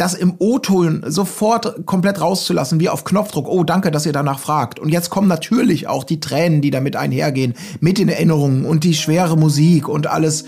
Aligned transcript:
das 0.00 0.14
im 0.14 0.34
O-Ton 0.38 1.02
sofort 1.06 1.84
komplett 1.84 2.22
rauszulassen, 2.22 2.80
wie 2.80 2.88
auf 2.88 3.04
Knopfdruck. 3.04 3.46
Oh, 3.46 3.64
danke, 3.64 3.90
dass 3.90 4.06
ihr 4.06 4.14
danach 4.14 4.38
fragt. 4.38 4.78
Und 4.78 4.88
jetzt 4.88 5.10
kommen 5.10 5.28
natürlich 5.28 5.88
auch 5.88 6.04
die 6.04 6.20
Tränen, 6.20 6.62
die 6.62 6.70
damit 6.70 6.96
einhergehen, 6.96 7.54
mit 7.80 7.98
den 7.98 8.08
Erinnerungen 8.08 8.64
und 8.64 8.84
die 8.84 8.94
schwere 8.94 9.36
Musik 9.36 9.88
und 9.88 10.06
alles. 10.06 10.44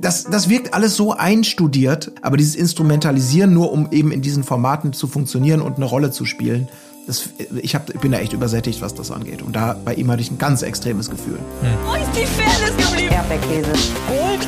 Das, 0.00 0.24
das 0.24 0.48
wirkt 0.48 0.74
alles 0.74 0.94
so 0.94 1.12
einstudiert, 1.12 2.12
aber 2.22 2.36
dieses 2.36 2.54
Instrumentalisieren 2.54 3.52
nur, 3.52 3.72
um 3.72 3.88
eben 3.90 4.12
in 4.12 4.22
diesen 4.22 4.44
Formaten 4.44 4.92
zu 4.92 5.08
funktionieren 5.08 5.60
und 5.60 5.76
eine 5.76 5.86
Rolle 5.86 6.12
zu 6.12 6.24
spielen, 6.24 6.68
das, 7.08 7.30
ich, 7.62 7.74
hab, 7.74 7.88
ich 7.92 7.98
bin 7.98 8.12
da 8.12 8.18
echt 8.18 8.34
übersättigt, 8.34 8.82
was 8.82 8.94
das 8.94 9.10
angeht. 9.10 9.42
Und 9.42 9.56
da 9.56 9.74
bei 9.82 9.94
ihm 9.94 10.10
hatte 10.10 10.20
ich 10.20 10.30
ein 10.30 10.38
ganz 10.38 10.62
extremes 10.62 11.10
Gefühl. 11.10 11.38
Hm. 11.62 11.70
Wo 11.84 11.94
ist 11.94 12.10
die 12.14 12.26
Fairness 12.26 12.76
geblieben? 12.76 13.14
Erdbeerkäse. 13.14 13.72
Gold, 14.06 14.46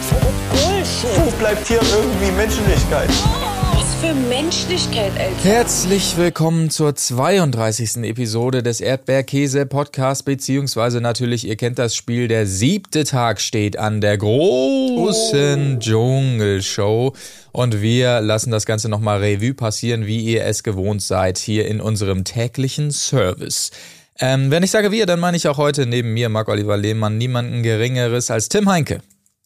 Bullshit. 0.50 1.24
Wo 1.24 1.30
bleibt 1.38 1.66
hier 1.66 1.80
irgendwie 1.80 2.30
Menschlichkeit? 2.36 3.08
Was 3.08 3.50
für 4.01 4.14
Menschlichkeit, 4.14 5.12
Alter. 5.19 5.45
Herzlich 5.45 6.17
willkommen 6.17 6.71
zur 6.71 6.95
32. 6.95 7.99
Episode 8.04 8.63
des 8.63 8.81
Erdbeerkäse 8.81 9.67
Podcast, 9.67 10.25
beziehungsweise 10.25 11.03
natürlich, 11.03 11.46
ihr 11.46 11.57
kennt 11.57 11.79
das 11.79 11.95
Spiel, 11.95 12.27
der 12.27 12.46
siebte 12.46 13.05
Tag 13.05 13.43
steht 13.43 13.79
an 13.79 14.00
der 14.00 14.17
großen 14.17 15.77
oh. 15.77 15.79
Dschungelshow. 15.79 17.13
Und 17.53 17.82
wir 17.82 18.22
lassen 18.22 18.50
das 18.50 18.64
Ganze 18.64 18.89
nochmal 18.89 19.18
Revue 19.18 19.53
passieren, 19.53 20.07
wie 20.07 20.21
ihr 20.21 20.46
es 20.46 20.63
gewohnt 20.63 21.03
seid, 21.03 21.36
hier 21.36 21.69
in 21.69 21.82
unserem 21.82 22.25
täglichen 22.25 22.93
Service. 22.93 23.71
Ähm, 24.19 24.50
wenn 24.50 24.63
ich 24.63 24.71
sage 24.71 24.93
wir, 24.93 25.05
dann 25.05 25.21
meine 25.21 25.36
ich 25.36 25.46
auch 25.46 25.58
heute 25.58 25.85
neben 25.85 26.14
mir, 26.14 26.30
Marc-Oliver 26.30 26.79
Lehmann, 26.79 27.19
niemanden 27.19 27.63
Geringeres 27.63 28.30
als 28.30 28.49
Tim 28.49 28.71
Heinke. 28.71 29.03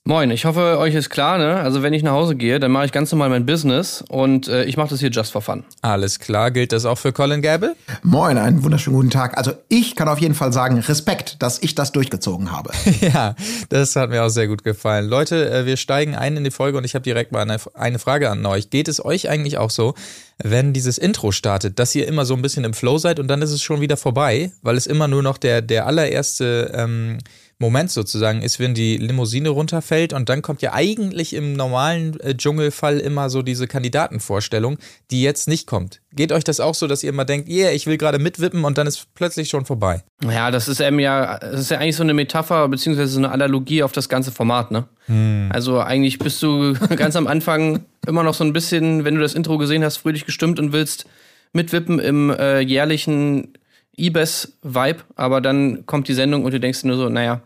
Moin, 0.06 0.30
ich 0.30 0.44
hoffe, 0.44 0.76
euch 0.78 0.94
ist 0.94 1.08
klar, 1.08 1.38
ne? 1.38 1.56
Also 1.56 1.82
wenn 1.82 1.94
ich 1.94 2.02
nach 2.02 2.12
Hause 2.12 2.36
gehe, 2.36 2.60
dann 2.60 2.70
mache 2.70 2.84
ich 2.84 2.92
ganz 2.92 3.10
normal 3.10 3.30
mein 3.30 3.46
Business 3.46 4.04
und 4.06 4.48
äh, 4.48 4.64
ich 4.64 4.76
mache 4.76 4.90
das 4.90 5.00
hier 5.00 5.08
just 5.08 5.32
for 5.32 5.40
fun. 5.40 5.64
Alles 5.80 6.18
klar, 6.18 6.50
gilt 6.50 6.72
das 6.72 6.84
auch 6.84 6.98
für 6.98 7.10
Colin 7.10 7.40
Gable? 7.40 7.74
Moin, 8.02 8.36
einen 8.36 8.62
wunderschönen 8.62 8.96
guten 8.96 9.08
Tag. 9.08 9.38
Also 9.38 9.52
ich 9.70 9.96
kann 9.96 10.08
auf 10.08 10.18
jeden 10.18 10.34
Fall 10.34 10.52
sagen, 10.52 10.78
Respekt, 10.78 11.42
dass 11.42 11.62
ich 11.62 11.74
das 11.74 11.90
durchgezogen 11.92 12.52
habe. 12.52 12.70
ja, 13.00 13.34
das 13.70 13.96
hat 13.96 14.10
mir 14.10 14.22
auch 14.22 14.28
sehr 14.28 14.46
gut 14.46 14.62
gefallen. 14.62 15.08
Leute, 15.08 15.50
äh, 15.50 15.64
wir 15.64 15.78
steigen 15.78 16.14
ein 16.14 16.36
in 16.36 16.44
die 16.44 16.50
Folge 16.50 16.76
und 16.76 16.84
ich 16.84 16.94
habe 16.94 17.02
direkt 17.02 17.32
mal 17.32 17.40
eine, 17.40 17.56
eine 17.72 17.98
Frage 17.98 18.28
an 18.28 18.44
euch. 18.44 18.68
Geht 18.68 18.88
es 18.88 19.02
euch 19.02 19.30
eigentlich 19.30 19.56
auch 19.56 19.70
so, 19.70 19.94
wenn 20.36 20.74
dieses 20.74 20.98
Intro 20.98 21.32
startet, 21.32 21.78
dass 21.78 21.94
ihr 21.94 22.06
immer 22.06 22.26
so 22.26 22.34
ein 22.34 22.42
bisschen 22.42 22.64
im 22.64 22.74
Flow 22.74 22.98
seid 22.98 23.20
und 23.20 23.28
dann 23.28 23.40
ist 23.40 23.52
es 23.52 23.62
schon 23.62 23.80
wieder 23.80 23.96
vorbei, 23.96 24.52
weil 24.60 24.76
es 24.76 24.86
immer 24.86 25.08
nur 25.08 25.22
noch 25.22 25.38
der, 25.38 25.62
der 25.62 25.86
allererste... 25.86 26.72
Ähm, 26.74 27.20
Moment 27.58 27.90
sozusagen 27.90 28.42
ist, 28.42 28.58
wenn 28.58 28.74
die 28.74 28.96
Limousine 28.96 29.48
runterfällt 29.48 30.12
und 30.12 30.28
dann 30.28 30.42
kommt 30.42 30.62
ja 30.62 30.72
eigentlich 30.72 31.34
im 31.34 31.54
normalen 31.54 32.18
äh, 32.20 32.36
Dschungelfall 32.36 32.98
immer 32.98 33.30
so 33.30 33.42
diese 33.42 33.66
Kandidatenvorstellung, 33.66 34.78
die 35.10 35.22
jetzt 35.22 35.48
nicht 35.48 35.66
kommt. 35.66 36.00
Geht 36.12 36.32
euch 36.32 36.44
das 36.44 36.60
auch 36.60 36.74
so, 36.74 36.86
dass 36.86 37.02
ihr 37.02 37.10
immer 37.10 37.24
denkt, 37.24 37.48
yeah, 37.48 37.70
ich 37.70 37.86
will 37.86 37.96
gerade 37.96 38.18
mitwippen 38.18 38.64
und 38.64 38.78
dann 38.78 38.86
ist 38.86 39.06
plötzlich 39.14 39.48
schon 39.48 39.64
vorbei? 39.64 40.02
Ja, 40.22 40.50
das 40.50 40.68
ist 40.68 40.80
eben 40.80 40.98
ja, 40.98 41.38
das 41.38 41.60
ist 41.60 41.70
ja 41.70 41.78
eigentlich 41.78 41.96
so 41.96 42.02
eine 42.02 42.14
Metapher 42.14 42.68
beziehungsweise 42.68 43.12
so 43.12 43.18
eine 43.18 43.30
Analogie 43.30 43.82
auf 43.82 43.92
das 43.92 44.08
ganze 44.08 44.32
Format, 44.32 44.70
ne? 44.70 44.84
Hm. 45.06 45.50
Also 45.52 45.80
eigentlich 45.80 46.18
bist 46.18 46.42
du 46.42 46.74
ganz 46.96 47.16
am 47.16 47.26
Anfang 47.26 47.84
immer 48.06 48.22
noch 48.22 48.34
so 48.34 48.44
ein 48.44 48.52
bisschen, 48.52 49.04
wenn 49.04 49.14
du 49.14 49.20
das 49.20 49.34
Intro 49.34 49.58
gesehen 49.58 49.84
hast, 49.84 49.98
fröhlich 49.98 50.26
gestimmt 50.26 50.58
und 50.58 50.72
willst 50.72 51.06
mitwippen 51.52 51.98
im 51.98 52.30
äh, 52.30 52.60
jährlichen 52.60 53.54
Ibis-Vibe, 53.96 55.00
aber 55.16 55.40
dann 55.40 55.86
kommt 55.86 56.08
die 56.08 56.14
Sendung 56.14 56.44
und 56.44 56.52
du 56.52 56.60
denkst 56.60 56.84
nur 56.84 56.96
so, 56.96 57.08
naja, 57.08 57.42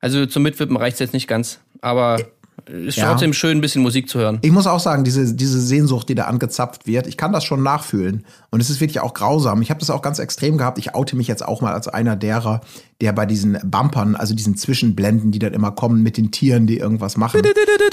also 0.00 0.26
zum 0.26 0.42
Mitwippen 0.42 0.76
reicht 0.76 0.94
es 0.94 1.00
jetzt 1.00 1.12
nicht 1.12 1.28
ganz, 1.28 1.60
aber 1.80 2.18
ist 2.66 2.96
ja. 2.96 3.10
trotzdem 3.10 3.32
schön, 3.32 3.58
ein 3.58 3.60
bisschen 3.60 3.82
Musik 3.82 4.08
zu 4.08 4.18
hören. 4.18 4.38
Ich 4.42 4.50
muss 4.50 4.66
auch 4.66 4.80
sagen, 4.80 5.04
diese, 5.04 5.34
diese 5.34 5.60
Sehnsucht, 5.60 6.08
die 6.08 6.14
da 6.14 6.24
angezapft 6.24 6.86
wird, 6.86 7.06
ich 7.06 7.16
kann 7.16 7.32
das 7.32 7.44
schon 7.44 7.62
nachfühlen. 7.62 8.24
Und 8.50 8.60
es 8.60 8.70
ist 8.70 8.80
wirklich 8.80 9.00
auch 9.00 9.14
grausam. 9.14 9.62
Ich 9.62 9.70
habe 9.70 9.80
das 9.80 9.90
auch 9.90 10.02
ganz 10.02 10.18
extrem 10.18 10.58
gehabt. 10.58 10.78
Ich 10.78 10.94
oute 10.94 11.16
mich 11.16 11.26
jetzt 11.26 11.46
auch 11.46 11.60
mal 11.60 11.72
als 11.72 11.88
einer 11.88 12.16
derer, 12.16 12.60
der 13.00 13.12
bei 13.12 13.26
diesen 13.26 13.58
Bumpern, 13.64 14.14
also 14.14 14.34
diesen 14.34 14.56
Zwischenblenden, 14.56 15.32
die 15.32 15.38
dann 15.38 15.52
immer 15.52 15.72
kommen 15.72 16.02
mit 16.02 16.16
den 16.16 16.30
Tieren, 16.30 16.66
die 16.66 16.78
irgendwas 16.78 17.16
machen. 17.16 17.40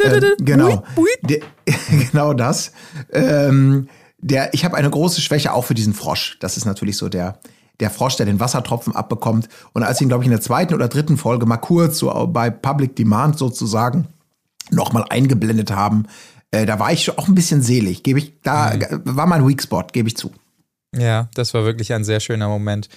ähm, 0.03 0.23
genau. 0.39 0.83
Genau 2.11 2.33
das. 2.33 2.71
Ähm, 3.11 3.87
der, 4.19 4.53
ich 4.53 4.65
habe 4.65 4.75
eine 4.75 4.89
große 4.89 5.21
Schwäche 5.21 5.53
auch 5.53 5.65
für 5.65 5.73
diesen 5.73 5.93
Frosch. 5.93 6.37
Das 6.39 6.57
ist 6.57 6.65
natürlich 6.65 6.97
so 6.97 7.09
der, 7.09 7.39
der 7.79 7.89
Frosch, 7.89 8.15
der 8.15 8.25
den 8.25 8.39
Wassertropfen 8.39 8.95
abbekommt. 8.95 9.49
Und 9.73 9.83
als 9.83 9.97
ich 9.97 10.03
ihn, 10.03 10.09
glaube 10.09 10.23
ich, 10.23 10.27
in 10.27 10.31
der 10.31 10.41
zweiten 10.41 10.73
oder 10.73 10.87
dritten 10.87 11.17
Folge 11.17 11.45
mal 11.45 11.57
kurz 11.57 11.99
so 11.99 12.27
bei 12.27 12.49
Public 12.49 12.95
Demand 12.95 13.37
sozusagen 13.37 14.07
nochmal 14.71 15.05
eingeblendet 15.09 15.71
haben, 15.71 16.05
äh, 16.51 16.65
da 16.65 16.79
war 16.79 16.91
ich 16.91 17.17
auch 17.17 17.27
ein 17.27 17.35
bisschen 17.35 17.61
selig. 17.61 18.03
Gebe 18.03 18.19
ich, 18.19 18.33
da 18.41 18.73
mhm. 18.73 19.01
war 19.03 19.27
mein 19.27 19.47
Weak 19.47 19.61
Spot, 19.61 19.83
gebe 19.91 20.07
ich 20.09 20.17
zu. 20.17 20.31
Ja, 20.95 21.29
das 21.35 21.53
war 21.53 21.65
wirklich 21.65 21.93
ein 21.93 22.03
sehr 22.03 22.19
schöner 22.19 22.47
Moment. 22.47 22.89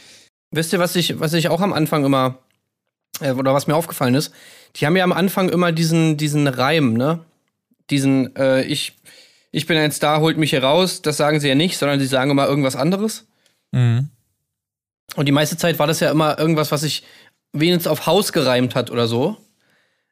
Wisst 0.53 0.73
ihr, 0.73 0.79
was 0.79 0.97
ich, 0.97 1.21
was 1.21 1.33
ich 1.33 1.49
auch 1.49 1.61
am 1.61 1.73
Anfang 1.73 2.05
immer, 2.05 2.39
äh, 3.21 3.33
oder 3.33 3.55
was 3.55 3.67
mir 3.67 3.77
aufgefallen 3.77 4.15
ist? 4.15 4.33
Die 4.77 4.87
haben 4.87 4.97
ja 4.97 5.05
am 5.05 5.13
Anfang 5.13 5.49
immer 5.49 5.73
diesen, 5.73 6.17
diesen 6.17 6.47
Reim, 6.47 6.95
ne? 6.95 7.21
Diesen, 7.91 8.35
äh, 8.37 8.63
ich, 8.63 8.97
ich 9.51 9.67
bin 9.67 9.77
ein 9.77 9.91
Star, 9.91 10.21
holt 10.21 10.39
mich 10.39 10.51
hier 10.51 10.63
raus. 10.63 11.03
Das 11.03 11.17
sagen 11.17 11.41
sie 11.41 11.49
ja 11.49 11.57
nicht, 11.57 11.77
sondern 11.77 11.99
sie 11.99 12.07
sagen 12.07 12.31
immer 12.31 12.47
irgendwas 12.47 12.77
anderes. 12.77 13.27
Mhm. 13.73 14.09
Und 15.17 15.27
die 15.27 15.33
meiste 15.33 15.57
Zeit 15.57 15.79
war 15.79 15.87
das 15.87 16.01
ja 16.01 16.11
immer 16.11 16.39
irgendwas, 16.39 16.71
was 16.73 16.83
sich 16.83 17.03
wenigstens 17.53 17.89
auf 17.89 18.07
Haus 18.07 18.33
gereimt 18.33 18.75
hat 18.75 18.91
oder 18.91 19.07
so. 19.07 19.37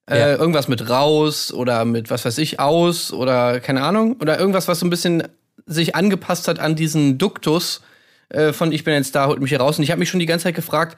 Äh, 0.07 0.19
ja. 0.19 0.27
Äh, 0.27 0.35
irgendwas 0.35 0.69
mit 0.69 0.89
raus 0.89 1.53
oder 1.53 1.85
mit 1.85 2.11
was 2.11 2.25
weiß 2.25 2.39
ich 2.39 2.61
aus 2.61 3.13
oder 3.13 3.61
keine 3.61 3.83
Ahnung. 3.83 4.17
Oder 4.21 4.39
irgendwas, 4.39 4.69
was 4.69 4.81
so 4.81 4.87
ein 4.87 4.91
bisschen 4.91 5.23
sich 5.67 5.95
angepasst 5.95 6.49
hat 6.49 6.59
an 6.59 6.77
diesen 6.77 7.19
Duktus 7.19 7.83
äh, 8.31 8.53
von 8.53 8.73
Ich 8.73 8.85
bin 8.85 8.95
ein 8.95 9.05
Star, 9.05 9.29
holt 9.29 9.41
mich 9.41 9.51
hier 9.51 9.61
raus. 9.61 9.79
Und 9.79 9.85
ich 9.85 9.91
habe 9.91 9.99
mich 9.99 10.09
schon 10.09 10.21
die 10.21 10.27
ganze 10.27 10.45
Zeit 10.45 10.55
gefragt, 10.55 10.97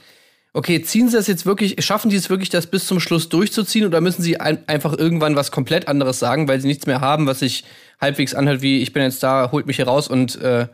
okay, 0.53 0.83
ziehen 0.83 1.09
sie 1.09 1.17
das 1.17 1.27
jetzt 1.27 1.47
wirklich, 1.47 1.85
schaffen 1.85 2.11
die 2.11 2.17
es 2.17 2.31
wirklich, 2.31 2.49
das 2.49 2.67
bis 2.67 2.87
zum 2.87 3.01
Schluss 3.01 3.29
durchzuziehen 3.29 3.87
oder 3.87 4.01
müssen 4.01 4.23
sie 4.23 4.41
ein, 4.41 4.67
einfach 4.69 4.97
irgendwann 4.97 5.37
was 5.37 5.53
komplett 5.53 5.87
anderes 5.87 6.19
sagen, 6.19 6.49
weil 6.49 6.61
sie 6.61 6.67
nichts 6.67 6.87
mehr 6.87 7.01
haben, 7.01 7.27
was 7.27 7.41
sich 7.41 7.65
halbwegs 8.01 8.35
anhört 8.35 8.63
wie 8.63 8.83
Ich 8.83 8.93
bin 8.93 9.03
ein 9.03 9.13
Star, 9.13 9.53
holt 9.53 9.67
mich 9.67 9.77
hier 9.77 9.87
raus 9.87 10.09
und 10.09 10.41
äh, 10.41 10.67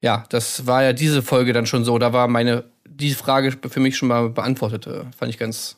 ja, 0.00 0.24
das 0.30 0.66
war 0.66 0.82
ja 0.82 0.92
diese 0.92 1.22
Folge 1.22 1.52
dann 1.52 1.66
schon 1.66 1.84
so. 1.84 1.98
Da 1.98 2.12
war 2.12 2.28
meine, 2.28 2.64
die 2.86 3.14
Frage 3.14 3.56
für 3.68 3.80
mich 3.80 3.96
schon 3.96 4.08
mal 4.08 4.30
beantwortet. 4.30 4.86
Äh, 4.86 5.04
fand 5.16 5.30
ich 5.30 5.38
ganz, 5.38 5.76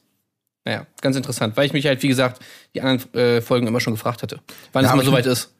naja, 0.64 0.86
ganz 1.00 1.16
interessant, 1.16 1.56
weil 1.56 1.66
ich 1.66 1.72
mich 1.72 1.86
halt, 1.86 2.02
wie 2.02 2.08
gesagt, 2.08 2.42
die 2.74 2.80
anderen 2.80 3.14
äh, 3.14 3.40
Folgen 3.40 3.66
immer 3.66 3.80
schon 3.80 3.94
gefragt 3.94 4.22
hatte, 4.22 4.40
wann 4.72 4.84
ja, 4.84 4.90
es 4.90 4.96
mal 4.96 5.04
soweit 5.04 5.26
ist. 5.26 5.52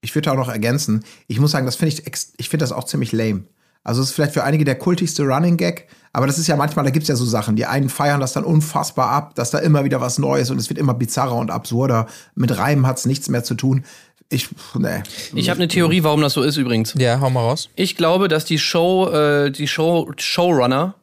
Ich 0.00 0.14
würde 0.14 0.30
auch 0.32 0.36
noch 0.36 0.50
ergänzen, 0.50 1.02
ich 1.28 1.40
muss 1.40 1.52
sagen, 1.52 1.64
das 1.64 1.76
finde 1.76 1.94
ich, 1.94 2.06
ich 2.36 2.48
finde 2.48 2.62
das 2.62 2.72
auch 2.72 2.84
ziemlich 2.84 3.12
lame. 3.12 3.44
Also 3.84 4.00
es 4.00 4.08
ist 4.08 4.14
vielleicht 4.14 4.32
für 4.32 4.44
einige 4.44 4.64
der 4.64 4.76
kultigste 4.76 5.22
Running 5.24 5.58
Gag, 5.58 5.88
aber 6.12 6.26
das 6.26 6.38
ist 6.38 6.46
ja 6.46 6.56
manchmal, 6.56 6.84
da 6.84 6.90
gibt 6.90 7.02
es 7.04 7.08
ja 7.08 7.16
so 7.16 7.24
Sachen, 7.24 7.56
die 7.56 7.66
einen 7.66 7.90
feiern 7.90 8.20
das 8.20 8.32
dann 8.32 8.44
unfassbar 8.44 9.10
ab, 9.10 9.34
dass 9.34 9.50
da 9.50 9.58
immer 9.58 9.84
wieder 9.84 10.00
was 10.00 10.18
Neues 10.18 10.50
und 10.50 10.58
es 10.58 10.70
wird 10.70 10.78
immer 10.78 10.94
bizarrer 10.94 11.36
und 11.36 11.50
absurder. 11.50 12.06
Mit 12.34 12.56
Reimen 12.56 12.86
hat 12.86 12.98
es 12.98 13.04
nichts 13.04 13.28
mehr 13.28 13.44
zu 13.44 13.54
tun. 13.54 13.84
Ich, 14.30 14.48
nee. 14.78 15.02
Ich 15.34 15.50
habe 15.50 15.58
eine 15.58 15.68
Theorie, 15.68 16.02
warum 16.02 16.20
das 16.20 16.32
so 16.32 16.42
ist 16.42 16.56
übrigens. 16.56 16.94
Ja, 16.98 17.20
hau 17.20 17.30
mal 17.30 17.40
raus. 17.40 17.68
Ich 17.76 17.96
glaube, 17.96 18.28
dass 18.28 18.44
die 18.44 18.58
Show, 18.58 19.10
äh, 19.10 19.50
die 19.50 19.68
Show, 19.68 20.10
Showrunner 20.16 20.94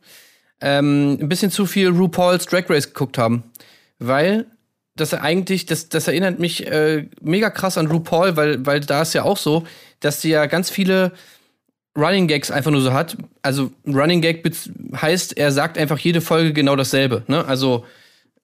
ähm, 0.60 1.18
ein 1.20 1.30
bisschen 1.30 1.52
zu 1.52 1.66
viel 1.66 1.90
RuPaul's 1.90 2.46
Drag 2.46 2.70
Race 2.70 2.88
geguckt 2.88 3.18
haben. 3.18 3.44
Weil 4.00 4.46
das 4.96 5.14
eigentlich, 5.14 5.66
das, 5.66 5.90
das 5.90 6.08
erinnert 6.08 6.40
mich 6.40 6.68
äh, 6.68 7.08
mega 7.22 7.50
krass 7.50 7.78
an 7.78 7.88
RuPaul, 7.88 8.36
weil, 8.36 8.66
weil 8.66 8.80
da 8.82 9.04
ist 9.04 9.14
ja 9.14 9.24
auch 9.24 9.38
so, 9.38 9.64
dass 10.00 10.22
sie 10.22 10.30
ja 10.30 10.46
ganz 10.48 10.70
viele 10.70 11.12
Running 11.98 12.28
Gags 12.28 12.52
einfach 12.52 12.72
nur 12.72 12.82
so 12.82 12.94
hat. 12.94 13.18
Also 13.42 13.72
Running 13.86 14.22
Gag 14.22 14.44
heißt, 15.00 15.38
er 15.38 15.52
sagt 15.52 15.78
einfach 15.78 16.00
jede 16.00 16.22
Folge 16.22 16.54
genau 16.54 16.76
dasselbe. 16.76 17.24
Ne? 17.28 17.46
Also 17.46 17.86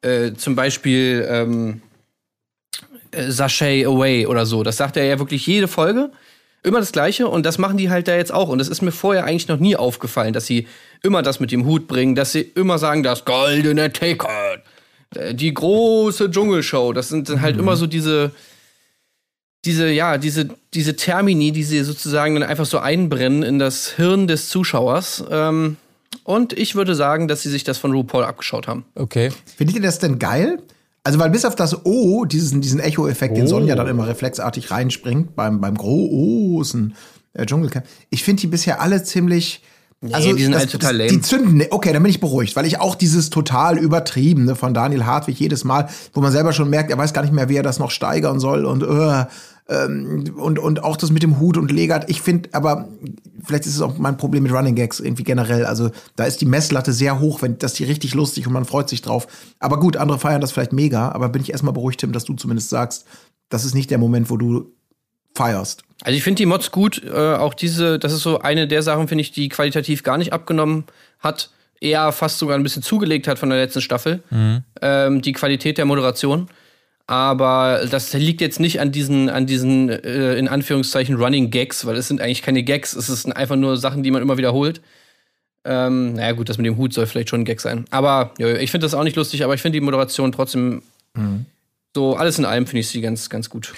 äh, 0.02 0.34
zum 0.34 0.56
Beispiel 0.56 1.26
ähm, 1.30 1.82
äh, 1.82 1.87
Sachet 3.30 3.86
Away 3.86 4.26
oder 4.26 4.46
so. 4.46 4.64
Das 4.64 4.78
sagt 4.78 4.98
er 4.98 5.06
ja 5.06 5.20
wirklich 5.20 5.46
jede 5.48 5.68
Folge. 5.68 6.12
Immer 6.64 6.80
das 6.80 6.92
Gleiche 6.92 7.28
und 7.28 7.46
das 7.46 7.58
machen 7.58 7.78
die 7.78 7.90
halt 7.90 8.08
da 8.08 8.16
jetzt 8.16 8.34
auch. 8.34 8.50
Und 8.50 8.58
das 8.58 8.68
ist 8.68 8.82
mir 8.82 8.92
vorher 8.92 9.26
eigentlich 9.26 9.48
noch 9.48 9.60
nie 9.60 9.76
aufgefallen, 9.76 10.34
dass 10.34 10.46
sie 10.46 10.68
immer 11.04 11.22
das 11.22 11.40
mit 11.40 11.52
dem 11.52 11.66
Hut 11.66 11.88
bringen, 11.88 12.16
dass 12.16 12.32
sie 12.32 12.42
immer 12.42 12.78
sagen, 12.78 13.04
das 13.04 13.26
goldene 13.26 13.94
Ticket, 13.94 14.28
äh, 15.16 15.34
die 15.34 15.54
große 15.54 16.30
Dschungelshow. 16.32 16.94
Das 16.94 17.10
sind 17.10 17.30
dann 17.30 17.42
halt 17.42 17.56
mhm. 17.56 17.62
immer 17.62 17.76
so 17.76 17.88
diese, 17.88 18.32
diese, 19.66 19.90
ja, 19.90 20.18
diese, 20.18 20.50
diese 20.74 20.96
Termini, 20.96 21.52
die 21.52 21.64
sie 21.64 21.84
sozusagen 21.84 22.36
dann 22.36 22.44
einfach 22.44 22.66
so 22.66 22.80
einbrennen 22.80 23.44
in 23.44 23.60
das 23.60 23.92
Hirn 23.92 24.28
des 24.28 24.50
Zuschauers. 24.50 25.24
Ähm, 25.30 25.78
und 26.24 26.54
ich 26.54 26.76
würde 26.76 26.96
sagen, 26.96 27.28
dass 27.28 27.44
sie 27.44 27.50
sich 27.50 27.64
das 27.64 27.78
von 27.78 27.92
RuPaul 27.92 28.24
abgeschaut 28.24 28.68
haben. 28.68 28.86
Okay. 28.96 29.32
Findet 29.58 29.78
ihr 29.78 29.82
das 29.82 30.00
denn 30.00 30.20
geil? 30.20 30.60
Also, 31.08 31.20
weil 31.20 31.30
bis 31.30 31.46
auf 31.46 31.56
das 31.56 31.86
O, 31.86 32.26
diesen, 32.26 32.60
diesen 32.60 32.82
Echo-Effekt, 32.82 33.32
oh. 33.32 33.38
den 33.38 33.48
Sonja 33.48 33.76
dann 33.76 33.88
immer 33.88 34.10
reflexartig 34.10 34.72
reinspringt 34.72 35.38
beim, 35.38 35.62
beim 35.62 35.76
großen 35.76 36.96
äh, 37.32 37.46
Dschungelcamp, 37.46 37.86
ich 38.10 38.26
finde 38.26 38.42
die 38.42 38.48
bisher 38.48 38.82
alle 38.82 39.02
ziemlich. 39.04 39.64
Also, 40.12 40.28
nee, 40.28 40.36
die 40.36 40.44
sind 40.44 40.52
das, 40.52 40.64
halt 40.64 40.72
total 40.74 40.98
lame. 40.98 41.10
Die 41.10 41.22
zünden, 41.22 41.64
okay, 41.70 41.94
dann 41.94 42.04
bin 42.04 42.10
ich 42.10 42.20
beruhigt, 42.20 42.58
weil 42.58 42.66
ich 42.66 42.82
auch 42.82 42.94
dieses 42.94 43.30
total 43.30 43.78
übertriebene 43.78 44.58
von 44.58 44.74
Daniel 44.74 45.06
Hartwig 45.06 45.40
jedes 45.40 45.64
Mal, 45.64 45.88
wo 46.12 46.20
man 46.20 46.34
selber 46.34 46.52
schon 46.52 46.70
merkt, 46.70 46.92
er 46.92 46.98
weiß 46.98 47.14
gar 47.14 47.22
nicht 47.22 47.34
mehr, 47.34 47.48
wie 47.48 47.56
er 47.56 47.64
das 47.64 47.80
noch 47.80 47.92
steigern 47.92 48.42
soll 48.42 48.66
und 48.66 48.84
uh, 48.84 49.24
ähm, 49.70 50.34
und, 50.38 50.60
und 50.60 50.84
auch 50.84 50.98
das 50.98 51.12
mit 51.12 51.24
dem 51.24 51.40
Hut 51.40 51.58
und 51.58 51.72
Legat. 51.72 52.10
Ich 52.10 52.22
finde, 52.22 52.50
aber 52.54 52.88
vielleicht 53.44 53.66
ist 53.66 53.76
es 53.76 53.82
auch 53.82 53.98
mein 53.98 54.18
Problem 54.18 54.44
mit 54.44 54.52
Running 54.52 54.76
Gags 54.76 55.00
irgendwie 55.00 55.24
generell. 55.24 55.66
Also 55.66 55.92
da 56.16 56.26
ist 56.26 56.42
die 56.42 56.46
Messlatte 56.46 56.94
sehr 56.94 57.20
hoch, 57.20 57.42
wenn 57.42 57.58
das 57.58 57.74
die 57.74 57.84
richtig 57.84 58.14
lustig 58.14 58.48
und 58.48 58.54
man 58.54 58.66
freut 58.66 58.90
sich 58.90 59.02
drauf. 59.02 59.28
Aber 59.60 59.80
gut, 59.80 59.98
andere 59.98 60.20
feiern 60.20 60.42
das 60.42 60.52
vielleicht 60.52 60.74
mega. 60.74 61.12
Aber 61.12 61.30
bin 61.30 61.42
ich 61.42 61.52
erstmal 61.52 61.74
beruhigt, 61.74 62.00
Tim, 62.00 62.14
dass 62.14 62.26
du 62.26 62.34
zumindest 62.34 62.70
sagst, 62.70 63.06
das 63.50 63.66
ist 63.66 63.76
nicht 63.76 63.92
der 63.92 63.98
Moment, 63.98 64.30
wo 64.30 64.38
du 64.38 64.72
feierst. 65.36 65.84
Also 66.02 66.18
ich 66.18 66.24
finde 66.24 66.38
die 66.38 66.46
Mods 66.46 66.72
gut. 66.72 67.04
Äh, 67.04 67.36
auch 67.36 67.54
diese, 67.54 68.00
das 68.00 68.14
ist 68.14 68.22
so 68.22 68.40
eine 68.40 68.68
der 68.68 68.84
Sachen, 68.84 69.08
finde 69.08 69.22
ich, 69.22 69.32
die 69.32 69.50
qualitativ 69.50 70.04
gar 70.04 70.18
nicht 70.18 70.34
abgenommen 70.34 70.86
hat. 71.20 71.52
Eher 71.80 72.12
fast 72.12 72.40
sogar 72.40 72.58
ein 72.58 72.64
bisschen 72.64 72.82
zugelegt 72.84 73.28
hat 73.28 73.38
von 73.38 73.50
der 73.50 73.60
letzten 73.60 73.82
Staffel. 73.82 74.24
Ähm, 74.82 75.22
die 75.22 75.34
Qualität 75.34 75.78
der 75.78 75.86
Moderation. 75.86 76.50
Aber 77.08 77.86
das 77.90 78.14
liegt 78.14 78.42
jetzt 78.42 78.60
nicht 78.60 78.82
an 78.82 78.92
diesen, 78.92 79.30
an 79.30 79.46
diesen 79.46 79.90
äh, 79.90 80.36
in 80.36 80.48
Anführungszeichen 80.48 81.16
Running 81.16 81.50
Gags, 81.50 81.86
weil 81.86 81.96
es 81.96 82.08
sind 82.10 82.22
eigentlich 82.22 82.42
keine 82.42 82.64
Gags, 82.64 82.94
es 82.94 83.08
sind 83.08 83.32
einfach 83.32 83.56
nur 83.56 83.78
Sachen, 83.78 84.04
die 84.04 84.12
man 84.12 84.22
immer 84.22 84.38
wiederholt. 84.38 84.82
Ähm, 85.64 86.14
naja, 86.14 86.34
gut, 86.34 86.50
das 86.50 86.58
mit 86.58 86.66
dem 86.66 86.78
Hut 86.78 86.94
soll 86.94 87.08
vielleicht 87.08 87.30
schon 87.30 87.42
ein 87.42 87.46
Gag 87.46 87.62
sein. 87.62 87.86
Aber 87.92 88.34
ja, 88.38 88.56
ich 88.56 88.72
finde 88.72 88.86
das 88.86 88.94
auch 88.94 89.04
nicht 89.04 89.16
lustig, 89.16 89.44
aber 89.44 89.54
ich 89.54 89.62
finde 89.62 89.78
die 89.78 89.86
Moderation 89.86 90.32
trotzdem 90.32 90.82
so 91.96 92.16
alles 92.16 92.38
in 92.38 92.46
allem 92.46 92.68
finde 92.68 92.82
ich 92.82 92.90
sie 92.90 93.02
ganz, 93.02 93.30
ganz 93.30 93.50
gut. 93.50 93.74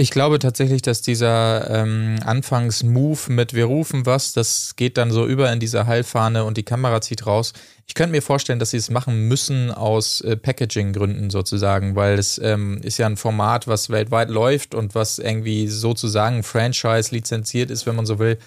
Ich 0.00 0.12
glaube 0.12 0.38
tatsächlich, 0.38 0.80
dass 0.80 1.02
dieser 1.02 1.68
ähm, 1.70 2.20
Anfangs-Move 2.24 3.32
mit 3.32 3.52
wir 3.52 3.64
rufen 3.64 4.06
was, 4.06 4.32
das 4.32 4.76
geht 4.76 4.96
dann 4.96 5.10
so 5.10 5.26
über 5.26 5.52
in 5.52 5.58
diese 5.58 5.88
Heilfahne 5.88 6.44
und 6.44 6.56
die 6.56 6.62
Kamera 6.62 7.00
zieht 7.00 7.26
raus. 7.26 7.52
Ich 7.84 7.94
könnte 7.94 8.12
mir 8.12 8.22
vorstellen, 8.22 8.60
dass 8.60 8.70
sie 8.70 8.76
es 8.76 8.90
machen 8.90 9.26
müssen 9.26 9.72
aus 9.72 10.20
äh, 10.20 10.36
Packaging-Gründen 10.36 11.30
sozusagen, 11.30 11.96
weil 11.96 12.16
es 12.16 12.38
ähm, 12.38 12.78
ist 12.80 12.98
ja 12.98 13.06
ein 13.06 13.16
Format, 13.16 13.66
was 13.66 13.90
weltweit 13.90 14.30
läuft 14.30 14.76
und 14.76 14.94
was 14.94 15.18
irgendwie 15.18 15.66
sozusagen 15.66 16.44
Franchise 16.44 17.12
lizenziert 17.12 17.68
ist, 17.68 17.84
wenn 17.84 17.96
man 17.96 18.06
so 18.06 18.20
will. 18.20 18.38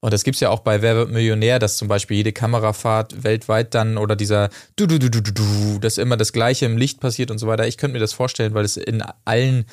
Und 0.00 0.14
das 0.14 0.24
gibt's 0.24 0.40
ja 0.40 0.48
auch 0.48 0.60
bei 0.60 0.80
Wer 0.80 0.96
wird 0.96 1.10
Millionär, 1.10 1.58
dass 1.58 1.76
zum 1.76 1.88
Beispiel 1.88 2.16
jede 2.16 2.32
Kamerafahrt 2.32 3.22
weltweit 3.22 3.74
dann 3.74 3.98
oder 3.98 4.16
dieser 4.16 4.48
du 4.76 4.86
du 4.86 4.98
du 4.98 5.10
du 5.10 5.20
du, 5.20 5.78
dass 5.78 5.98
immer 5.98 6.16
das 6.16 6.32
Gleiche 6.32 6.64
im 6.64 6.78
Licht 6.78 7.00
passiert 7.00 7.30
und 7.30 7.36
so 7.36 7.46
weiter. 7.46 7.66
Ich 7.66 7.76
könnte 7.76 7.92
mir 7.92 8.00
das 8.00 8.14
vorstellen, 8.14 8.54
weil 8.54 8.64
es 8.64 8.78
in 8.78 9.02
allen 9.26 9.66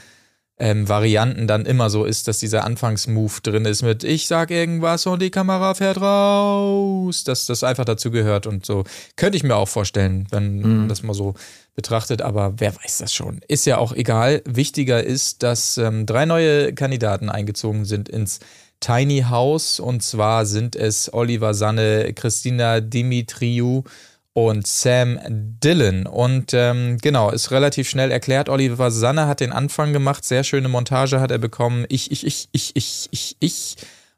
ähm, 0.59 0.87
Varianten 0.87 1.47
dann 1.47 1.65
immer 1.65 1.89
so 1.89 2.05
ist, 2.05 2.27
dass 2.27 2.39
dieser 2.39 2.63
Anfangsmove 2.63 3.41
drin 3.41 3.65
ist 3.65 3.81
mit 3.81 4.03
ich 4.03 4.27
sag 4.27 4.51
irgendwas 4.51 5.05
und 5.07 5.21
die 5.21 5.31
Kamera 5.31 5.73
fährt 5.73 5.99
raus, 5.99 7.23
dass 7.23 7.47
das 7.47 7.63
einfach 7.63 7.85
dazu 7.85 8.11
gehört 8.11 8.45
und 8.45 8.65
so. 8.65 8.83
Könnte 9.15 9.35
ich 9.35 9.43
mir 9.43 9.55
auch 9.55 9.67
vorstellen, 9.67 10.27
wenn 10.29 10.61
man 10.61 10.89
das 10.89 11.01
mal 11.01 11.13
so 11.13 11.33
betrachtet, 11.75 12.21
aber 12.21 12.53
wer 12.57 12.75
weiß 12.75 12.99
das 12.99 13.13
schon. 13.13 13.41
Ist 13.47 13.65
ja 13.65 13.79
auch 13.79 13.93
egal. 13.93 14.43
Wichtiger 14.45 15.03
ist, 15.03 15.41
dass 15.41 15.77
ähm, 15.77 16.05
drei 16.05 16.25
neue 16.25 16.73
Kandidaten 16.73 17.29
eingezogen 17.29 17.85
sind 17.85 18.09
ins 18.09 18.39
Tiny 18.79 19.25
House 19.29 19.79
und 19.79 20.03
zwar 20.03 20.45
sind 20.45 20.75
es 20.75 21.11
Oliver 21.13 21.53
Sanne, 21.53 22.13
Christina 22.13 22.79
Dimitriou 22.79 23.85
und 24.33 24.65
Sam 24.65 25.19
Dillon. 25.29 26.07
Und 26.07 26.53
ähm, 26.53 26.97
genau, 26.99 27.29
ist 27.29 27.51
relativ 27.51 27.87
schnell 27.87 28.11
erklärt. 28.11 28.49
Oliver 28.49 28.91
Sanne 28.91 29.27
hat 29.27 29.39
den 29.39 29.51
Anfang 29.51 29.93
gemacht, 29.93 30.25
sehr 30.25 30.43
schöne 30.43 30.69
Montage 30.69 31.19
hat 31.19 31.31
er 31.31 31.37
bekommen. 31.37 31.85
Ich, 31.89 32.11
ich, 32.11 32.25
ich, 32.25 32.49
ich, 32.51 32.75
ich, 32.75 33.07
ich, 33.11 33.37
ich. 33.39 33.75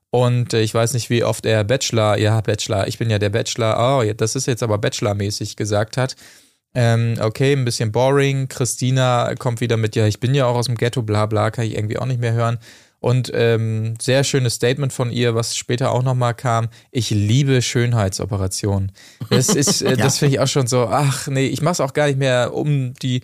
Und 0.10 0.54
äh, 0.54 0.62
ich 0.62 0.74
weiß 0.74 0.94
nicht, 0.94 1.10
wie 1.10 1.26
oft 1.26 1.46
er 1.46 1.66
Bachelor, 1.66 2.18
ja, 2.18 2.40
Bachelor, 2.40 2.88
ich 2.88 2.98
bin 2.98 3.10
ja 3.10 3.20
der 3.20 3.30
Bachelor, 3.30 4.00
oh, 4.00 4.14
das 4.14 4.36
ist 4.36 4.48
jetzt 4.48 4.64
aber 4.64 4.78
Bachelor-mäßig 4.78 5.58
gesagt 5.58 5.98
hat. 5.98 6.16
Ähm, 6.74 7.16
okay, 7.22 7.54
ein 7.54 7.66
bisschen 7.66 7.92
boring. 7.92 8.48
Christina 8.48 9.36
kommt 9.36 9.60
wieder 9.60 9.76
mit, 9.78 9.96
ja, 9.96 10.08
ich 10.08 10.20
bin 10.22 10.34
ja 10.34 10.46
auch 10.46 10.56
aus 10.56 10.68
dem 10.68 10.76
Ghetto, 10.76 11.02
bla 11.02 11.26
bla, 11.26 11.52
kann 11.52 11.66
ich 11.66 11.76
irgendwie 11.76 11.98
auch 11.98 12.06
nicht 12.06 12.22
mehr 12.22 12.34
hören. 12.34 12.60
Und 13.06 13.30
ähm, 13.36 13.94
sehr 14.02 14.24
schönes 14.24 14.56
Statement 14.56 14.92
von 14.92 15.12
ihr, 15.12 15.36
was 15.36 15.56
später 15.56 15.92
auch 15.92 16.02
nochmal 16.02 16.34
kam. 16.34 16.70
Ich 16.90 17.12
liebe 17.12 17.62
Schönheitsoperationen. 17.62 18.94
Das 19.30 19.50
ist, 19.50 19.84
äh, 19.84 19.96
das 19.98 20.18
finde 20.18 20.34
ich 20.34 20.40
auch 20.40 20.48
schon 20.48 20.66
so, 20.66 20.88
ach 20.88 21.28
nee, 21.28 21.46
ich 21.46 21.62
mache 21.62 21.74
es 21.74 21.82
auch 21.82 21.94
gar 21.94 22.08
nicht 22.08 22.18
mehr 22.18 22.56
um 22.56 22.96
die 22.96 23.22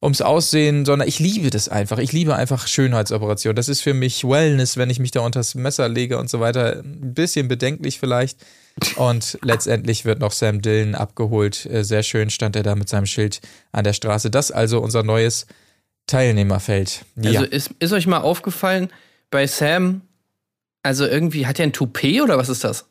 ums 0.00 0.20
Aussehen, 0.20 0.84
sondern 0.84 1.08
ich 1.08 1.18
liebe 1.18 1.50
das 1.50 1.68
einfach. 1.68 1.98
Ich 1.98 2.12
liebe 2.12 2.36
einfach 2.36 2.68
Schönheitsoperationen. 2.68 3.56
Das 3.56 3.68
ist 3.68 3.80
für 3.80 3.94
mich 3.94 4.22
Wellness, 4.22 4.76
wenn 4.76 4.90
ich 4.90 5.00
mich 5.00 5.10
da 5.10 5.22
unters 5.22 5.56
Messer 5.56 5.88
lege 5.88 6.18
und 6.18 6.30
so 6.30 6.38
weiter. 6.38 6.84
Ein 6.84 7.12
bisschen 7.12 7.48
bedenklich 7.48 7.98
vielleicht. 7.98 8.38
Und 8.94 9.40
letztendlich 9.42 10.04
wird 10.04 10.20
noch 10.20 10.30
Sam 10.30 10.62
Dillon 10.62 10.94
abgeholt. 10.94 11.66
Äh, 11.66 11.82
Sehr 11.82 12.04
schön 12.04 12.30
stand 12.30 12.54
er 12.54 12.62
da 12.62 12.76
mit 12.76 12.88
seinem 12.88 13.06
Schild 13.06 13.40
an 13.72 13.82
der 13.82 13.92
Straße. 13.92 14.30
Das 14.30 14.52
also 14.52 14.78
unser 14.78 15.02
neues 15.02 15.48
Teilnehmerfeld. 16.06 17.04
Ja. 17.16 17.40
Also 17.40 17.44
ist, 17.50 17.70
ist 17.80 17.92
euch 17.92 18.06
mal 18.06 18.20
aufgefallen, 18.20 18.88
bei 19.30 19.46
Sam, 19.46 20.02
also 20.82 21.06
irgendwie 21.06 21.46
hat 21.46 21.58
er 21.58 21.64
ein 21.66 21.72
Toupet 21.72 22.20
oder 22.22 22.38
was 22.38 22.48
ist 22.48 22.64
das? 22.64 22.86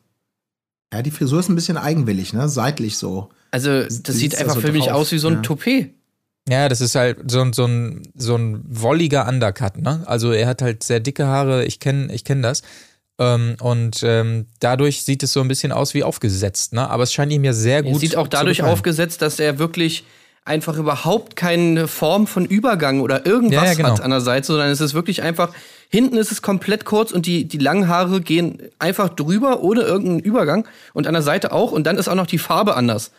Ja, 0.92 1.02
die 1.02 1.10
Frisur 1.10 1.40
ist 1.40 1.48
ein 1.48 1.54
bisschen 1.54 1.76
eigenwillig, 1.76 2.32
ne? 2.32 2.48
Seitlich 2.48 2.96
so. 2.98 3.30
Also, 3.50 3.82
das 3.82 3.94
Sieht's 3.96 4.18
sieht 4.18 4.32
da 4.34 4.38
einfach 4.38 4.54
so 4.56 4.60
für 4.60 4.72
mich 4.72 4.84
drauf, 4.86 4.94
aus 4.94 5.12
wie 5.12 5.18
so 5.18 5.28
ein 5.28 5.34
ja. 5.34 5.40
Toupet. 5.40 5.90
Ja, 6.48 6.68
das 6.68 6.80
ist 6.80 6.94
halt 6.94 7.28
so, 7.30 7.40
ein- 7.40 7.52
so, 7.52 7.64
ein, 7.66 8.02
so 8.14 8.36
ein 8.36 8.62
wolliger 8.68 9.26
Undercut, 9.26 9.78
ne? 9.78 10.02
Also 10.06 10.30
er 10.30 10.46
hat 10.46 10.62
halt 10.62 10.84
sehr 10.84 11.00
dicke 11.00 11.26
Haare, 11.26 11.64
ich 11.64 11.80
kenne 11.80 12.12
ich 12.14 12.24
kenn 12.24 12.40
das. 12.42 12.62
Ähm, 13.18 13.56
und 13.60 14.00
ähm, 14.04 14.46
dadurch 14.60 15.02
sieht 15.02 15.22
es 15.22 15.32
so 15.32 15.40
ein 15.40 15.48
bisschen 15.48 15.72
aus 15.72 15.94
wie 15.94 16.04
aufgesetzt, 16.04 16.72
ne? 16.72 16.88
Aber 16.88 17.02
es 17.02 17.12
scheint 17.12 17.32
ihm 17.32 17.42
ja 17.42 17.52
sehr 17.52 17.82
gut 17.82 17.94
Er 17.94 17.98
sieht 17.98 18.16
auch 18.16 18.28
dadurch 18.28 18.62
aufgesetzt, 18.62 19.22
dass 19.22 19.40
er 19.40 19.58
wirklich 19.58 20.04
einfach 20.44 20.76
überhaupt 20.76 21.34
keine 21.34 21.88
Form 21.88 22.28
von 22.28 22.44
Übergang 22.44 23.00
oder 23.00 23.26
irgendwas 23.26 23.62
Ja, 23.64 23.70
ja, 23.70 23.74
genau. 23.74 23.88
hat 23.90 24.00
an 24.02 24.10
der 24.12 24.20
Seite, 24.20 24.46
sondern 24.46 24.68
es 24.70 24.80
ist 24.80 24.94
wirklich 24.94 25.22
einfach, 25.22 25.52
hinten 25.88 26.16
ist 26.16 26.32
es 26.32 26.42
komplett 26.42 26.84
kurz 26.84 27.12
und 27.12 27.26
die, 27.26 27.46
die 27.46 27.58
langen 27.58 27.88
Haare 27.88 28.20
gehen 28.20 28.62
einfach 28.78 29.08
drüber 29.08 29.62
ohne 29.62 29.82
irgendeinen 29.82 30.20
Übergang 30.20 30.66
und 30.92 31.06
an 31.06 31.14
der 31.14 31.22
Seite 31.22 31.52
auch 31.52 31.72
und 31.72 31.86
dann 31.86 31.98
ist 31.98 32.08
auch 32.08 32.14
noch 32.14 32.26
die 32.26 32.38
Farbe 32.38 32.76
anders. 32.76 33.12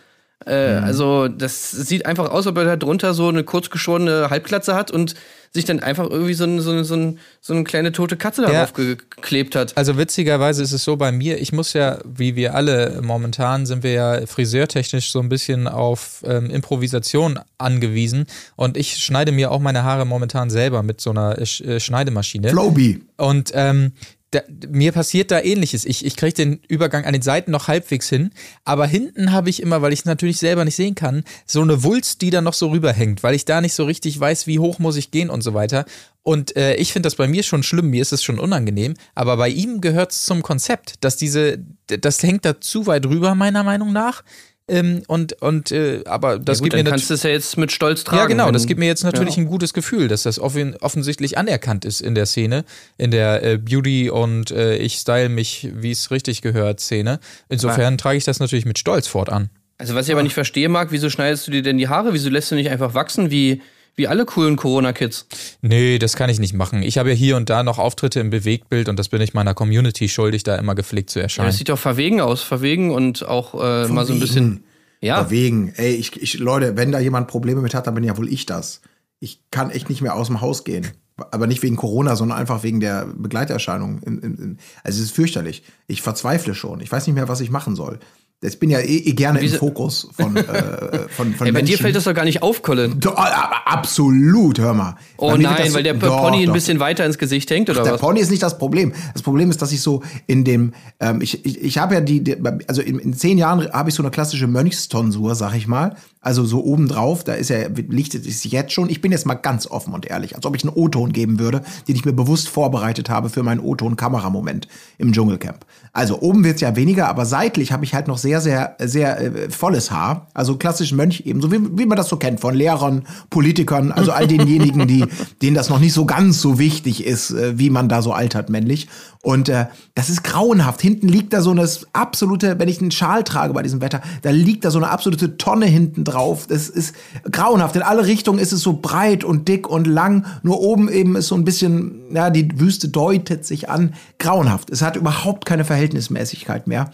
Äh, 0.45 0.77
Mhm. 0.79 0.83
Also 0.83 1.27
das 1.27 1.71
sieht 1.71 2.05
einfach 2.05 2.25
aus, 2.29 2.45
als 2.45 2.47
ob 2.47 2.57
er 2.57 2.65
da 2.65 2.75
drunter 2.75 3.13
so 3.13 3.27
eine 3.27 3.43
kurzgeschorene 3.43 4.29
Halbglatze 4.29 4.75
hat 4.75 4.91
und 4.91 5.15
sich 5.53 5.65
dann 5.65 5.79
einfach 5.79 6.07
irgendwie 6.09 6.33
so, 6.35 6.43
ein, 6.43 6.59
so, 6.59 6.71
ein, 6.71 6.83
so, 6.83 6.95
ein, 6.95 7.19
so 7.41 7.53
eine 7.53 7.63
kleine 7.63 7.91
tote 7.91 8.17
Katze 8.17 8.43
Ja. 8.43 8.51
darauf 8.51 8.73
ge- 8.73 8.97
geklebt 8.97 9.55
hat. 9.55 9.75
Also 9.77 9.97
witzigerweise 9.97 10.61
ist 10.61 10.73
es 10.73 10.83
so 10.83 10.95
bei 10.97 11.11
mir, 11.11 11.39
ich 11.41 11.53
muss 11.53 11.73
ja, 11.73 11.97
wie 12.05 12.35
wir 12.35 12.53
alle 12.53 12.99
momentan, 13.01 13.65
sind 13.65 13.81
wir 13.81 13.93
ja 13.93 14.27
friseurtechnisch 14.27 15.11
so 15.11 15.19
ein 15.19 15.29
bisschen 15.29 15.67
auf 15.67 16.21
ähm, 16.25 16.49
Improvisation 16.51 17.39
angewiesen 17.57 18.25
und 18.55 18.77
ich 18.77 18.97
schneide 18.97 19.31
mir 19.31 19.49
auch 19.51 19.59
meine 19.59 19.83
Haare 19.83 20.05
momentan 20.05 20.49
selber 20.49 20.83
mit 20.83 21.01
so 21.01 21.09
einer 21.09 21.35
Sch- 21.39 21.65
äh, 21.65 21.79
Schneidemaschine. 21.79 22.49
Flowbee. 22.49 22.99
Und 23.15 23.51
ähm, 23.55 23.93
da, 24.31 24.41
mir 24.69 24.91
passiert 24.91 25.31
da 25.31 25.39
ähnliches. 25.39 25.85
Ich, 25.85 26.05
ich 26.05 26.15
kriege 26.17 26.33
den 26.33 26.59
Übergang 26.67 27.05
an 27.05 27.13
den 27.13 27.21
Seiten 27.21 27.51
noch 27.51 27.67
halbwegs 27.67 28.09
hin, 28.09 28.31
aber 28.65 28.85
hinten 28.85 29.31
habe 29.31 29.49
ich 29.49 29.61
immer, 29.61 29.81
weil 29.81 29.93
ich 29.93 29.99
es 29.99 30.05
natürlich 30.05 30.37
selber 30.37 30.65
nicht 30.65 30.75
sehen 30.75 30.95
kann, 30.95 31.23
so 31.45 31.61
eine 31.61 31.83
Wulst, 31.83 32.21
die 32.21 32.29
da 32.29 32.41
noch 32.41 32.53
so 32.53 32.69
rüberhängt, 32.69 33.23
weil 33.23 33.35
ich 33.35 33.45
da 33.45 33.61
nicht 33.61 33.73
so 33.73 33.85
richtig 33.85 34.19
weiß, 34.19 34.47
wie 34.47 34.59
hoch 34.59 34.79
muss 34.79 34.97
ich 34.97 35.11
gehen 35.11 35.29
und 35.29 35.41
so 35.41 35.53
weiter. 35.53 35.85
Und 36.23 36.57
äh, 36.57 36.75
ich 36.75 36.91
finde 36.91 37.07
das 37.07 37.15
bei 37.15 37.27
mir 37.27 37.41
schon 37.43 37.63
schlimm, 37.63 37.89
mir 37.89 38.01
ist 38.01 38.11
es 38.11 38.21
schon 38.21 38.37
unangenehm, 38.37 38.95
aber 39.15 39.37
bei 39.37 39.47
ihm 39.47 39.79
gehört 39.79 40.11
es 40.11 40.25
zum 40.25 40.41
Konzept, 40.41 40.95
dass 41.05 41.15
diese, 41.15 41.59
das 41.87 42.21
hängt 42.21 42.43
da 42.43 42.59
zu 42.59 42.85
weit 42.85 43.05
rüber, 43.05 43.33
meiner 43.33 43.63
Meinung 43.63 43.93
nach. 43.93 44.23
Ähm, 44.69 45.03
und, 45.07 45.41
und, 45.41 45.71
äh, 45.71 46.01
aber 46.05 46.39
das 46.39 46.57
ja, 46.57 46.63
gut, 46.63 46.71
gibt 46.71 46.75
mir 46.75 46.83
dann 46.83 46.91
kannst 46.91 47.09
du 47.09 47.13
es 47.13 47.23
ja 47.23 47.29
jetzt 47.29 47.57
mit 47.57 47.71
Stolz 47.71 48.03
tragen. 48.03 48.17
ja, 48.19 48.25
genau. 48.25 48.51
Das 48.51 48.67
gibt 48.67 48.79
mir 48.79 48.85
jetzt 48.87 49.03
natürlich 49.03 49.37
Ja. 49.37 49.43
ein 49.43 49.47
gutes 49.47 49.73
Gefühl, 49.73 50.09
dass 50.09 50.23
das 50.23 50.39
offen, 50.39 50.75
offensichtlich 50.81 51.37
anerkannt 51.37 51.85
ist 51.85 52.01
in 52.01 52.15
der 52.15 52.25
Szene, 52.25 52.65
in 52.97 53.11
der 53.11 53.43
äh, 53.43 53.57
Beauty 53.57 54.09
und 54.09 54.51
äh, 54.51 54.75
ich 54.75 54.95
style 54.95 55.29
mich, 55.29 55.69
wie 55.73 55.91
es 55.91 56.11
richtig 56.11 56.41
gehört, 56.41 56.81
Szene. 56.81 57.19
Insofern 57.47 57.97
trage 57.97 58.17
ich 58.17 58.25
das 58.25 58.39
natürlich 58.39 58.65
mit 58.65 58.77
Stolz 58.77 59.07
fortan. 59.07 59.49
Also 59.77 59.95
was 59.95 60.07
ich 60.07 60.11
aber 60.11 60.23
nicht 60.23 60.33
verstehen 60.33 60.71
mag, 60.71 60.91
wieso 60.91 61.09
schneidest 61.09 61.47
du 61.47 61.51
dir 61.51 61.61
denn 61.61 61.77
die 61.77 61.87
Haare? 61.87 62.13
Wieso 62.13 62.29
lässt 62.29 62.51
du 62.51 62.55
nicht 62.55 62.69
einfach 62.69 62.93
wachsen 62.93 63.31
wie, 63.31 63.61
wie 63.97 64.07
alle 64.07 64.25
coolen 64.25 64.55
Corona-Kids? 64.55 65.27
Nee, 65.61 65.99
das 65.99 66.15
kann 66.15 66.29
ich 66.29 66.39
nicht 66.39 66.53
machen. 66.53 66.81
Ich 66.83 66.97
habe 66.97 67.09
ja 67.09 67.15
hier 67.15 67.35
und 67.35 67.49
da 67.49 67.63
noch 67.63 67.79
Auftritte 67.79 68.19
im 68.19 68.29
Bewegtbild 68.29 68.87
und 68.87 68.97
das 68.97 69.09
bin 69.09 69.21
ich 69.21 69.33
meiner 69.33 69.53
Community 69.53 70.07
schuldig, 70.07 70.43
da 70.43 70.55
immer 70.55 70.75
gepflegt 70.75 71.09
zu 71.09 71.19
Ja, 71.19 71.23
erscheinen. 71.23 71.47
das 71.47 71.57
sieht 71.57 71.69
doch 71.69 71.79
verwegen 71.79 72.21
aus. 72.21 72.41
Verwegen 72.43 72.91
und 72.91 73.27
auch 73.27 73.53
äh, 73.55 73.87
mal 73.89 74.05
so 74.05 74.13
ein 74.13 74.19
bisschen. 74.19 74.63
Ja, 75.01 75.17
Verwegen. 75.17 75.73
Ey, 75.75 75.93
ich, 75.93 76.19
ich, 76.21 76.39
Leute, 76.39 76.77
wenn 76.77 76.91
da 76.91 76.99
jemand 76.99 77.27
Probleme 77.27 77.61
mit 77.61 77.75
hat, 77.75 77.85
dann 77.85 77.93
bin 77.95 78.03
ja 78.03 78.17
wohl 78.17 78.31
ich 78.31 78.45
das. 78.45 78.81
Ich 79.19 79.41
kann 79.51 79.69
echt 79.71 79.89
nicht 79.89 80.01
mehr 80.01 80.15
aus 80.15 80.27
dem 80.27 80.41
Haus 80.41 80.63
gehen. 80.63 80.87
Aber 81.31 81.47
nicht 81.47 81.63
wegen 81.63 81.75
Corona, 81.75 82.15
sondern 82.15 82.37
einfach 82.37 82.61
wegen 82.63 82.79
der 82.79 83.05
Begleiterscheinung. 83.05 84.01
In, 84.03 84.19
in, 84.19 84.35
in, 84.37 84.57
also 84.83 84.99
es 84.99 85.05
ist 85.05 85.15
fürchterlich. 85.15 85.63
Ich 85.87 86.03
verzweifle 86.03 86.53
schon. 86.53 86.79
Ich 86.79 86.91
weiß 86.91 87.07
nicht 87.07 87.15
mehr, 87.15 87.27
was 87.27 87.41
ich 87.41 87.49
machen 87.49 87.75
soll. 87.75 87.99
Jetzt 88.43 88.59
bin 88.59 88.69
ja 88.69 88.77
eh, 88.77 88.97
eh 88.97 89.13
gerne 89.13 89.39
im 89.39 89.49
Fokus 89.49 90.09
von, 90.15 90.35
äh, 90.35 91.09
von, 91.09 91.33
von 91.33 91.47
Ey, 91.47 91.51
bei 91.51 91.63
dir 91.63 91.75
fällt 91.75 91.95
das 91.95 92.03
doch 92.03 92.13
gar 92.13 92.23
nicht 92.23 92.43
auf, 92.43 92.61
Colin. 92.61 92.99
Doch, 92.99 93.17
aber 93.17 93.65
absolut, 93.65 94.59
hör 94.59 94.75
mal. 94.75 94.95
Oh 95.17 95.35
nein, 95.35 95.55
das 95.57 95.73
weil 95.73 95.81
der 95.81 95.95
Doch, 95.95 96.21
Pony 96.21 96.41
ein 96.41 96.45
doch. 96.45 96.53
bisschen 96.53 96.79
weiter 96.79 97.03
ins 97.03 97.17
Gesicht 97.17 97.49
hängt, 97.49 97.67
oder 97.71 97.81
Der 97.81 97.93
was? 97.93 98.01
Pony 98.01 98.19
ist 98.19 98.29
nicht 98.29 98.43
das 98.43 98.59
Problem. 98.59 98.93
Das 99.13 99.23
Problem 99.23 99.49
ist, 99.49 99.59
dass 99.63 99.71
ich 99.71 99.81
so 99.81 100.03
in 100.27 100.43
dem, 100.43 100.73
ähm, 100.99 101.19
ich, 101.21 101.43
ich, 101.47 101.63
ich 101.63 101.79
habe 101.79 101.95
ja 101.95 102.01
die, 102.01 102.23
die, 102.23 102.37
also 102.67 102.83
in, 102.83 102.99
in 102.99 103.13
zehn 103.13 103.39
Jahren 103.39 103.71
habe 103.73 103.89
ich 103.89 103.95
so 103.95 104.03
eine 104.03 104.11
klassische 104.11 104.45
Mönchstonsur, 104.45 105.33
sag 105.33 105.55
ich 105.55 105.65
mal. 105.65 105.95
Also 106.19 106.45
so 106.45 106.63
obendrauf, 106.63 107.23
da 107.23 107.33
ist 107.33 107.51
er, 107.51 107.69
lichtet 107.69 108.25
es 108.25 108.41
sich 108.41 108.51
jetzt 108.51 108.73
schon. 108.73 108.89
Ich 108.89 109.01
bin 109.01 109.11
jetzt 109.11 109.25
mal 109.25 109.35
ganz 109.35 109.67
offen 109.67 109.93
und 109.93 110.05
ehrlich, 110.05 110.35
als 110.35 110.45
ob 110.45 110.55
ich 110.55 110.63
einen 110.63 110.73
O-Ton 110.75 111.13
geben 111.13 111.39
würde, 111.39 111.61
den 111.87 111.95
ich 111.95 112.05
mir 112.05 112.13
bewusst 112.13 112.49
vorbereitet 112.49 113.09
habe 113.09 113.29
für 113.29 113.43
meinen 113.43 113.59
O-Ton-Kameramoment 113.59 114.67
im 114.97 115.13
Dschungelcamp. 115.13 115.65
Also 115.93 116.19
oben 116.21 116.43
wird's 116.43 116.61
ja 116.61 116.75
weniger, 116.75 117.07
aber 117.07 117.25
seitlich 117.25 117.71
habe 117.71 117.85
ich 117.85 117.93
halt 117.93 118.07
noch 118.07 118.17
sehr, 118.17 118.41
sehr, 118.41 118.75
sehr 118.79 119.19
äh, 119.19 119.49
volles 119.49 119.91
Haar. 119.91 120.27
Also 120.33 120.57
klassisch 120.57 120.91
Mönch 120.91 121.21
eben, 121.25 121.41
so 121.41 121.51
wie, 121.51 121.59
wie 121.77 121.85
man 121.85 121.97
das 121.97 122.09
so 122.09 122.17
kennt 122.17 122.39
von 122.39 122.55
Lehrern, 122.55 123.03
Politikern, 123.29 123.91
also 123.91 124.11
all 124.11 124.27
denjenigen, 124.27 124.87
die, 124.87 125.05
denen 125.41 125.55
das 125.55 125.69
noch 125.69 125.79
nicht 125.79 125.93
so 125.93 126.05
ganz 126.05 126.41
so 126.41 126.59
wichtig 126.59 127.05
ist, 127.05 127.31
äh, 127.31 127.57
wie 127.57 127.69
man 127.69 127.89
da 127.89 128.01
so 128.01 128.11
altert 128.11 128.49
männlich. 128.49 128.87
Und 129.27 129.49
äh, 129.49 129.65
das 129.93 130.09
ist 130.09 130.23
grauenhaft. 130.23 130.79
Hinten 130.79 131.09
liegt 131.09 131.33
da 131.33 131.41
so 131.41 131.51
eine 131.51 131.67
absolute, 131.91 132.59
wenn 132.59 132.69
ich 132.69 132.79
einen 132.79 132.91
Schal 132.91 133.25
trage 133.25 133.53
bei 133.53 133.61
diesem 133.61 133.81
Wetter, 133.81 134.01
da 134.21 134.29
liegt 134.29 134.63
da 134.63 134.71
so 134.71 134.79
eine 134.79 134.87
absolute 134.87 135.35
Tonne 135.35 135.65
hinten 135.65 136.05
drauf. 136.05 136.47
Das 136.47 136.69
ist 136.69 136.95
grauenhaft. 137.29 137.75
In 137.75 137.81
alle 137.81 138.05
Richtungen 138.05 138.39
ist 138.39 138.53
es 138.53 138.61
so 138.61 138.79
breit 138.81 139.25
und 139.25 139.49
dick 139.49 139.69
und 139.69 139.85
lang. 139.85 140.25
Nur 140.43 140.61
oben 140.61 140.87
eben 140.87 141.17
ist 141.17 141.27
so 141.27 141.35
ein 141.35 141.43
bisschen, 141.43 142.05
ja, 142.15 142.29
die 142.29 142.57
Wüste 142.57 142.87
deutet 142.87 143.45
sich 143.45 143.67
an. 143.69 143.95
Grauenhaft. 144.17 144.69
Es 144.69 144.81
hat 144.81 144.95
überhaupt 144.95 145.45
keine 145.45 145.65
Verhältnismäßigkeit 145.65 146.67
mehr. 146.67 146.91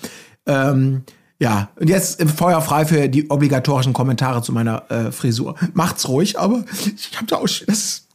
Ähm, 0.48 1.04
ja, 1.38 1.70
und 1.80 1.88
jetzt 1.88 2.20
Feuer 2.32 2.64
frei 2.64 2.88
für 2.88 3.10
die 3.10 3.30
obligatorischen 3.30 3.94
Kommentare 3.94 4.42
zu 4.42 4.54
meiner 4.54 4.90
äh, 4.90 5.12
Frisur. 5.12 5.54
Macht's 5.74 6.08
ruhig, 6.08 6.40
aber 6.40 6.66
ich 6.96 7.16
habe 7.16 7.28
da 7.28 7.36
auch, 7.36 7.44
das 7.44 7.62
ist 7.68 8.08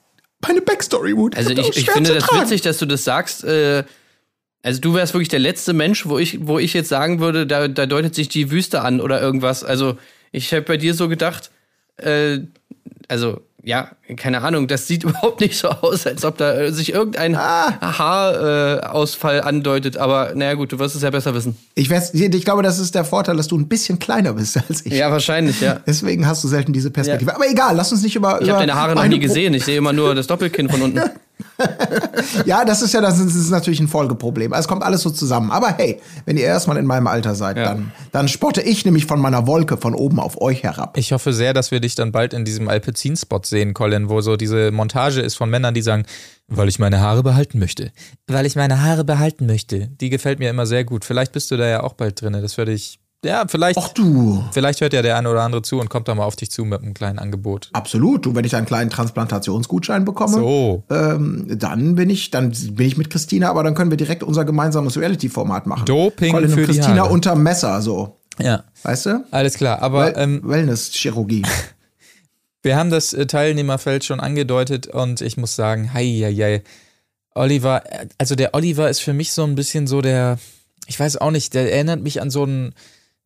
meine 0.45 0.61
Backstory, 0.61 1.17
Wut. 1.17 1.37
Also 1.37 1.51
ich, 1.51 1.77
ich 1.77 1.89
finde 1.89 2.15
das 2.15 2.25
witzig, 2.33 2.63
dass 2.63 2.79
du 2.79 2.87
das 2.87 3.05
sagst. 3.05 3.45
Äh, 3.45 3.85
also 4.63 4.81
du 4.81 4.95
wärst 4.95 5.15
wirklich 5.15 5.29
der 5.29 5.39
letzte 5.39 5.73
Mensch, 5.73 6.07
wo 6.07 6.19
ich, 6.19 6.47
wo 6.47 6.59
ich 6.59 6.75
jetzt 6.75 6.89
sagen 6.89 7.21
würde, 7.21 7.47
da, 7.47 7.69
da 7.69 7.87
deutet 7.87 8.15
sich 8.15 8.29
die 8.29 8.51
Wüste 8.51 8.83
an 8.83 9.01
oder 9.01 9.21
irgendwas. 9.21 9.65
Also 9.65 9.97
ich 10.33 10.53
habe 10.53 10.63
bei 10.63 10.77
dir 10.77 10.95
so 10.95 11.09
gedacht, 11.09 11.51
äh, 11.97 12.41
also 13.09 13.41
ja, 13.65 13.91
keine 14.17 14.43
Ahnung, 14.43 14.67
das 14.67 14.87
sieht 14.87 15.03
überhaupt 15.05 15.41
nicht 15.41 15.57
so 15.59 15.69
aus, 15.69 16.07
als 16.07 16.25
ob 16.25 16.39
da 16.39 16.55
äh, 16.59 16.73
sich 16.73 16.93
irgendein 16.93 17.35
Ah. 17.35 17.99
Haarausfall 17.99 19.43
andeutet. 19.43 19.97
Aber 19.97 20.33
naja 20.35 20.55
gut, 20.55 20.73
du 20.73 20.79
wirst 20.79 20.97
es 20.97 21.03
ja 21.03 21.11
besser 21.11 21.35
wissen. 21.35 21.57
Ich, 21.75 21.91
ich 21.91 22.45
glaube, 22.45 22.63
das 22.63 22.79
ist 22.79 22.95
der 22.95 23.05
Vorteil, 23.05 23.37
dass 23.37 23.49
du 23.49 23.59
ein 23.59 23.69
bisschen 23.69 23.99
kleiner 23.99 24.33
bist 24.35 24.57
als 24.69 24.87
ich. 24.87 24.93
Ja, 24.93 25.11
wahrscheinlich, 25.11 25.61
ja. 25.61 25.81
Deswegen 25.87 26.27
hast 26.27 26.43
du 26.45 26.49
selten 26.49 26.73
diese 26.73 26.91
Perspektive. 26.91 27.35
Aber 27.35 27.49
egal, 27.49 27.77
lass 27.77 27.93
uns 27.93 28.03
nicht 28.03 28.17
über. 28.17 28.41
Ich 28.41 28.49
habe 28.49 28.61
deine 28.61 28.75
Haare 28.75 28.95
noch 28.95 29.07
nie 29.07 29.19
gesehen. 29.19 29.55
Ich 29.55 29.65
sehe 29.65 29.77
immer 29.77 29.93
nur 29.93 30.15
das 30.15 30.27
Doppelkinn 30.27 30.69
von 30.69 30.83
unten. 30.83 31.01
Ja, 32.45 32.65
das 32.65 32.83
ist 32.83 32.95
ja 32.95 33.01
das 33.01 33.19
ist, 33.19 33.27
das 33.29 33.35
ist 33.37 33.51
natürlich 33.51 33.81
ein 33.81 33.89
Folgeproblem. 33.89 34.53
Also 34.53 34.61
Es 34.67 34.69
kommt 34.69 34.83
alles 34.83 35.03
so 35.03 35.11
zusammen. 35.11 35.51
Aber 35.51 35.69
hey, 35.77 36.01
wenn 36.25 36.37
ihr 36.37 36.45
erstmal 36.45 36.77
in 36.77 36.87
meinem 36.87 37.07
Alter 37.07 37.35
seid, 37.35 37.57
Ja. 37.57 37.65
dann, 37.65 37.93
dann 38.13 38.29
spotte 38.29 38.61
ich 38.63 38.85
nämlich 38.85 39.07
von 39.07 39.21
meiner 39.21 39.47
Wolke 39.47 39.77
von 39.77 39.95
oben 39.95 40.21
auf 40.21 40.41
euch 40.41 40.63
herab. 40.63 40.97
Ich 40.97 41.13
hoffe 41.13 41.33
sehr, 41.33 41.55
dass 41.55 41.71
wir 41.71 41.81
dich 41.81 41.95
dann 41.95 42.13
bald 42.13 42.33
in 42.35 42.45
diesem 42.45 42.69
Alpecin-Spot 42.69 43.41
sehen, 43.45 43.75
Colin, 43.75 44.09
wo 44.09 44.21
so 44.21 44.37
diese 44.37 44.71
Montage 44.71 45.21
ist 45.21 45.37
von 45.37 45.51
Männern, 45.51 45.75
die 45.75 45.83
sagen, 45.83 46.05
weil 46.49 46.69
ich 46.69 46.79
meine 46.79 47.01
Haare 47.01 47.23
behalten 47.23 47.59
möchte. 47.59 47.93
Weil 48.27 48.47
ich 48.47 48.57
meine 48.57 48.83
Haare 48.83 49.05
behalten 49.05 49.47
möchte. 49.47 49.89
Die 50.01 50.11
gefällt 50.11 50.39
mir 50.39 50.51
immer 50.51 50.67
sehr 50.67 50.85
gut. 50.85 51.05
Vielleicht 51.05 51.33
bist 51.33 51.51
du 51.51 51.57
da 51.57 51.67
ja 51.67 51.83
auch 51.83 51.93
bald 51.95 52.21
drin. 52.21 52.33
Das 52.35 52.57
würde 52.57 52.73
ich, 52.73 52.99
ja, 53.25 53.45
vielleicht, 53.49 53.77
Och 53.79 53.89
du, 53.95 54.45
vielleicht 54.53 54.81
hört 54.81 54.93
ja 54.93 55.03
der 55.03 55.17
eine 55.17 55.29
oder 55.31 55.43
andere 55.43 55.63
zu 55.63 55.81
und 55.81 55.89
kommt 55.91 56.07
da 56.09 56.15
mal 56.15 56.25
auf 56.25 56.37
dich 56.37 56.51
zu 56.51 56.65
mit 56.65 56.81
einem 56.83 56.95
kleinen 56.95 57.19
Angebot. 57.19 57.69
absolut. 57.73 58.25
Du, 58.27 58.35
wenn 58.35 58.45
ich 58.45 58.55
einen 58.55 58.67
kleinen 58.67 58.91
Transplantationsgutschein 58.91 60.05
bekomme, 60.05 60.35
So. 60.35 60.85
ähm, 60.91 61.47
dann 61.59 61.95
bin 61.97 62.11
ich, 62.11 62.31
dann 62.31 62.51
bin 62.51 62.87
ich 62.87 62.97
mit 62.97 63.11
Christina, 63.11 63.51
aber 63.51 63.63
dann 63.65 63.75
können 63.75 63.91
wir 63.91 63.97
direkt 63.97 64.23
unser 64.23 64.45
gemeinsames 64.45 64.97
Reality-Format 64.97 65.67
machen. 65.67 65.85
Doping 65.87 66.33
Colin 66.33 66.51
für 66.51 66.61
und 66.61 66.67
Christina 66.67 67.03
unter 67.05 67.35
Messer, 67.35 67.83
so. 67.83 68.17
Ja, 68.41 68.63
Weißt 68.85 69.07
du? 69.07 69.25
alles 69.33 69.55
klar. 69.55 69.83
Aber 69.83 70.07
Well 70.07 70.15
ähm, 70.17 70.41
Wellness-Chirurgie. 70.45 71.43
Wir 72.63 72.77
haben 72.77 72.91
das 72.91 73.13
äh, 73.13 73.27
Teilnehmerfeld 73.27 74.05
schon 74.05 74.21
angedeutet 74.21 74.87
und 74.89 75.21
ich 75.21 75.37
muss 75.37 75.55
sagen, 75.57 75.93
hei, 75.95 76.05
hei, 76.25 76.35
hei. 76.35 76.63
Oliver, 77.35 77.83
äh, 77.91 78.07
also 78.19 78.35
der 78.35 78.55
Oliver 78.55 78.89
ist 78.91 79.01
für 79.01 79.13
mich 79.13 79.33
so 79.33 79.45
ein 79.45 79.55
bisschen 79.55 79.87
so 79.87 80.03
der, 80.03 80.39
ich 80.87 80.99
weiß 80.99 81.17
auch 81.19 81.31
nicht, 81.31 81.55
der 81.55 81.73
erinnert 81.73 82.01
mich 82.03 82.21
an 82.21 82.31
so 82.31 82.43
einen 82.45 82.75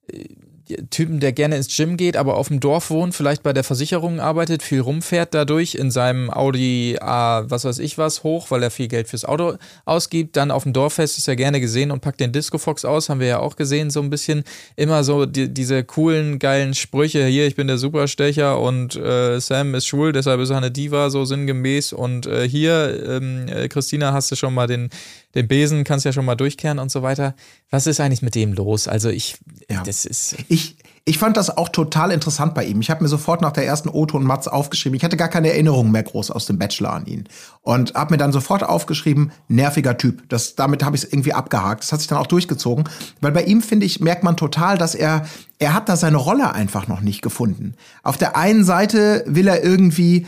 äh, 0.08 0.51
Typen, 0.90 1.20
der 1.20 1.32
gerne 1.32 1.56
ins 1.56 1.74
Gym 1.74 1.96
geht, 1.96 2.16
aber 2.16 2.36
auf 2.36 2.48
dem 2.48 2.60
Dorf 2.60 2.90
wohnt, 2.90 3.14
vielleicht 3.14 3.42
bei 3.42 3.52
der 3.52 3.64
Versicherung 3.64 4.20
arbeitet, 4.20 4.62
viel 4.62 4.80
rumfährt 4.80 5.34
dadurch 5.34 5.74
in 5.74 5.90
seinem 5.90 6.30
Audi 6.30 6.98
A, 7.00 7.44
was 7.48 7.64
weiß 7.64 7.78
ich 7.78 7.98
was, 7.98 8.22
hoch, 8.22 8.50
weil 8.50 8.62
er 8.62 8.70
viel 8.70 8.88
Geld 8.88 9.08
fürs 9.08 9.24
Auto 9.24 9.54
ausgibt. 9.84 10.36
Dann 10.36 10.50
auf 10.50 10.62
dem 10.62 10.72
Dorffest 10.72 11.18
ist 11.18 11.28
er 11.28 11.36
gerne 11.36 11.60
gesehen 11.60 11.90
und 11.90 12.00
packt 12.00 12.20
den 12.20 12.32
Disco 12.32 12.58
Fox 12.58 12.84
aus, 12.84 13.08
haben 13.08 13.20
wir 13.20 13.26
ja 13.26 13.38
auch 13.40 13.56
gesehen, 13.56 13.90
so 13.90 14.00
ein 14.00 14.10
bisschen. 14.10 14.44
Immer 14.76 15.04
so 15.04 15.26
die, 15.26 15.52
diese 15.52 15.84
coolen, 15.84 16.38
geilen 16.38 16.74
Sprüche, 16.74 17.26
hier, 17.26 17.46
ich 17.46 17.56
bin 17.56 17.66
der 17.66 17.78
Superstecher 17.78 18.60
und 18.60 18.96
äh, 18.96 19.40
Sam 19.40 19.74
ist 19.74 19.86
schwul, 19.86 20.12
deshalb 20.12 20.40
ist 20.40 20.50
er 20.50 20.56
eine 20.58 20.70
Diva, 20.70 21.10
so 21.10 21.24
sinngemäß. 21.24 21.92
Und 21.92 22.26
äh, 22.26 22.48
hier, 22.48 23.04
ähm, 23.08 23.46
äh, 23.48 23.68
Christina, 23.68 24.12
hast 24.12 24.30
du 24.30 24.36
schon 24.36 24.54
mal 24.54 24.66
den, 24.66 24.90
den 25.34 25.48
Besen, 25.48 25.84
kannst 25.84 26.04
ja 26.04 26.12
schon 26.12 26.24
mal 26.24 26.34
durchkehren 26.34 26.78
und 26.78 26.90
so 26.90 27.02
weiter. 27.02 27.34
Was 27.70 27.86
ist 27.86 28.00
eigentlich 28.00 28.22
mit 28.22 28.34
dem 28.34 28.52
los? 28.52 28.88
Also 28.88 29.08
ich, 29.08 29.36
Ja. 29.70 29.82
das 29.82 30.04
ist... 30.04 30.36
Ich, 30.52 30.76
ich 31.06 31.16
fand 31.16 31.38
das 31.38 31.56
auch 31.56 31.70
total 31.70 32.10
interessant 32.10 32.52
bei 32.52 32.66
ihm. 32.66 32.82
Ich 32.82 32.90
habe 32.90 33.02
mir 33.02 33.08
sofort 33.08 33.40
nach 33.40 33.52
der 33.52 33.64
ersten 33.64 33.88
O-Ton 33.88 34.22
Matz 34.22 34.48
aufgeschrieben. 34.48 34.94
Ich 34.94 35.02
hatte 35.02 35.16
gar 35.16 35.28
keine 35.28 35.50
Erinnerung 35.50 35.90
mehr 35.90 36.02
groß 36.02 36.30
aus 36.30 36.44
dem 36.44 36.58
Bachelor 36.58 36.92
an 36.92 37.06
ihn. 37.06 37.26
Und 37.62 37.94
habe 37.94 38.12
mir 38.12 38.18
dann 38.18 38.32
sofort 38.32 38.62
aufgeschrieben, 38.62 39.32
nerviger 39.48 39.96
Typ. 39.96 40.28
Das, 40.28 40.54
damit 40.54 40.84
habe 40.84 40.94
ich 40.94 41.04
es 41.04 41.10
irgendwie 41.10 41.32
abgehakt. 41.32 41.84
Das 41.84 41.92
hat 41.92 42.00
sich 42.00 42.08
dann 42.08 42.18
auch 42.18 42.26
durchgezogen. 42.26 42.84
Weil 43.22 43.32
bei 43.32 43.44
ihm, 43.44 43.62
finde 43.62 43.86
ich, 43.86 44.00
merkt 44.00 44.24
man 44.24 44.36
total, 44.36 44.76
dass 44.76 44.94
er, 44.94 45.24
er 45.58 45.72
hat 45.72 45.88
da 45.88 45.96
seine 45.96 46.18
Rolle 46.18 46.52
einfach 46.52 46.86
noch 46.86 47.00
nicht 47.00 47.22
gefunden. 47.22 47.72
Auf 48.02 48.18
der 48.18 48.36
einen 48.36 48.62
Seite 48.62 49.24
will 49.26 49.48
er 49.48 49.64
irgendwie 49.64 50.26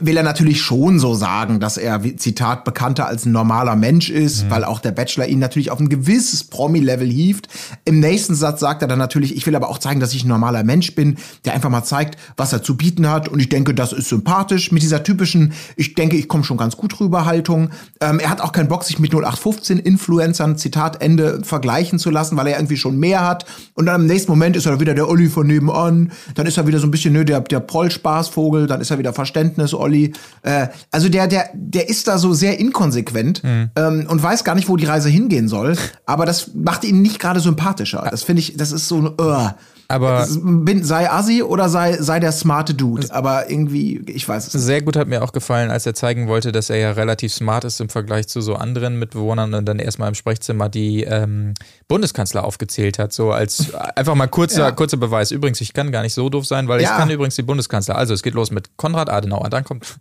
will 0.00 0.16
er 0.16 0.22
natürlich 0.22 0.60
schon 0.62 0.98
so 0.98 1.14
sagen, 1.14 1.60
dass 1.60 1.76
er, 1.76 2.02
wie- 2.02 2.16
Zitat, 2.16 2.64
bekannter 2.64 3.06
als 3.06 3.26
ein 3.26 3.32
normaler 3.32 3.76
Mensch 3.76 4.10
ist, 4.10 4.48
weil 4.50 4.64
auch 4.64 4.80
der 4.80 4.92
Bachelor 4.92 5.26
ihn 5.26 5.38
natürlich 5.38 5.70
auf 5.70 5.78
ein 5.78 5.88
gewisses 5.88 6.44
Promi-Level 6.44 7.06
hieft. 7.08 7.48
Im 7.84 8.00
nächsten 8.00 8.34
Satz 8.34 8.60
sagt 8.60 8.82
er 8.82 8.88
dann 8.88 8.98
natürlich, 8.98 9.36
ich 9.36 9.46
will 9.46 9.54
aber 9.54 9.68
auch 9.68 9.78
zeigen, 9.78 10.00
dass 10.00 10.14
ich 10.14 10.24
ein 10.24 10.28
normaler 10.28 10.64
Mensch 10.64 10.94
bin, 10.94 11.16
der 11.44 11.54
einfach 11.54 11.70
mal 11.70 11.84
zeigt, 11.84 12.16
was 12.36 12.52
er 12.52 12.62
zu 12.62 12.76
bieten 12.76 13.08
hat. 13.08 13.28
Und 13.28 13.40
ich 13.40 13.48
denke, 13.50 13.74
das 13.74 13.92
ist 13.92 14.08
sympathisch 14.08 14.72
mit 14.72 14.82
dieser 14.82 15.02
typischen, 15.02 15.52
ich 15.76 15.94
denke, 15.94 16.16
ich 16.16 16.28
komme 16.28 16.44
schon 16.44 16.56
ganz 16.56 16.76
gut 16.76 16.98
rüber 16.98 17.24
Haltung. 17.24 17.70
Ähm, 18.00 18.18
er 18.20 18.30
hat 18.30 18.40
auch 18.40 18.52
keinen 18.52 18.68
Bock, 18.68 18.84
sich 18.84 18.98
mit 18.98 19.12
0815-Influencern, 19.12 20.56
Zitat 20.56 21.00
Ende, 21.02 21.40
vergleichen 21.44 21.98
zu 21.98 22.10
lassen, 22.10 22.36
weil 22.36 22.46
er 22.48 22.56
irgendwie 22.58 22.76
schon 22.76 22.98
mehr 22.98 23.24
hat. 23.26 23.44
Und 23.74 23.86
dann 23.86 24.02
im 24.02 24.06
nächsten 24.06 24.30
Moment 24.32 24.56
ist 24.56 24.66
er 24.66 24.80
wieder 24.80 24.94
der 24.94 25.08
Olli 25.08 25.28
von 25.28 25.46
nebenan. 25.46 26.12
Dann 26.34 26.46
ist 26.46 26.56
er 26.56 26.66
wieder 26.66 26.78
so 26.78 26.86
ein 26.86 26.90
bisschen, 26.90 27.12
ne, 27.12 27.24
der, 27.24 27.40
der 27.40 27.60
Proll-Spaßvogel. 27.60 28.66
Dann 28.66 28.80
ist 28.80 28.90
er 28.90 28.98
wieder 28.98 29.12
Verständnis, 29.58 29.74
Olli. 29.74 30.12
Äh, 30.42 30.68
also 30.90 31.08
der, 31.08 31.26
der, 31.26 31.50
der 31.54 31.88
ist 31.88 32.08
da 32.08 32.18
so 32.18 32.32
sehr 32.32 32.58
inkonsequent 32.58 33.42
ähm, 33.44 34.06
und 34.08 34.22
weiß 34.22 34.44
gar 34.44 34.54
nicht, 34.54 34.68
wo 34.68 34.76
die 34.76 34.86
Reise 34.86 35.08
hingehen 35.08 35.48
soll. 35.48 35.76
Aber 36.06 36.26
das 36.26 36.52
macht 36.54 36.84
ihn 36.84 37.02
nicht 37.02 37.18
gerade 37.18 37.40
sympathischer. 37.40 38.06
Das 38.10 38.22
finde 38.22 38.40
ich, 38.40 38.56
das 38.56 38.72
ist 38.72 38.88
so 38.88 38.96
ein, 38.98 39.06
uh. 39.20 39.50
Aber- 39.90 40.22
ist- 40.22 40.38
bin, 40.42 40.84
sei 40.84 41.10
Assi 41.10 41.42
oder 41.42 41.70
sei, 41.70 41.96
sei 42.00 42.20
der 42.20 42.30
smarte 42.32 42.74
Dude. 42.74 43.06
Aber 43.10 43.48
irgendwie, 43.50 43.98
ich 44.06 44.28
weiß 44.28 44.48
es 44.48 44.54
nicht. 44.54 44.62
Sehr 44.62 44.82
gut 44.82 44.96
hat 44.96 45.08
mir 45.08 45.22
auch 45.24 45.32
gefallen, 45.32 45.70
als 45.70 45.86
er 45.86 45.94
zeigen 45.94 46.28
wollte, 46.28 46.52
dass 46.52 46.68
er 46.68 46.76
ja 46.76 46.90
relativ 46.92 47.32
smart 47.32 47.64
ist 47.64 47.80
im 47.80 47.88
Vergleich 47.88 48.28
zu 48.28 48.42
so 48.42 48.54
anderen 48.54 48.98
Mitbewohnern 48.98 49.54
und 49.54 49.64
dann 49.66 49.78
erstmal 49.78 50.08
im 50.08 50.14
Sprechzimmer 50.14 50.68
die 50.68 51.04
ähm, 51.04 51.54
Bundeskanzler 51.88 52.44
aufgezählt 52.44 52.98
hat. 52.98 53.14
So 53.14 53.32
als 53.32 53.72
einfach 53.74 54.14
mal 54.14 54.26
kurzer, 54.28 54.64
Ja. 54.64 54.72
kurzer 54.72 54.98
Beweis. 54.98 55.30
Übrigens, 55.30 55.60
ich 55.62 55.72
kann 55.72 55.90
gar 55.90 56.02
nicht 56.02 56.12
so 56.14 56.28
doof 56.28 56.44
sein, 56.44 56.68
weil 56.68 56.80
ich 56.80 56.86
Ja. 56.86 56.96
kann 56.98 57.08
übrigens 57.08 57.36
die 57.36 57.42
Bundeskanzler. 57.42 57.96
Also 57.96 58.12
es 58.12 58.22
geht 58.22 58.34
los 58.34 58.50
mit 58.50 58.76
Konrad 58.76 59.08
Adenauer, 59.08 59.48
dann 59.48 59.64
kommt. 59.64 59.86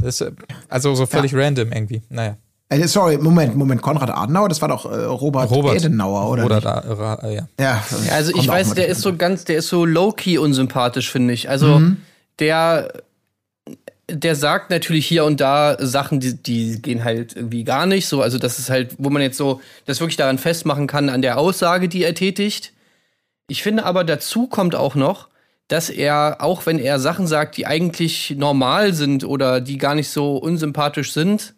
Das, 0.00 0.22
äh, 0.22 0.32
also 0.70 0.94
so 0.94 1.04
völlig 1.04 1.34
random 1.34 1.70
irgendwie. 1.70 2.00
Naja. 2.08 2.36
Äh, 2.72 2.86
sorry, 2.88 3.18
Moment, 3.18 3.56
Moment. 3.56 3.82
Konrad 3.82 4.10
Adenauer, 4.10 4.48
das 4.48 4.60
war 4.62 4.68
doch 4.68 4.84
äh, 4.90 5.04
Robert, 5.04 5.50
Robert 5.50 5.76
Edenauer, 5.76 6.30
oder? 6.30 6.44
Oder 6.46 6.54
nicht? 6.56 6.66
da, 6.66 6.72
Ra- 6.78 7.20
äh, 7.22 7.34
ja. 7.36 7.48
Ja, 7.60 7.82
Also 8.12 8.32
ich 8.34 8.48
weiß, 8.48 8.74
der 8.74 8.86
ist 8.88 9.00
so 9.02 9.16
ganz, 9.16 9.44
der 9.44 9.56
ist 9.56 9.68
so 9.68 9.84
low-key 9.84 10.38
unsympathisch, 10.38 11.10
finde 11.10 11.34
ich. 11.34 11.48
Also 11.48 11.78
Mhm. 11.78 11.98
der, 12.38 12.92
der 14.10 14.36
sagt 14.36 14.70
natürlich 14.70 15.06
hier 15.06 15.24
und 15.24 15.40
da 15.40 15.76
Sachen, 15.80 16.20
die, 16.20 16.34
die 16.42 16.80
gehen 16.82 17.04
halt 17.04 17.34
irgendwie 17.36 17.64
gar 17.64 17.86
nicht. 17.86 18.06
So, 18.08 18.20
also 18.22 18.38
das 18.38 18.58
ist 18.58 18.68
halt, 18.70 18.94
wo 18.98 19.10
man 19.10 19.22
jetzt 19.22 19.36
so 19.38 19.60
das 19.86 20.00
wirklich 20.00 20.16
daran 20.16 20.38
festmachen 20.38 20.86
kann, 20.86 21.08
an 21.08 21.22
der 21.22 21.38
Aussage, 21.38 21.88
die 21.88 22.02
er 22.04 22.14
tätigt. 22.14 22.72
Ich 23.48 23.62
finde 23.62 23.84
aber 23.84 24.04
dazu 24.04 24.46
kommt 24.46 24.74
auch 24.74 24.94
noch, 24.94 25.28
dass 25.68 25.88
er, 25.88 26.36
auch 26.40 26.66
wenn 26.66 26.78
er 26.78 26.98
Sachen 27.00 27.26
sagt, 27.26 27.56
die 27.56 27.66
eigentlich 27.66 28.34
normal 28.36 28.92
sind 28.92 29.24
oder 29.24 29.60
die 29.60 29.78
gar 29.78 29.94
nicht 29.94 30.08
so 30.10 30.36
unsympathisch 30.36 31.12
sind, 31.12 31.54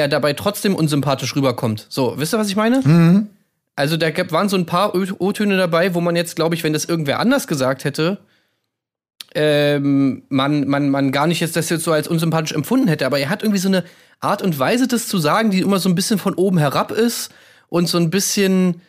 er 0.00 0.08
dabei 0.08 0.32
trotzdem 0.32 0.74
unsympathisch 0.74 1.34
rüberkommt. 1.36 1.86
So, 1.88 2.14
wisst 2.16 2.34
ihr, 2.34 2.38
was 2.38 2.48
ich 2.48 2.56
meine? 2.56 3.28
Also 3.76 3.96
da 3.96 4.10
gab- 4.10 4.32
waren 4.32 4.48
so 4.48 4.56
ein 4.56 4.66
paar 4.66 4.94
O-Töne 4.94 5.56
dabei, 5.56 5.94
wo 5.94 6.00
man 6.00 6.16
jetzt, 6.16 6.36
glaube 6.36 6.54
ich, 6.54 6.64
wenn 6.64 6.72
das 6.72 6.84
irgendwer 6.84 7.20
anders 7.20 7.46
gesagt 7.46 7.84
hätte, 7.84 8.18
ähm, 9.34 10.22
man, 10.28 10.66
man, 10.66 10.90
man 10.90 11.12
gar 11.12 11.26
nicht 11.26 11.40
jetzt 11.40 11.56
das 11.56 11.68
jetzt 11.70 11.84
so 11.84 11.92
als 11.92 12.08
unsympathisch 12.08 12.52
empfunden 12.52 12.88
hätte. 12.88 13.06
Aber 13.06 13.18
er 13.18 13.28
hat 13.28 13.42
irgendwie 13.42 13.60
so 13.60 13.68
eine 13.68 13.84
Art 14.18 14.42
und 14.42 14.58
Weise, 14.58 14.88
das 14.88 15.06
zu 15.08 15.18
sagen, 15.18 15.50
die 15.50 15.60
immer 15.60 15.78
so 15.78 15.88
ein 15.88 15.94
bisschen 15.94 16.18
von 16.18 16.34
oben 16.34 16.58
herab 16.58 16.90
ist 16.90 17.30
und 17.68 17.88
so 17.88 17.98
ein 17.98 18.10
bisschen, 18.10 18.80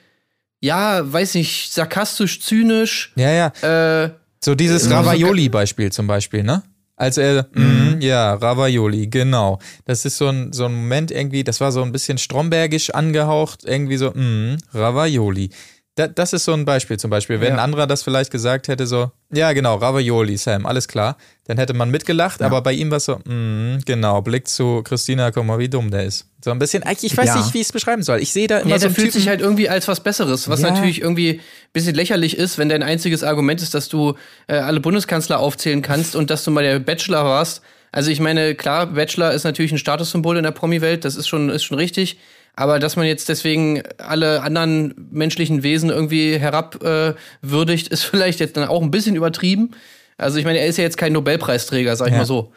ja, 0.60 1.02
weiß 1.12 1.36
nicht, 1.36 1.72
sarkastisch, 1.74 2.42
zynisch. 2.42 3.14
Ja, 3.16 3.32
ja. 3.32 4.04
Äh, 4.04 4.10
So 4.44 4.56
dieses 4.56 4.86
Immer 4.88 5.04
so 5.04 5.10
Ravaioli-Beispiel 5.10 5.92
zum 5.92 6.08
Beispiel, 6.08 6.44
ne? 6.44 6.64
Als 7.02 7.18
er, 7.18 7.48
mhm. 7.56 7.98
ja, 8.00 8.36
Ravaioli, 8.36 9.08
genau. 9.08 9.58
Das 9.86 10.06
ist 10.06 10.18
so 10.18 10.28
ein, 10.28 10.54
so 10.54 10.66
ein 10.66 10.74
Moment 10.76 11.10
irgendwie, 11.10 11.44
das 11.44 11.60
war 11.60 11.72
so 11.72 11.82
ein 11.82 11.92
bisschen 11.92 12.20
strombergisch 12.20 12.92
angehaucht, 12.92 13.64
irgendwie 13.66 13.98
so, 13.98 14.12
mhm, 14.14 14.58
Ravaioli. 14.72 15.50
Da, 15.96 16.08
das 16.08 16.34
ist 16.34 16.46
so 16.46 16.54
ein 16.54 16.64
Beispiel 16.64 17.00
zum 17.00 17.10
Beispiel. 17.10 17.42
Wenn 17.42 17.48
Ja. 17.48 17.54
ein 17.56 17.60
anderer 17.60 17.88
das 17.88 18.04
vielleicht 18.04 18.30
gesagt 18.30 18.68
hätte, 18.68 18.86
so, 18.86 19.10
ja, 19.34 19.54
genau, 19.54 19.76
Ravaioli, 19.76 20.38
Sam, 20.38 20.66
alles 20.66 20.88
klar, 20.88 21.18
dann 21.46 21.58
hätte 21.58 21.74
man 21.74 21.90
mitgelacht, 21.90 22.42
aber 22.42 22.62
bei 22.62 22.74
ihm 22.74 22.90
war 22.92 22.98
es 22.98 23.06
so, 23.06 23.20
mhm, 23.26 23.80
genau, 23.86 24.22
Blick 24.22 24.48
zu 24.48 24.82
Christina, 24.84 25.32
guck 25.32 25.46
mal, 25.46 25.60
wie 25.60 25.70
dumm 25.70 25.92
der 25.92 26.04
ist. 26.06 26.28
So 26.44 26.52
ein 26.52 26.60
bisschen, 26.60 26.84
ich 27.02 27.16
weiß 27.16 27.28
Ja. 27.28 27.38
nicht, 27.38 27.54
wie 27.54 27.60
ich 27.60 27.68
es 27.68 27.72
beschreiben 27.72 28.04
soll. 28.04 28.20
Ich 28.20 28.32
sehe 28.34 28.48
da 28.48 28.60
immer 28.60 28.72
Ja, 28.72 28.80
so 28.80 28.88
der 28.88 28.96
fühlt 28.96 29.08
Typen, 29.08 29.20
sich 29.20 29.28
halt 29.30 29.42
irgendwie 29.42 29.70
als 29.70 29.88
was 29.88 30.02
Besseres, 30.02 30.50
was 30.50 30.62
Ja. 30.62 30.72
natürlich 30.72 31.02
irgendwie 31.02 31.34
ein 31.34 31.40
bisschen 31.74 31.96
lächerlich 31.96 32.38
ist, 32.38 32.58
wenn 32.58 32.70
dein 32.70 32.84
einziges 32.84 33.24
Argument 33.24 33.62
ist, 33.62 33.74
dass 33.74 33.90
du 33.90 34.16
äh, 34.48 34.56
alle 34.56 34.80
Bundeskanzler 34.80 35.40
aufzählen 35.40 35.82
kannst 35.82 36.16
und 36.16 36.30
dass 36.30 36.44
du 36.44 36.52
mal 36.52 36.64
der 36.64 36.80
Bachelor 36.80 37.24
warst. 37.26 37.62
Also 37.92 38.10
ich 38.10 38.20
meine, 38.20 38.56
klar, 38.56 38.88
Bachelor 38.88 39.34
ist 39.34 39.44
natürlich 39.44 39.72
ein 39.72 39.78
Statussymbol 39.78 40.38
in 40.38 40.44
der 40.44 40.52
Promi-Welt, 40.52 41.04
das 41.06 41.16
ist 41.16 41.28
schon, 41.28 41.50
ist 41.50 41.64
schon 41.64 41.78
richtig. 41.78 42.18
Aber 42.56 42.80
dass 42.80 42.96
man 42.96 43.06
jetzt 43.06 43.30
deswegen 43.30 43.82
alle 43.98 44.42
anderen 44.42 44.94
menschlichen 45.12 45.64
Wesen 45.64 45.90
irgendwie 45.90 46.38
herabwürdigt, 46.38 47.90
äh, 47.90 47.94
ist 47.94 48.04
vielleicht 48.06 48.40
jetzt 48.40 48.58
dann 48.58 48.68
auch 48.68 48.82
ein 48.82 48.92
bisschen 48.92 49.16
übertrieben. 49.16 49.72
Also 50.18 50.38
ich 50.38 50.46
meine, 50.46 50.60
er 50.60 50.68
ist 50.68 50.78
ja 50.78 50.84
jetzt 50.84 50.98
kein 50.98 51.14
Nobelpreisträger, 51.14 51.96
sag 51.96 52.08
ich 52.08 52.14
Ja. 52.14 52.20
mal 52.20 52.26
so. 52.26 52.52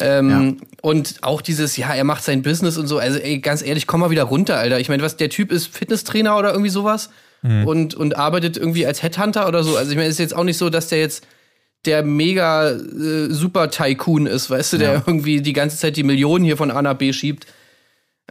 Ähm, 0.00 0.58
Und 0.80 1.16
auch 1.22 1.40
dieses, 1.42 1.76
ja, 1.76 1.92
er 1.92 2.04
macht 2.04 2.22
sein 2.22 2.42
Business 2.42 2.78
und 2.78 2.86
so. 2.86 2.98
Also, 2.98 3.18
ey, 3.18 3.40
ganz 3.40 3.62
ehrlich, 3.62 3.88
komm 3.88 4.00
mal 4.00 4.10
wieder 4.10 4.22
runter, 4.24 4.56
Alter. 4.56 4.78
Ich 4.78 4.88
meine, 4.88 5.02
was, 5.02 5.16
der 5.16 5.28
Typ 5.28 5.50
ist 5.50 5.74
Fitnesstrainer 5.74 6.38
oder 6.38 6.50
irgendwie 6.52 6.70
sowas 6.70 7.10
und, 7.42 7.94
und 7.94 8.16
arbeitet 8.16 8.56
irgendwie 8.56 8.84
als 8.86 9.02
Headhunter 9.02 9.48
oder 9.48 9.62
so. 9.64 9.76
Also, 9.76 9.90
ich 9.90 9.96
meine, 9.96 10.08
es 10.08 10.14
ist 10.14 10.18
jetzt 10.20 10.36
auch 10.36 10.44
nicht 10.44 10.58
so, 10.58 10.70
dass 10.70 10.88
der 10.88 10.98
jetzt 11.00 11.26
der 11.84 12.02
mega 12.04 12.70
äh, 12.72 13.26
super 13.30 13.70
Tycoon 13.70 14.26
ist, 14.26 14.50
weißt 14.50 14.72
du, 14.74 14.78
der 14.78 15.02
irgendwie 15.06 15.40
die 15.40 15.52
ganze 15.52 15.76
Zeit 15.78 15.96
die 15.96 16.02
Millionen 16.02 16.44
hier 16.44 16.56
von 16.56 16.70
A 16.72 16.82
nach 16.82 16.94
B 16.94 17.12
schiebt. 17.12 17.46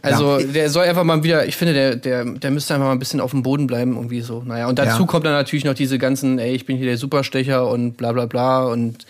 Also, 0.02 0.38
der 0.38 0.70
soll 0.70 0.84
einfach 0.84 1.02
mal 1.04 1.22
wieder, 1.24 1.46
ich 1.46 1.56
finde, 1.56 1.74
der, 1.74 1.96
der, 1.96 2.24
der 2.24 2.50
müsste 2.52 2.74
einfach 2.74 2.86
mal 2.86 2.92
ein 2.92 2.98
bisschen 3.00 3.20
auf 3.20 3.32
dem 3.32 3.42
Boden 3.42 3.66
bleiben, 3.66 3.96
irgendwie 3.96 4.20
so. 4.20 4.42
Naja, 4.46 4.68
und 4.68 4.78
dazu 4.78 5.00
Ja. 5.02 5.06
kommt 5.06 5.26
dann 5.26 5.32
natürlich 5.32 5.64
noch 5.64 5.74
diese 5.74 5.98
ganzen, 5.98 6.38
ey, 6.38 6.54
ich 6.54 6.66
bin 6.66 6.76
hier 6.76 6.86
der 6.86 6.96
Superstecher 6.96 7.68
und 7.68 7.96
bla 7.96 8.12
bla 8.12 8.26
bla 8.26 8.64
und 8.66 9.06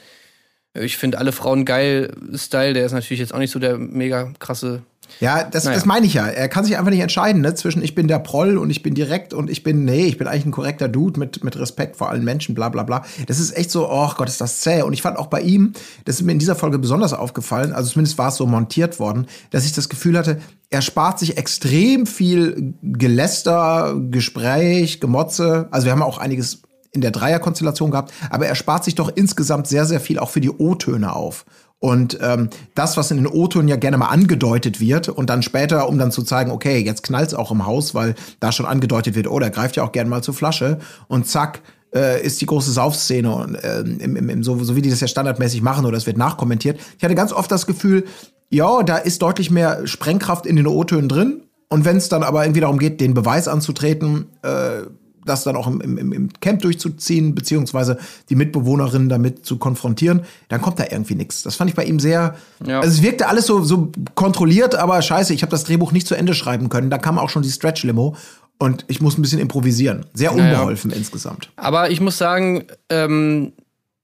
ich 0.74 0.96
finde 0.96 1.18
alle 1.18 1.32
Frauen 1.32 1.64
geil 1.64 2.12
Style, 2.34 2.74
der 2.74 2.86
ist 2.86 2.92
natürlich 2.92 3.20
jetzt 3.20 3.34
auch 3.34 3.38
nicht 3.38 3.50
so 3.50 3.58
der 3.58 3.78
mega 3.78 4.32
krasse. 4.38 4.82
Ja, 5.20 5.42
das, 5.42 5.64
Naja. 5.64 5.74
das 5.74 5.86
meine 5.86 6.06
ich 6.06 6.14
ja. 6.14 6.26
Er 6.26 6.48
kann 6.48 6.64
sich 6.64 6.76
einfach 6.76 6.90
nicht 6.90 7.00
entscheiden, 7.00 7.40
ne? 7.40 7.54
Zwischen 7.54 7.82
ich 7.82 7.94
bin 7.94 8.08
der 8.08 8.18
Proll 8.18 8.58
und 8.58 8.68
ich 8.70 8.82
bin 8.82 8.94
direkt 8.94 9.32
und 9.32 9.48
ich 9.48 9.62
bin, 9.62 9.84
nee, 9.84 10.04
ich 10.04 10.18
bin 10.18 10.26
eigentlich 10.26 10.44
ein 10.44 10.50
korrekter 10.50 10.88
Dude 10.88 11.18
mit, 11.18 11.42
mit 11.42 11.58
Respekt 11.58 11.96
vor 11.96 12.10
allen 12.10 12.24
Menschen, 12.24 12.54
bla 12.54 12.68
bla 12.68 12.82
bla. 12.82 13.04
Das 13.26 13.40
ist 13.40 13.56
echt 13.56 13.70
so, 13.70 13.90
oh 13.90 14.10
Gott, 14.16 14.28
ist 14.28 14.40
das 14.40 14.60
zäh. 14.60 14.82
Und 14.82 14.92
ich 14.92 15.02
fand 15.02 15.16
auch 15.16 15.28
bei 15.28 15.40
ihm, 15.40 15.72
das 16.04 16.16
ist 16.16 16.22
mir 16.22 16.32
in 16.32 16.38
dieser 16.38 16.56
Folge 16.56 16.78
besonders 16.78 17.14
aufgefallen, 17.14 17.72
also 17.72 17.90
zumindest 17.90 18.18
war 18.18 18.28
es 18.28 18.36
so 18.36 18.46
montiert 18.46 19.00
worden, 19.00 19.26
dass 19.50 19.64
ich 19.64 19.72
das 19.72 19.88
Gefühl 19.88 20.18
hatte, 20.18 20.40
er 20.70 20.82
spart 20.82 21.18
sich 21.18 21.38
extrem 21.38 22.06
viel 22.06 22.74
Geläster, 22.82 23.96
Gespräch, 24.10 25.00
Gemotze. 25.00 25.68
Also 25.70 25.86
wir 25.86 25.92
haben 25.92 26.02
auch 26.02 26.18
einiges 26.18 26.60
in 26.92 27.00
der 27.00 27.10
Dreierkonstellation 27.10 27.90
gehabt, 27.90 28.12
aber 28.30 28.46
er 28.46 28.54
spart 28.54 28.84
sich 28.84 28.94
doch 28.94 29.10
insgesamt 29.14 29.66
sehr, 29.66 29.84
sehr 29.84 30.00
viel 30.00 30.18
auch 30.18 30.30
für 30.30 30.40
die 30.40 30.50
O-Töne 30.50 31.14
auf. 31.14 31.44
Und 31.80 32.18
ähm, 32.20 32.50
das, 32.74 32.96
was 32.96 33.10
in 33.12 33.18
den 33.18 33.28
O-Tönen 33.28 33.68
ja 33.68 33.76
gerne 33.76 33.98
mal 33.98 34.08
angedeutet 34.08 34.80
wird 34.80 35.08
und 35.08 35.30
dann 35.30 35.42
später, 35.42 35.88
um 35.88 35.96
dann 35.96 36.10
zu 36.10 36.24
zeigen, 36.24 36.50
okay, 36.50 36.78
jetzt 36.78 37.04
knallt's 37.04 37.34
auch 37.34 37.52
im 37.52 37.66
Haus, 37.66 37.94
weil 37.94 38.16
da 38.40 38.50
schon 38.50 38.66
angedeutet 38.66 39.14
wird, 39.14 39.28
oh, 39.28 39.38
der 39.38 39.50
greift 39.50 39.76
ja 39.76 39.84
auch 39.84 39.92
gerne 39.92 40.10
mal 40.10 40.22
zur 40.22 40.34
Flasche 40.34 40.78
und 41.06 41.28
zack, 41.28 41.60
äh, 41.94 42.20
ist 42.20 42.40
die 42.40 42.46
große 42.46 42.72
Saufszene 42.72 43.32
und 43.32 43.58
ähm, 43.62 43.98
im, 44.00 44.16
im, 44.16 44.28
im, 44.28 44.42
so, 44.42 44.62
so 44.62 44.74
wie 44.74 44.82
die 44.82 44.90
das 44.90 45.00
ja 45.00 45.06
standardmäßig 45.06 45.62
machen 45.62 45.86
oder 45.86 45.96
es 45.96 46.06
wird 46.06 46.18
nachkommentiert. 46.18 46.80
Ich 46.98 47.04
hatte 47.04 47.14
ganz 47.14 47.32
oft 47.32 47.50
das 47.50 47.66
Gefühl, 47.66 48.04
ja, 48.50 48.82
da 48.82 48.96
ist 48.96 49.22
deutlich 49.22 49.50
mehr 49.50 49.86
Sprengkraft 49.86 50.46
in 50.46 50.56
den 50.56 50.66
O-Tönen 50.66 51.08
drin. 51.08 51.42
Und 51.68 51.84
wenn 51.84 51.98
es 51.98 52.08
dann 52.08 52.22
aber 52.22 52.44
irgendwie 52.44 52.62
darum 52.62 52.78
geht, 52.78 53.00
den 53.00 53.14
Beweis 53.14 53.46
anzutreten, 53.46 54.26
äh, 54.42 54.86
das 55.24 55.44
dann 55.44 55.56
auch 55.56 55.66
im, 55.66 55.80
im, 55.80 56.12
im 56.12 56.28
Camp 56.40 56.62
durchzuziehen, 56.62 57.34
beziehungsweise 57.34 57.98
die 58.28 58.34
Mitbewohnerinnen 58.34 59.08
damit 59.08 59.44
zu 59.44 59.58
konfrontieren, 59.58 60.22
dann 60.48 60.60
kommt 60.60 60.78
da 60.78 60.84
irgendwie 60.90 61.14
nichts. 61.14 61.42
Das 61.42 61.56
fand 61.56 61.70
ich 61.70 61.76
bei 61.76 61.84
ihm 61.84 62.00
sehr. 62.00 62.36
Ja. 62.66 62.80
Also 62.80 62.96
es 62.98 63.02
wirkte 63.02 63.28
alles 63.28 63.46
so, 63.46 63.62
so 63.62 63.92
kontrolliert, 64.14 64.74
aber 64.74 65.00
scheiße, 65.00 65.34
ich 65.34 65.42
habe 65.42 65.50
das 65.50 65.64
Drehbuch 65.64 65.92
nicht 65.92 66.06
zu 66.06 66.14
Ende 66.14 66.34
schreiben 66.34 66.68
können. 66.68 66.90
Da 66.90 66.98
kam 66.98 67.18
auch 67.18 67.30
schon 67.30 67.42
die 67.42 67.50
Stretch-Limo 67.50 68.16
und 68.58 68.84
ich 68.88 69.00
muss 69.00 69.16
ein 69.18 69.22
bisschen 69.22 69.40
improvisieren. 69.40 70.06
Sehr 70.14 70.32
Naja. 70.32 70.52
unbeholfen 70.52 70.90
insgesamt. 70.90 71.50
Aber 71.56 71.90
ich 71.90 72.00
muss 72.00 72.18
sagen, 72.18 72.64
ähm, 72.88 73.52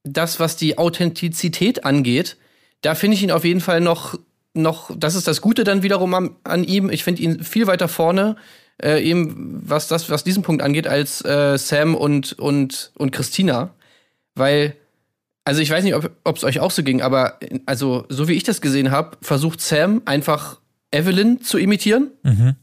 das, 0.03 0.39
was 0.39 0.55
die 0.55 0.77
Authentizität 0.77 1.83
angeht, 1.83 2.37
da 2.81 2.95
finde 2.95 3.15
ich 3.15 3.23
ihn 3.23 3.31
auf 3.31 3.43
jeden 3.43 3.61
Fall 3.61 3.81
noch, 3.81 4.17
noch, 4.53 4.91
das 4.95 5.15
ist 5.15 5.27
das 5.27 5.41
Gute 5.41 5.63
dann 5.63 5.83
wiederum 5.83 6.13
an, 6.13 6.35
an 6.43 6.63
ihm. 6.63 6.89
Ich 6.89 7.03
finde 7.03 7.21
ihn 7.21 7.43
viel 7.43 7.67
weiter 7.67 7.87
vorne, 7.87 8.35
äh, 8.81 9.01
eben 9.01 9.61
was 9.63 9.87
das, 9.87 10.09
was 10.09 10.23
diesen 10.23 10.43
Punkt 10.43 10.61
angeht, 10.61 10.87
als 10.87 11.23
äh, 11.23 11.57
Sam 11.57 11.95
und, 11.95 12.33
und, 12.33 12.91
und 12.95 13.11
Christina. 13.11 13.73
Weil, 14.35 14.75
also 15.45 15.61
ich 15.61 15.69
weiß 15.69 15.83
nicht, 15.83 15.95
ob 15.95 16.37
es 16.37 16.43
euch 16.43 16.59
auch 16.59 16.71
so 16.71 16.83
ging, 16.83 17.01
aber 17.01 17.39
also 17.65 18.05
so 18.09 18.27
wie 18.27 18.33
ich 18.33 18.43
das 18.43 18.61
gesehen 18.61 18.91
habe, 18.91 19.17
versucht 19.21 19.61
Sam 19.61 20.01
einfach 20.05 20.59
Evelyn 20.91 21.41
zu 21.41 21.57
imitieren. 21.57 22.11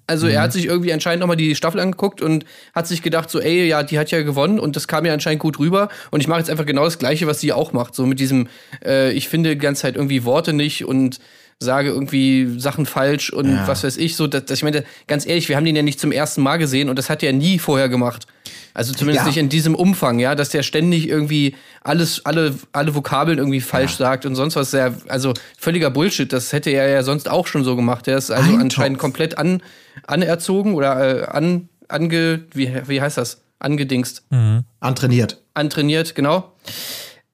Also 0.06 0.26
er 0.26 0.40
hat 0.42 0.52
sich 0.52 0.64
irgendwie 0.66 0.92
anscheinend 0.92 1.20
nochmal 1.20 1.36
die 1.36 1.54
Staffel 1.54 1.80
angeguckt 1.80 2.22
und 2.22 2.46
hat 2.74 2.86
sich 2.86 3.02
gedacht, 3.02 3.28
so, 3.28 3.40
ey, 3.40 3.66
ja, 3.66 3.82
die 3.82 3.98
hat 3.98 4.10
ja 4.10 4.22
gewonnen 4.22 4.58
und 4.58 4.74
das 4.74 4.88
kam 4.88 5.04
ja 5.04 5.12
anscheinend 5.12 5.40
gut 5.40 5.58
rüber. 5.58 5.88
Und 6.10 6.20
ich 6.20 6.28
mache 6.28 6.38
jetzt 6.38 6.48
einfach 6.48 6.64
genau 6.64 6.84
das 6.84 6.98
Gleiche, 6.98 7.26
was 7.26 7.40
sie 7.40 7.52
auch 7.52 7.72
macht. 7.72 7.94
So 7.94 8.06
mit 8.06 8.20
diesem, 8.20 8.48
äh, 8.84 9.12
ich 9.12 9.28
finde 9.28 9.50
die 9.50 9.58
ganze 9.58 9.82
Zeit 9.82 9.96
irgendwie 9.96 10.24
Worte 10.24 10.54
nicht 10.54 10.84
und 10.84 11.18
sage 11.62 11.88
irgendwie 11.90 12.58
Sachen 12.58 12.86
falsch 12.86 13.32
und 13.32 13.48
was 13.66 13.84
weiß 13.84 13.96
ich. 13.96 14.16
So, 14.16 14.26
dass, 14.26 14.44
dass 14.46 14.58
ich 14.58 14.64
meine, 14.64 14.84
ganz 15.06 15.26
ehrlich, 15.26 15.48
wir 15.48 15.56
haben 15.56 15.64
den 15.64 15.76
ja 15.76 15.82
nicht 15.82 16.00
zum 16.00 16.12
ersten 16.12 16.42
Mal 16.42 16.56
gesehen 16.58 16.88
und 16.88 16.96
das 16.98 17.08
hat 17.10 17.22
er 17.22 17.32
nie 17.32 17.58
vorher 17.58 17.88
gemacht. 17.88 18.26
Also 18.74 18.92
zumindest 18.94 19.24
Ja. 19.24 19.28
nicht 19.28 19.36
in 19.38 19.48
diesem 19.48 19.74
Umfang, 19.74 20.18
ja, 20.18 20.34
dass 20.34 20.48
der 20.48 20.62
ständig 20.62 21.08
irgendwie 21.08 21.54
alles, 21.82 22.24
alle, 22.24 22.54
alle 22.72 22.94
Vokabeln 22.94 23.38
irgendwie 23.38 23.60
falsch 23.60 23.96
sagt 23.96 24.24
und 24.26 24.34
sonst 24.34 24.56
was. 24.56 24.70
Sehr, 24.70 24.94
also 25.08 25.34
völliger 25.58 25.90
Bullshit. 25.90 26.32
Das 26.32 26.52
hätte 26.52 26.70
er 26.70 26.88
ja 26.88 27.02
sonst 27.02 27.28
auch 27.30 27.46
schon 27.46 27.64
so 27.64 27.76
gemacht. 27.76 28.06
Der 28.06 28.16
ist 28.18 28.30
also 28.30 28.44
Eintopf. 28.44 28.62
anscheinend 28.62 28.98
komplett 28.98 29.36
an, 29.38 29.62
anerzogen 30.06 30.74
oder 30.74 31.22
äh, 31.22 31.24
an, 31.26 31.68
ange, 31.88 32.44
wie, 32.54 32.72
wie 32.86 33.00
heißt 33.00 33.18
das? 33.18 33.42
Angedingst. 33.58 34.24
Antrainiert. 34.80 35.40
Antrainiert, 35.54 36.14
genau. 36.14 36.52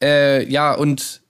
Äh, 0.02 0.44
ja, 0.50 0.74
und 0.74 1.22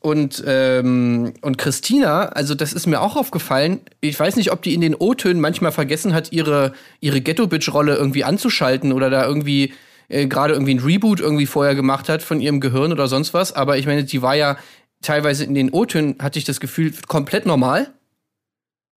und, 0.00 0.42
ähm, 0.46 1.34
und 1.42 1.58
Christina, 1.58 2.26
also 2.26 2.54
das 2.54 2.72
ist 2.72 2.86
mir 2.86 3.00
auch 3.00 3.16
aufgefallen, 3.16 3.80
ich 4.00 4.18
weiß 4.18 4.36
nicht, 4.36 4.52
ob 4.52 4.62
die 4.62 4.74
in 4.74 4.80
den 4.80 4.94
O-Tönen 4.94 5.40
manchmal 5.40 5.72
vergessen 5.72 6.14
hat, 6.14 6.32
ihre, 6.32 6.72
ihre 7.00 7.20
Ghetto-Bitch-Rolle 7.20 7.96
irgendwie 7.96 8.24
anzuschalten 8.24 8.92
oder 8.92 9.10
da 9.10 9.26
irgendwie 9.26 9.74
äh, 10.08 10.26
gerade 10.26 10.52
irgendwie 10.54 10.74
ein 10.74 10.80
Reboot 10.80 11.20
irgendwie 11.20 11.46
vorher 11.46 11.74
gemacht 11.74 12.08
hat 12.08 12.22
von 12.22 12.40
ihrem 12.40 12.60
Gehirn 12.60 12.92
oder 12.92 13.08
sonst 13.08 13.34
was. 13.34 13.52
Aber 13.52 13.78
ich 13.78 13.86
meine, 13.86 14.04
die 14.04 14.22
war 14.22 14.36
ja 14.36 14.56
teilweise 15.02 15.44
in 15.44 15.54
den 15.54 15.70
O-Tönen, 15.70 16.16
hatte 16.20 16.38
ich 16.38 16.44
das 16.44 16.60
Gefühl, 16.60 16.92
komplett 17.08 17.46
normal. 17.46 17.92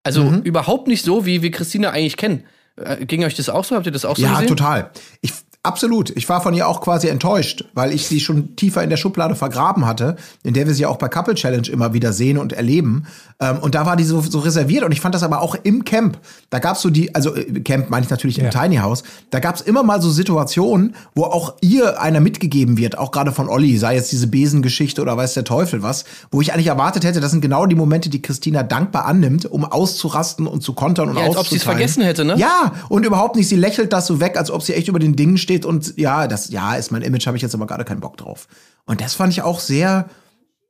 Also 0.04 0.32
überhaupt 0.44 0.88
nicht 0.88 1.04
so, 1.04 1.26
wie 1.26 1.42
wir 1.42 1.52
Christina 1.52 1.90
eigentlich 1.92 2.18
kennen. 2.18 2.46
Äh, 2.78 3.06
ging 3.06 3.24
euch 3.24 3.36
das 3.36 3.50
auch 3.50 3.64
so? 3.66 3.76
Habt 3.76 3.86
ihr 3.86 3.92
das 3.92 4.06
auch 4.06 4.16
so 4.16 4.24
Ja, 4.24 4.34
gesehen? 4.34 4.48
total. 4.48 4.92
Ich, 5.22 5.34
absolut. 5.64 6.10
Ich 6.12 6.28
war 6.30 6.42
von 6.42 6.54
ihr 6.54 6.68
auch 6.68 6.82
quasi 6.82 7.08
enttäuscht, 7.08 7.66
weil 7.74 7.94
ich 7.94 8.08
sie 8.08 8.20
schon 8.20 8.56
tiefer 8.56 8.84
in 8.84 8.90
der 8.90 8.98
Schublade 8.98 9.36
vergraben 9.36 9.86
hatte, 9.86 10.16
in 10.44 10.54
der 10.54 10.68
wir 10.68 10.74
sie 10.74 10.86
auch 10.86 10.98
bei 10.98 11.10
Couple 11.10 11.36
Challenge 11.36 11.68
immer 11.68 11.94
wieder 11.94 12.14
sehen 12.14 12.38
und 12.38 12.54
erleben. 12.54 13.06
Ähm, 13.40 13.60
und 13.60 13.76
da 13.76 13.86
war 13.86 13.96
die 13.96 14.04
so, 14.04 14.22
so 14.22 14.40
reserviert. 14.40 14.84
Und 14.84 14.92
ich 14.92 15.02
fand 15.02 15.16
das 15.16 15.24
aber 15.24 15.42
auch 15.42 15.56
im 15.64 15.86
Camp. 15.86 16.18
Da 16.50 16.60
gab's 16.60 16.82
so 16.82 16.90
die, 16.90 17.14
also 17.14 17.36
äh, 17.36 17.60
Camp 17.62 17.90
meine 17.90 18.06
ich 18.06 18.10
natürlich 18.10 18.40
im 18.40 18.50
Tiny 18.50 18.78
House, 18.78 19.04
da 19.32 19.40
gab's 19.40 19.62
immer 19.62 19.84
mal 19.84 20.02
so 20.02 20.10
Situationen, 20.10 20.96
wo 21.16 21.24
auch 21.24 21.56
ihr 21.62 22.02
einer 22.02 22.20
mitgegeben 22.20 22.78
wird, 22.78 22.98
auch 22.98 23.12
gerade 23.12 23.32
von 23.32 23.50
Olli, 23.50 23.78
sei 23.78 23.96
jetzt 23.96 24.12
diese 24.12 24.28
Besengeschichte 24.28 25.02
oder 25.02 25.16
weiß 25.18 25.34
der 25.34 25.44
Teufel 25.44 25.84
was, 25.84 26.06
wo 26.32 26.42
ich 26.42 26.54
eigentlich 26.54 26.68
erwartet 26.68 27.04
hätte, 27.04 27.20
das 27.20 27.32
sind 27.32 27.42
genau 27.42 27.66
die 27.66 27.76
Momente, 27.76 28.10
die 28.10 28.22
Christina 28.22 28.64
dankbar 28.64 29.06
annimmt, 29.06 29.46
um 29.46 29.66
auszurasten 29.66 30.48
und 30.48 30.62
zu 30.62 30.74
kontern 30.74 31.10
und 31.10 31.18
Ja, 31.18 31.24
als 31.24 31.38
ob 31.38 31.48
sie 31.48 31.58
es 31.58 31.64
vergessen 31.64 32.04
hätte, 32.04 32.26
ne? 32.26 32.36
Ja, 32.38 32.74
und 32.90 33.06
überhaupt 33.06 33.36
nicht. 33.36 33.48
Sie 33.48 33.56
lächelt 33.56 33.94
das 33.94 34.08
so 34.08 34.20
weg, 34.20 34.38
als 34.38 34.52
ob 34.52 34.64
sie 34.64 34.74
echt 34.74 34.88
über 34.88 35.00
den 35.00 35.16
Dingen 35.16 35.38
steht 35.38 35.49
und 35.66 35.98
ja, 35.98 36.28
das 36.28 36.50
ja 36.50 36.76
ist 36.76 36.92
mein 36.92 37.02
Image, 37.02 37.28
habe 37.28 37.38
ich 37.38 37.44
jetzt 37.44 37.56
aber 37.56 37.68
gerade 37.68 37.86
keinen 37.86 38.02
Bock 38.02 38.18
drauf. 38.18 38.48
Und 38.86 39.02
das 39.02 39.14
fand 39.14 39.34
ich 39.34 39.42
auch 39.42 39.60
sehr, 39.60 40.10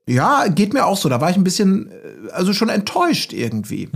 ja, 0.08 0.48
geht 0.48 0.74
mir 0.74 0.86
auch 0.86 0.98
so. 0.98 1.10
Da 1.10 1.22
war 1.22 1.30
ich 1.30 1.38
ein 1.38 1.44
bisschen, 1.44 1.92
äh, 1.92 2.32
also 2.32 2.54
schon 2.54 2.70
enttäuscht 2.70 3.34
irgendwie. 3.34 3.90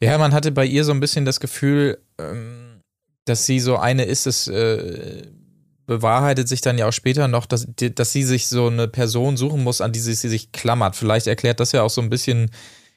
Ja, 0.00 0.18
man 0.18 0.32
hatte 0.32 0.52
bei 0.52 0.64
ihr 0.64 0.84
so 0.84 0.92
ein 0.92 1.00
bisschen 1.00 1.24
das 1.24 1.40
Gefühl, 1.40 1.98
ähm, 2.18 2.80
dass 3.24 3.46
sie 3.46 3.60
so 3.60 3.76
eine 3.76 4.04
ist, 4.04 4.26
es 4.26 4.48
äh, 4.48 5.22
bewahrheitet 5.86 6.48
sich 6.48 6.60
dann 6.60 6.78
ja 6.78 6.86
auch 6.86 6.92
später 6.92 7.28
noch, 7.28 7.46
dass, 7.46 7.66
dass 7.76 8.12
sie 8.12 8.22
sich 8.22 8.46
so 8.46 8.68
eine 8.68 8.88
Person 8.88 9.36
suchen 9.36 9.64
muss, 9.64 9.80
an 9.80 9.92
die 9.92 10.00
sie, 10.00 10.14
sie 10.14 10.28
sich 10.28 10.52
klammert. 10.52 10.96
Vielleicht 10.96 11.26
erklärt 11.26 11.60
das 11.60 11.72
ja 11.72 11.82
auch 11.82 11.90
so 11.90 12.00
ein 12.00 12.10
bisschen 12.10 12.50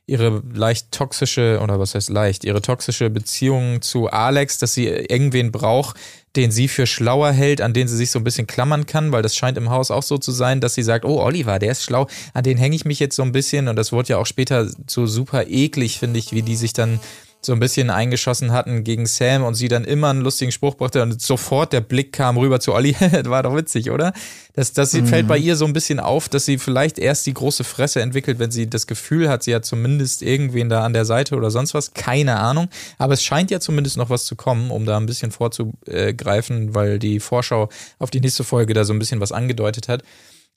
ihre 0.05 0.43
leicht 0.53 0.91
toxische, 0.91 1.59
oder 1.63 1.79
was 1.79 1.95
heißt 1.95 2.09
leicht, 2.09 2.43
ihre 2.43 2.61
toxische 2.61 3.09
Beziehung 3.09 3.81
zu 3.81 4.09
Alex, 4.09 4.57
dass 4.57 4.73
sie 4.73 4.87
irgendwen 4.87 5.51
braucht, 5.51 5.95
den 6.35 6.51
sie 6.51 6.67
für 6.67 6.87
schlauer 6.87 7.31
hält, 7.31 7.61
an 7.61 7.73
den 7.73 7.87
sie 7.87 7.97
sich 7.97 8.11
so 8.11 8.19
ein 8.19 8.23
bisschen 8.23 8.47
klammern 8.47 8.85
kann, 8.85 9.11
weil 9.11 9.21
das 9.21 9.35
scheint 9.35 9.57
im 9.57 9.69
Haus 9.69 9.91
auch 9.91 10.03
so 10.03 10.17
zu 10.17 10.31
sein, 10.31 10.61
dass 10.61 10.75
sie 10.75 10.83
sagt, 10.83 11.05
oh, 11.05 11.19
Oliver, 11.21 11.59
der 11.59 11.71
ist 11.71 11.83
schlau, 11.83 12.07
an 12.33 12.43
den 12.43 12.57
hänge 12.57 12.75
ich 12.75 12.85
mich 12.85 12.99
jetzt 12.99 13.15
so 13.15 13.23
ein 13.23 13.31
bisschen. 13.31 13.67
Und 13.67 13.75
das 13.75 13.91
wurde 13.91 14.09
ja 14.09 14.17
auch 14.17 14.25
später 14.25 14.69
so 14.87 15.05
super 15.05 15.47
eklig, 15.47 15.99
finde 15.99 16.19
ich, 16.19 16.31
wie 16.31 16.41
die 16.41 16.55
sich 16.55 16.73
dann 16.73 16.99
so 17.43 17.54
ein 17.54 17.60
bisschen 17.60 17.89
eingeschossen 17.89 18.51
hatten 18.51 18.84
gegen 18.84 19.06
Sam 19.08 19.43
und 19.43 19.56
sie 19.56 19.67
dann 19.67 19.84
immer 19.84 20.10
einen 20.10 20.21
lustigen 20.21 20.51
Spruch 20.51 20.75
brachte 20.75 21.01
und 21.01 21.19
sofort 21.21 21.73
der 21.73 21.82
Blick 21.82 22.13
kam 22.13 22.38
rüber 22.38 22.60
zu 22.60 22.73
Olli. 22.73 22.95
das 23.12 23.25
war 23.25 23.41
doch 23.43 23.56
witzig, 23.56 23.89
oder? 23.89 24.13
Das, 24.54 24.73
das 24.73 24.93
mhm. 24.93 25.08
fällt 25.08 25.27
bei 25.27 25.38
ihr 25.38 25.56
so 25.56 25.65
ein 25.65 25.73
bisschen 25.73 25.99
auf, 25.99 26.30
dass 26.30 26.45
sie 26.45 26.58
vielleicht 26.58 26.99
erst 26.99 27.25
die 27.25 27.34
große 27.34 27.63
Fresse 27.63 28.01
entwickelt, 28.01 28.38
wenn 28.38 28.51
sie 28.51 28.69
das 28.69 28.86
Gefühl 28.86 29.30
hat, 29.30 29.43
sie 29.43 29.56
hat 29.56 29.65
zumindest 29.65 30.21
irgendwen 30.21 30.69
da 30.69 30.84
an 30.84 30.93
der 30.93 31.06
Seite 31.06 31.36
oder 31.36 31.49
sonst 31.49 31.73
was. 31.73 31.93
Keine 31.93 32.38
Ahnung. 32.38 32.67
Aber 32.97 33.13
es 33.13 33.23
scheint 33.23 33.49
ja 33.49 33.60
zumindest 33.60 33.97
noch 33.97 34.10
was 34.10 34.25
zu 34.25 34.36
kommen, 34.36 34.69
um 34.69 34.86
da 34.86 34.97
ein 34.97 35.06
bisschen 35.06 35.32
vorzugreifen, 35.32 36.75
weil 36.75 36.99
die 36.99 37.19
Vorschau 37.19 37.69
auf 37.97 38.12
die 38.12 38.21
nächste 38.21 38.43
Folge 38.43 38.73
da 38.73 38.84
so 38.84 38.93
ein 38.93 38.99
bisschen 38.99 39.19
was 39.19 39.32
angedeutet 39.32 39.88
hat. 39.88 40.04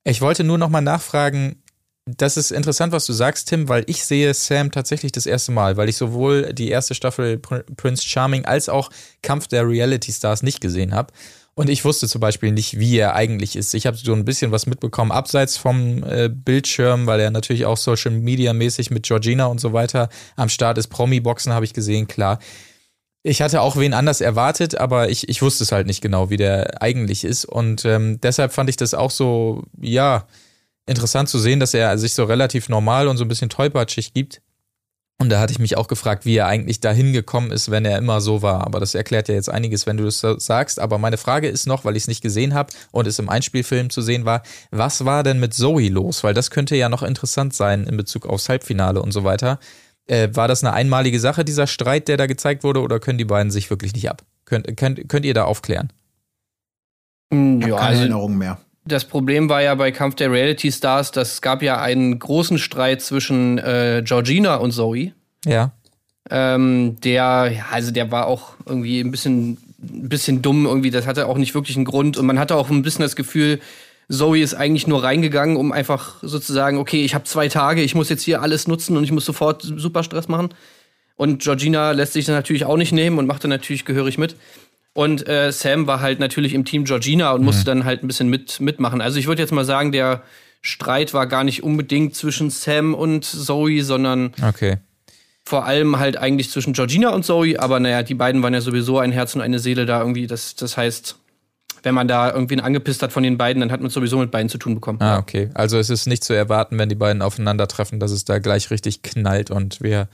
Ich 0.04 0.20
wollte 0.20 0.44
nur 0.44 0.58
noch 0.58 0.68
mal 0.68 0.82
nachfragen, 0.82 1.62
das 2.06 2.36
ist 2.36 2.50
interessant, 2.50 2.92
was 2.92 3.06
du 3.06 3.14
sagst, 3.14 3.48
Tim, 3.48 3.68
weil 3.68 3.84
ich 3.86 4.04
sehe 4.04 4.34
Sam 4.34 4.70
tatsächlich 4.70 5.12
das 5.12 5.24
erste 5.24 5.52
Mal, 5.52 5.76
weil 5.78 5.88
ich 5.88 5.96
sowohl 5.96 6.52
die 6.52 6.68
erste 6.68 6.94
Staffel 6.94 7.38
Prince 7.38 8.02
Charming 8.06 8.44
als 8.44 8.68
auch 8.68 8.90
Kampf 9.22 9.48
der 9.48 9.66
Reality 9.66 10.12
Stars 10.12 10.42
nicht 10.42 10.60
gesehen 10.60 10.94
habe. 10.94 11.12
Und 11.54 11.70
ich 11.70 11.84
wusste 11.84 12.08
zum 12.08 12.20
Beispiel 12.20 12.50
nicht, 12.52 12.78
wie 12.78 12.98
er 12.98 13.14
eigentlich 13.14 13.54
ist. 13.56 13.74
Ich 13.74 13.86
habe 13.86 13.96
so 13.96 14.12
ein 14.12 14.24
bisschen 14.24 14.50
was 14.50 14.66
mitbekommen, 14.66 15.12
abseits 15.12 15.56
vom 15.56 16.02
äh, 16.02 16.28
Bildschirm, 16.28 17.06
weil 17.06 17.20
er 17.20 17.30
natürlich 17.30 17.64
auch 17.64 17.76
Social 17.76 18.10
Media 18.10 18.52
mäßig 18.52 18.90
mit 18.90 19.04
Georgina 19.04 19.46
und 19.46 19.60
so 19.60 19.72
weiter 19.72 20.08
am 20.36 20.48
Start 20.48 20.78
ist. 20.78 20.88
Promi-Boxen 20.88 21.52
habe 21.52 21.64
ich 21.64 21.72
gesehen, 21.72 22.08
klar. 22.08 22.38
Ich 23.22 23.40
hatte 23.40 23.62
auch 23.62 23.76
wen 23.76 23.94
anders 23.94 24.20
erwartet, 24.20 24.76
aber 24.76 25.08
ich, 25.08 25.28
ich 25.28 25.40
wusste 25.40 25.64
es 25.64 25.72
halt 25.72 25.86
nicht 25.86 26.02
genau, 26.02 26.28
wie 26.28 26.36
der 26.36 26.82
eigentlich 26.82 27.24
ist. 27.24 27.46
Und 27.46 27.84
ähm, 27.84 28.20
deshalb 28.20 28.52
fand 28.52 28.68
ich 28.68 28.76
das 28.76 28.92
auch 28.92 29.12
so, 29.12 29.62
ja, 29.80 30.26
interessant 30.86 31.28
zu 31.28 31.38
sehen, 31.38 31.60
dass 31.60 31.74
er 31.74 31.96
sich 31.98 32.14
so 32.14 32.24
relativ 32.24 32.68
normal 32.68 33.08
und 33.08 33.16
so 33.16 33.24
ein 33.24 33.28
bisschen 33.28 33.48
tollpatschig 33.48 34.12
gibt. 34.12 34.42
Und 35.20 35.30
da 35.30 35.38
hatte 35.38 35.52
ich 35.52 35.60
mich 35.60 35.76
auch 35.76 35.86
gefragt, 35.86 36.26
wie 36.26 36.36
er 36.36 36.48
eigentlich 36.48 36.80
dahin 36.80 37.12
gekommen 37.12 37.52
ist, 37.52 37.70
wenn 37.70 37.84
er 37.84 37.98
immer 37.98 38.20
so 38.20 38.42
war. 38.42 38.66
Aber 38.66 38.80
das 38.80 38.96
erklärt 38.96 39.28
ja 39.28 39.34
jetzt 39.34 39.48
einiges, 39.48 39.86
wenn 39.86 39.96
du 39.96 40.04
das 40.04 40.20
sagst. 40.38 40.80
Aber 40.80 40.98
meine 40.98 41.18
Frage 41.18 41.48
ist 41.48 41.66
noch, 41.66 41.84
weil 41.84 41.96
ich 41.96 42.02
es 42.02 42.08
nicht 42.08 42.20
gesehen 42.20 42.52
habe 42.52 42.72
und 42.90 43.06
es 43.06 43.20
im 43.20 43.28
Einspielfilm 43.28 43.90
zu 43.90 44.02
sehen 44.02 44.24
war, 44.24 44.42
was 44.72 45.04
war 45.04 45.22
denn 45.22 45.38
mit 45.38 45.54
Zoe 45.54 45.88
los? 45.88 46.24
Weil 46.24 46.34
das 46.34 46.50
könnte 46.50 46.74
ja 46.74 46.88
noch 46.88 47.04
interessant 47.04 47.54
sein 47.54 47.86
in 47.86 47.96
Bezug 47.96 48.26
aufs 48.26 48.48
Halbfinale 48.48 49.00
und 49.00 49.12
so 49.12 49.22
weiter. 49.22 49.60
Äh, 50.06 50.30
war 50.32 50.48
das 50.48 50.64
eine 50.64 50.72
einmalige 50.74 51.20
Sache, 51.20 51.44
dieser 51.44 51.68
Streit, 51.68 52.08
der 52.08 52.16
da 52.16 52.26
gezeigt 52.26 52.64
wurde, 52.64 52.82
oder 52.82 52.98
können 52.98 53.18
die 53.18 53.24
beiden 53.24 53.52
sich 53.52 53.70
wirklich 53.70 53.94
nicht 53.94 54.10
ab? 54.10 54.22
Könnt, 54.44 54.76
könnt, 54.76 55.08
könnt 55.08 55.24
ihr 55.24 55.32
da 55.32 55.44
aufklären? 55.44 55.92
Hm, 57.32 57.60
ja, 57.62 57.68
keine 57.68 57.80
also, 57.80 58.00
Erinnerung 58.00 58.36
mehr. 58.36 58.58
Das 58.86 59.06
Problem 59.06 59.48
war 59.48 59.62
ja 59.62 59.74
bei 59.74 59.92
Kampf 59.92 60.16
der 60.16 60.30
Reality 60.30 60.70
Stars, 60.70 61.10
dass 61.10 61.34
es 61.34 61.42
gab 61.42 61.62
ja 61.62 61.80
einen 61.80 62.18
großen 62.18 62.58
Streit 62.58 63.00
zwischen 63.00 63.58
äh, 63.58 64.02
Georgina 64.04 64.56
und 64.56 64.72
Zoe. 64.72 65.12
Ja. 65.46 65.72
Ähm, 66.30 66.96
der, 67.02 67.66
also 67.70 67.90
der 67.90 68.10
war 68.10 68.26
auch 68.26 68.54
irgendwie 68.66 69.00
ein 69.00 69.10
bisschen, 69.10 69.58
ein 69.80 70.08
bisschen 70.08 70.42
dumm 70.42 70.66
irgendwie. 70.66 70.90
Das 70.90 71.06
hatte 71.06 71.26
auch 71.26 71.38
nicht 71.38 71.54
wirklich 71.54 71.76
einen 71.76 71.86
Grund. 71.86 72.18
Und 72.18 72.26
man 72.26 72.38
hatte 72.38 72.56
auch 72.56 72.68
ein 72.70 72.82
bisschen 72.82 73.02
das 73.02 73.16
Gefühl, 73.16 73.60
Zoe 74.10 74.40
ist 74.40 74.54
eigentlich 74.54 74.86
nur 74.86 75.02
reingegangen, 75.02 75.56
um 75.56 75.72
einfach 75.72 76.16
sozusagen, 76.22 76.78
okay, 76.78 77.04
ich 77.04 77.14
habe 77.14 77.24
zwei 77.24 77.48
Tage, 77.48 77.82
ich 77.82 77.94
muss 77.94 78.10
jetzt 78.10 78.22
hier 78.22 78.42
alles 78.42 78.68
nutzen 78.68 78.96
und 78.98 79.04
ich 79.04 79.12
muss 79.12 79.24
sofort 79.24 79.62
super 79.62 80.02
Stress 80.02 80.28
machen. 80.28 80.50
Und 81.16 81.42
Georgina 81.42 81.92
lässt 81.92 82.12
sich 82.12 82.26
dann 82.26 82.34
natürlich 82.34 82.64
auch 82.64 82.76
nicht 82.76 82.92
nehmen 82.92 83.18
und 83.18 83.26
macht 83.26 83.44
dann 83.44 83.50
natürlich 83.50 83.84
gehörig 83.84 84.18
mit. 84.18 84.36
Und 84.94 85.28
äh, 85.28 85.50
Sam 85.50 85.88
war 85.88 86.00
halt 86.00 86.20
natürlich 86.20 86.54
im 86.54 86.64
Team 86.64 86.84
Georgina 86.84 87.32
und 87.32 87.40
mhm. 87.40 87.46
musste 87.46 87.64
dann 87.64 87.84
halt 87.84 88.02
ein 88.02 88.06
bisschen 88.06 88.28
mit, 88.28 88.60
mitmachen. 88.60 89.00
Also 89.00 89.18
ich 89.18 89.26
würde 89.26 89.42
jetzt 89.42 89.50
mal 89.50 89.64
sagen, 89.64 89.90
der 89.92 90.22
Streit 90.62 91.12
war 91.12 91.26
gar 91.26 91.44
nicht 91.44 91.62
unbedingt 91.62 92.14
zwischen 92.14 92.48
Sam 92.48 92.94
und 92.94 93.24
Zoe, 93.24 93.82
sondern 93.82 94.32
okay. 94.40 94.78
vor 95.44 95.66
allem 95.66 95.98
halt 95.98 96.16
eigentlich 96.16 96.50
zwischen 96.50 96.72
Georgina 96.74 97.10
und 97.10 97.24
Zoe. 97.24 97.58
Aber 97.58 97.80
naja, 97.80 98.04
die 98.04 98.14
beiden 98.14 98.42
waren 98.42 98.54
ja 98.54 98.60
sowieso 98.60 98.98
ein 99.00 99.10
Herz 99.10 99.34
und 99.34 99.40
eine 99.40 99.58
Seele 99.58 99.84
da 99.84 99.98
irgendwie. 99.98 100.28
Das, 100.28 100.54
das 100.54 100.76
heißt, 100.76 101.16
wenn 101.82 101.94
man 101.94 102.06
da 102.06 102.32
irgendwie 102.32 102.54
einen 102.54 102.64
angepisst 102.64 103.02
hat 103.02 103.12
von 103.12 103.24
den 103.24 103.36
beiden, 103.36 103.60
dann 103.60 103.72
hat 103.72 103.80
man 103.80 103.90
sowieso 103.90 104.18
mit 104.18 104.30
beiden 104.30 104.48
zu 104.48 104.58
tun 104.58 104.76
bekommen. 104.76 105.02
Ah, 105.02 105.18
okay. 105.18 105.50
Also 105.54 105.76
es 105.76 105.90
ist 105.90 106.06
nicht 106.06 106.22
zu 106.22 106.34
erwarten, 106.34 106.78
wenn 106.78 106.88
die 106.88 106.94
beiden 106.94 107.20
aufeinandertreffen, 107.20 107.98
dass 107.98 108.12
es 108.12 108.24
da 108.24 108.38
gleich 108.38 108.70
richtig 108.70 109.02
knallt 109.02 109.50
und 109.50 109.82
wir 109.82 110.08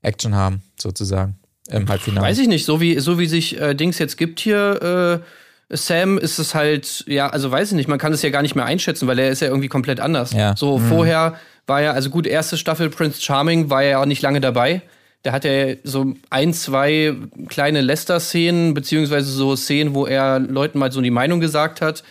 Action 0.00 0.34
haben, 0.34 0.62
sozusagen 0.80 1.36
im 1.72 1.88
Halbfinale. 1.88 2.26
Weiß 2.26 2.38
ich 2.38 2.48
nicht, 2.48 2.64
so 2.64 2.80
wie, 2.80 2.98
so 2.98 3.18
wie 3.18 3.26
sich 3.26 3.60
äh, 3.60 3.74
Dings 3.74 3.98
jetzt 3.98 4.16
gibt 4.16 4.40
hier, 4.40 5.20
äh, 5.20 5.76
Sam, 5.76 6.18
ist 6.18 6.38
es 6.38 6.54
halt, 6.54 7.04
ja, 7.06 7.28
also 7.28 7.50
weiß 7.50 7.70
ich 7.70 7.76
nicht, 7.76 7.88
man 7.88 7.98
kann 7.98 8.12
es 8.12 8.22
ja 8.22 8.30
gar 8.30 8.42
nicht 8.42 8.54
mehr 8.54 8.66
einschätzen, 8.66 9.08
weil 9.08 9.18
er 9.18 9.30
ist 9.30 9.40
ja 9.40 9.48
irgendwie 9.48 9.68
komplett 9.68 10.00
anders. 10.00 10.32
Ja. 10.32 10.54
So 10.56 10.78
mhm. 10.78 10.88
vorher 10.88 11.36
war 11.66 11.80
er, 11.80 11.94
also 11.94 12.10
gut, 12.10 12.26
erste 12.26 12.58
Staffel 12.58 12.90
Prince 12.90 13.22
Charming 13.22 13.70
war 13.70 13.82
ja 13.82 14.00
auch 14.00 14.06
nicht 14.06 14.22
lange 14.22 14.40
dabei. 14.40 14.82
Da 15.22 15.32
hat 15.32 15.44
er 15.44 15.76
so 15.84 16.14
ein, 16.30 16.52
zwei 16.52 17.14
kleine 17.48 17.80
Lester-Szenen, 17.80 18.74
beziehungsweise 18.74 19.30
so 19.30 19.54
Szenen, 19.56 19.94
wo 19.94 20.04
er 20.04 20.40
Leuten 20.40 20.78
mal 20.78 20.90
so 20.90 21.00
die 21.00 21.10
Meinung 21.10 21.40
gesagt 21.40 21.80
hat. 21.80 22.02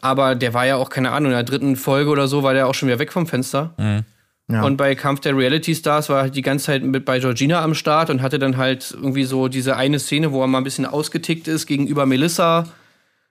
Aber 0.00 0.34
der 0.34 0.52
war 0.52 0.66
ja 0.66 0.76
auch, 0.76 0.90
keine 0.90 1.12
Ahnung, 1.12 1.30
in 1.30 1.36
der 1.36 1.44
dritten 1.44 1.76
Folge 1.76 2.10
oder 2.10 2.26
so 2.26 2.42
war 2.42 2.52
der 2.52 2.66
auch 2.66 2.74
schon 2.74 2.88
wieder 2.88 2.98
weg 2.98 3.12
vom 3.12 3.26
Fenster. 3.26 3.74
Mhm. 3.78 4.04
Ja. 4.50 4.62
Und 4.64 4.76
bei 4.76 4.94
Kampf 4.94 5.20
der 5.20 5.36
Reality 5.36 5.74
Stars 5.74 6.08
war 6.08 6.18
er 6.18 6.22
halt 6.22 6.36
die 6.36 6.42
ganze 6.42 6.66
Zeit 6.66 6.82
mit 6.82 7.04
bei 7.04 7.20
Georgina 7.20 7.62
am 7.62 7.74
Start 7.74 8.10
und 8.10 8.20
hatte 8.20 8.38
dann 8.38 8.56
halt 8.56 8.90
irgendwie 8.92 9.24
so 9.24 9.48
diese 9.48 9.76
eine 9.76 9.98
Szene, 9.98 10.32
wo 10.32 10.40
er 10.40 10.46
mal 10.46 10.58
ein 10.58 10.64
bisschen 10.64 10.86
ausgetickt 10.86 11.46
ist 11.46 11.66
gegenüber 11.66 12.04
Melissa 12.06 12.66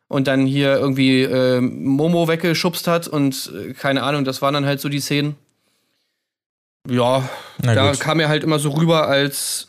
und 0.07 0.27
dann 0.27 0.45
hier 0.45 0.77
irgendwie 0.77 1.23
äh, 1.23 1.59
Momo 1.61 2.27
weggeschubst 2.27 2.87
hat 2.87 3.07
und 3.07 3.51
äh, 3.53 3.73
keine 3.73 4.03
Ahnung, 4.03 4.23
das 4.23 4.41
waren 4.41 4.53
dann 4.53 4.65
halt 4.65 4.79
so 4.79 4.87
die 4.87 5.01
Szenen. 5.01 5.35
Ja, 6.87 7.27
Na 7.61 7.75
da 7.75 7.91
gut. 7.91 7.99
kam 7.99 8.19
er 8.19 8.29
halt 8.29 8.43
immer 8.43 8.59
so 8.59 8.69
rüber 8.69 9.07
als 9.07 9.67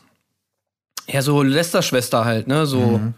ja 1.08 1.22
so 1.22 1.42
Lester-Schwester 1.42 2.24
halt, 2.24 2.46
ne, 2.46 2.66
so. 2.66 2.80
Mhm 2.98 3.14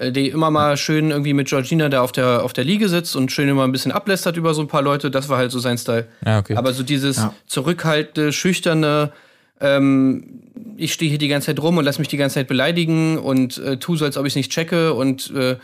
die 0.00 0.28
immer 0.28 0.50
mal 0.50 0.76
schön 0.76 1.10
irgendwie 1.10 1.34
mit 1.34 1.48
Georgina 1.48 1.88
da 1.88 2.00
auf 2.00 2.12
der, 2.12 2.42
auf 2.42 2.52
der 2.52 2.64
Liege 2.64 2.88
sitzt 2.88 3.16
und 3.16 3.30
schön 3.30 3.48
immer 3.48 3.64
ein 3.64 3.72
bisschen 3.72 3.92
ablästert 3.92 4.36
über 4.36 4.54
so 4.54 4.62
ein 4.62 4.68
paar 4.68 4.82
Leute. 4.82 5.10
Das 5.10 5.28
war 5.28 5.36
halt 5.36 5.50
so 5.50 5.58
sein 5.58 5.76
Style. 5.76 6.08
Ja, 6.24 6.38
okay. 6.38 6.56
Aber 6.56 6.72
so 6.72 6.82
dieses 6.82 7.18
ja. 7.18 7.34
zurückhaltende, 7.46 8.32
schüchterne, 8.32 9.12
ähm, 9.60 10.40
ich 10.76 10.92
stehe 10.92 11.10
hier 11.10 11.18
die 11.18 11.28
ganze 11.28 11.46
Zeit 11.46 11.60
rum 11.60 11.76
und 11.76 11.84
lass 11.84 11.98
mich 11.98 12.08
die 12.08 12.16
ganze 12.16 12.34
Zeit 12.34 12.48
beleidigen 12.48 13.18
und 13.18 13.58
äh, 13.58 13.76
tu 13.76 13.96
so, 13.96 14.04
als 14.04 14.16
ob 14.16 14.24
ich 14.24 14.32
es 14.32 14.36
nicht 14.36 14.50
checke 14.50 14.94
und 14.94 15.30
äh, 15.34 15.56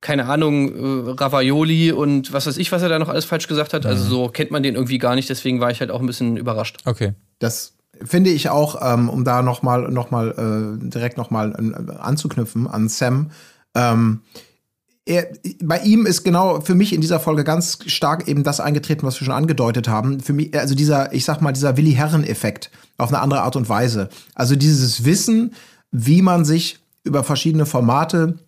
keine 0.00 0.26
Ahnung, 0.26 1.08
äh, 1.08 1.10
Ravaioli 1.12 1.92
und 1.92 2.32
was 2.32 2.46
weiß 2.46 2.58
ich, 2.58 2.70
was 2.70 2.82
er 2.82 2.88
da 2.88 2.98
noch 2.98 3.08
alles 3.08 3.24
falsch 3.24 3.48
gesagt 3.48 3.72
hat. 3.72 3.86
Also 3.86 4.04
mhm. 4.04 4.10
Also 4.10 4.24
so 4.24 4.28
kennt 4.28 4.50
man 4.50 4.62
den 4.62 4.74
irgendwie 4.74 4.98
gar 4.98 5.14
nicht, 5.14 5.30
deswegen 5.30 5.60
war 5.60 5.70
ich 5.70 5.80
halt 5.80 5.90
auch 5.90 6.00
ein 6.00 6.06
bisschen 6.06 6.36
überrascht. 6.36 6.78
Okay. 6.84 7.14
Das 7.38 7.77
finde 8.04 8.30
ich 8.30 8.50
auch, 8.50 8.80
ähm, 8.82 9.08
um 9.08 9.24
da 9.24 9.42
noch 9.42 9.62
mal, 9.62 9.90
noch 9.90 10.10
mal 10.10 10.30
äh, 10.30 10.88
direkt 10.88 11.16
noch 11.16 11.30
mal 11.30 11.52
äh, 11.52 11.98
anzuknüpfen 11.98 12.66
an 12.66 12.88
Sam. 12.88 13.30
Ähm, 13.74 14.20
er, 15.04 15.26
bei 15.62 15.78
ihm 15.80 16.04
ist 16.04 16.22
genau 16.22 16.60
für 16.60 16.74
mich 16.74 16.92
in 16.92 17.00
dieser 17.00 17.18
Folge 17.18 17.42
ganz 17.42 17.78
stark 17.86 18.28
eben 18.28 18.44
das 18.44 18.60
eingetreten, 18.60 19.06
was 19.06 19.18
wir 19.20 19.24
schon 19.24 19.34
angedeutet 19.34 19.88
haben. 19.88 20.20
Für 20.20 20.34
mich, 20.34 20.58
also 20.58 20.74
dieser, 20.74 21.14
ich 21.14 21.24
sag 21.24 21.40
mal, 21.40 21.52
dieser 21.52 21.76
Willi 21.76 21.92
Herren-Effekt 21.92 22.70
auf 22.98 23.08
eine 23.08 23.20
andere 23.20 23.42
Art 23.42 23.56
und 23.56 23.68
Weise. 23.68 24.10
Also 24.34 24.54
dieses 24.54 25.04
Wissen, 25.04 25.54
wie 25.90 26.20
man 26.20 26.44
sich 26.44 26.80
über 27.04 27.24
verschiedene 27.24 27.64
Formate 27.64 28.38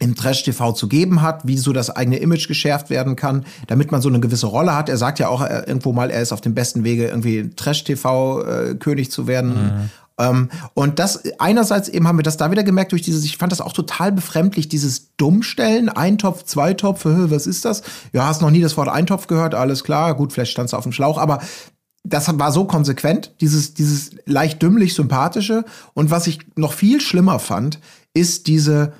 im 0.00 0.16
Trash-TV 0.16 0.72
zu 0.72 0.88
geben 0.88 1.22
hat, 1.22 1.46
wie 1.46 1.56
so 1.56 1.72
das 1.72 1.88
eigene 1.88 2.16
Image 2.16 2.48
geschärft 2.48 2.90
werden 2.90 3.14
kann, 3.14 3.46
damit 3.68 3.92
man 3.92 4.02
so 4.02 4.08
eine 4.08 4.20
gewisse 4.20 4.46
Rolle 4.46 4.74
hat. 4.74 4.88
Er 4.88 4.96
sagt 4.96 5.18
ja 5.20 5.28
auch 5.28 5.40
äh, 5.40 5.64
irgendwo 5.66 5.92
mal, 5.92 6.10
er 6.10 6.20
ist 6.20 6.32
auf 6.32 6.40
dem 6.40 6.54
besten 6.54 6.82
Wege, 6.82 7.06
irgendwie 7.06 7.50
Trash-TV-König 7.50 9.06
äh, 9.06 9.10
zu 9.10 9.26
werden. 9.28 9.50
Mhm. 9.54 9.90
Ähm, 10.18 10.50
und 10.74 10.98
das, 10.98 11.22
einerseits 11.38 11.88
eben 11.88 12.08
haben 12.08 12.18
wir 12.18 12.24
das 12.24 12.36
da 12.36 12.50
wieder 12.50 12.64
gemerkt 12.64 12.92
durch 12.92 13.02
dieses, 13.02 13.24
ich 13.24 13.36
fand 13.36 13.52
das 13.52 13.60
auch 13.60 13.72
total 13.72 14.10
befremdlich, 14.10 14.68
dieses 14.68 15.14
Dummstellen, 15.16 15.88
Eintopf, 15.88 16.44
Zweitopf, 16.44 17.02
was 17.04 17.46
ist 17.46 17.64
das? 17.64 17.82
Ja, 18.12 18.26
hast 18.26 18.42
noch 18.42 18.50
nie 18.50 18.60
das 18.60 18.76
Wort 18.76 18.88
Eintopf 18.88 19.28
gehört, 19.28 19.54
alles 19.54 19.84
klar, 19.84 20.14
gut, 20.14 20.32
vielleicht 20.32 20.52
standst 20.52 20.72
du 20.72 20.76
auf 20.76 20.84
dem 20.84 20.92
Schlauch, 20.92 21.18
aber 21.18 21.40
das 22.04 22.38
war 22.38 22.52
so 22.52 22.64
konsequent, 22.64 23.32
dieses, 23.40 23.74
dieses 23.74 24.10
leicht 24.26 24.60
dümmlich 24.60 24.94
sympathische. 24.94 25.64
Und 25.94 26.10
was 26.10 26.26
ich 26.26 26.40
noch 26.54 26.74
viel 26.74 27.00
schlimmer 27.00 27.38
fand, 27.38 27.80
ist 28.12 28.46
diese, 28.46 28.92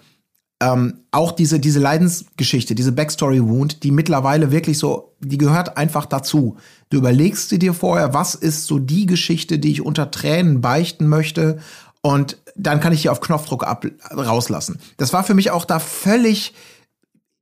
ähm, 0.64 1.00
auch 1.10 1.32
diese, 1.32 1.60
diese 1.60 1.78
Leidensgeschichte, 1.78 2.74
diese 2.74 2.92
Backstory-Wound, 2.92 3.82
die 3.82 3.90
mittlerweile 3.90 4.50
wirklich 4.50 4.78
so, 4.78 5.14
die 5.20 5.36
gehört 5.36 5.76
einfach 5.76 6.06
dazu. 6.06 6.56
Du 6.88 6.96
überlegst 6.96 7.50
dir 7.50 7.74
vorher, 7.74 8.14
was 8.14 8.34
ist 8.34 8.66
so 8.66 8.78
die 8.78 9.04
Geschichte, 9.04 9.58
die 9.58 9.72
ich 9.72 9.82
unter 9.82 10.10
Tränen 10.10 10.62
beichten 10.62 11.06
möchte 11.06 11.58
und 12.00 12.38
dann 12.56 12.80
kann 12.80 12.92
ich 12.92 13.02
die 13.02 13.08
auf 13.10 13.20
Knopfdruck 13.20 13.66
ab, 13.66 13.84
rauslassen. 14.10 14.78
Das 14.96 15.12
war 15.12 15.24
für 15.24 15.34
mich 15.34 15.50
auch 15.50 15.64
da 15.64 15.78
völlig 15.80 16.54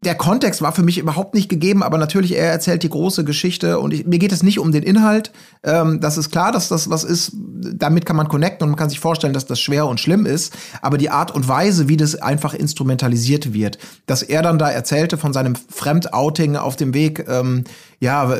der 0.05 0.17
Kontext 0.17 0.62
war 0.62 0.73
für 0.73 0.83
mich 0.83 0.99
überhaupt 0.99 1.35
nicht 1.35 1.49
gegeben, 1.49 1.83
aber 1.83 1.97
natürlich, 1.97 2.37
er 2.37 2.51
erzählt 2.51 2.83
die 2.83 2.88
große 2.88 3.25
Geschichte 3.25 3.79
und 3.79 3.95
ich, 3.95 4.05
mir 4.05 4.19
geht 4.19 4.33
es 4.33 4.43
nicht 4.43 4.59
um 4.59 4.73
den 4.73 4.83
Inhalt. 4.83 5.31
Ähm, 5.62 6.01
das 6.01 6.19
ist 6.19 6.31
klar, 6.31 6.51
dass 6.51 6.69
das 6.69 6.91
was 6.91 7.05
ist, 7.05 7.33
damit 7.35 8.05
kann 8.05 8.17
man 8.17 8.27
connecten 8.27 8.65
und 8.65 8.71
man 8.71 8.79
kann 8.79 8.91
sich 8.91 8.99
vorstellen, 8.99 9.33
dass 9.33 9.47
das 9.47 9.61
schwer 9.61 9.87
und 9.87 10.01
schlimm 10.01 10.27
ist. 10.27 10.55
Aber 10.81 10.99
die 10.99 11.11
Art 11.11 11.31
und 11.31 11.47
Weise, 11.47 11.88
wie 11.88 11.97
das 11.97 12.17
einfach 12.17 12.53
instrumentalisiert 12.53 13.53
wird, 13.53 13.79
dass 14.07 14.23
er 14.23 14.43
dann 14.43 14.59
da 14.59 14.71
erzählte 14.71 15.19
von 15.19 15.33
seinem 15.33 15.55
Fremdouting 15.55 16.57
auf 16.57 16.75
dem 16.75 16.95
Weg, 16.95 17.25
ähm, 17.29 17.62
ja, 18.03 18.37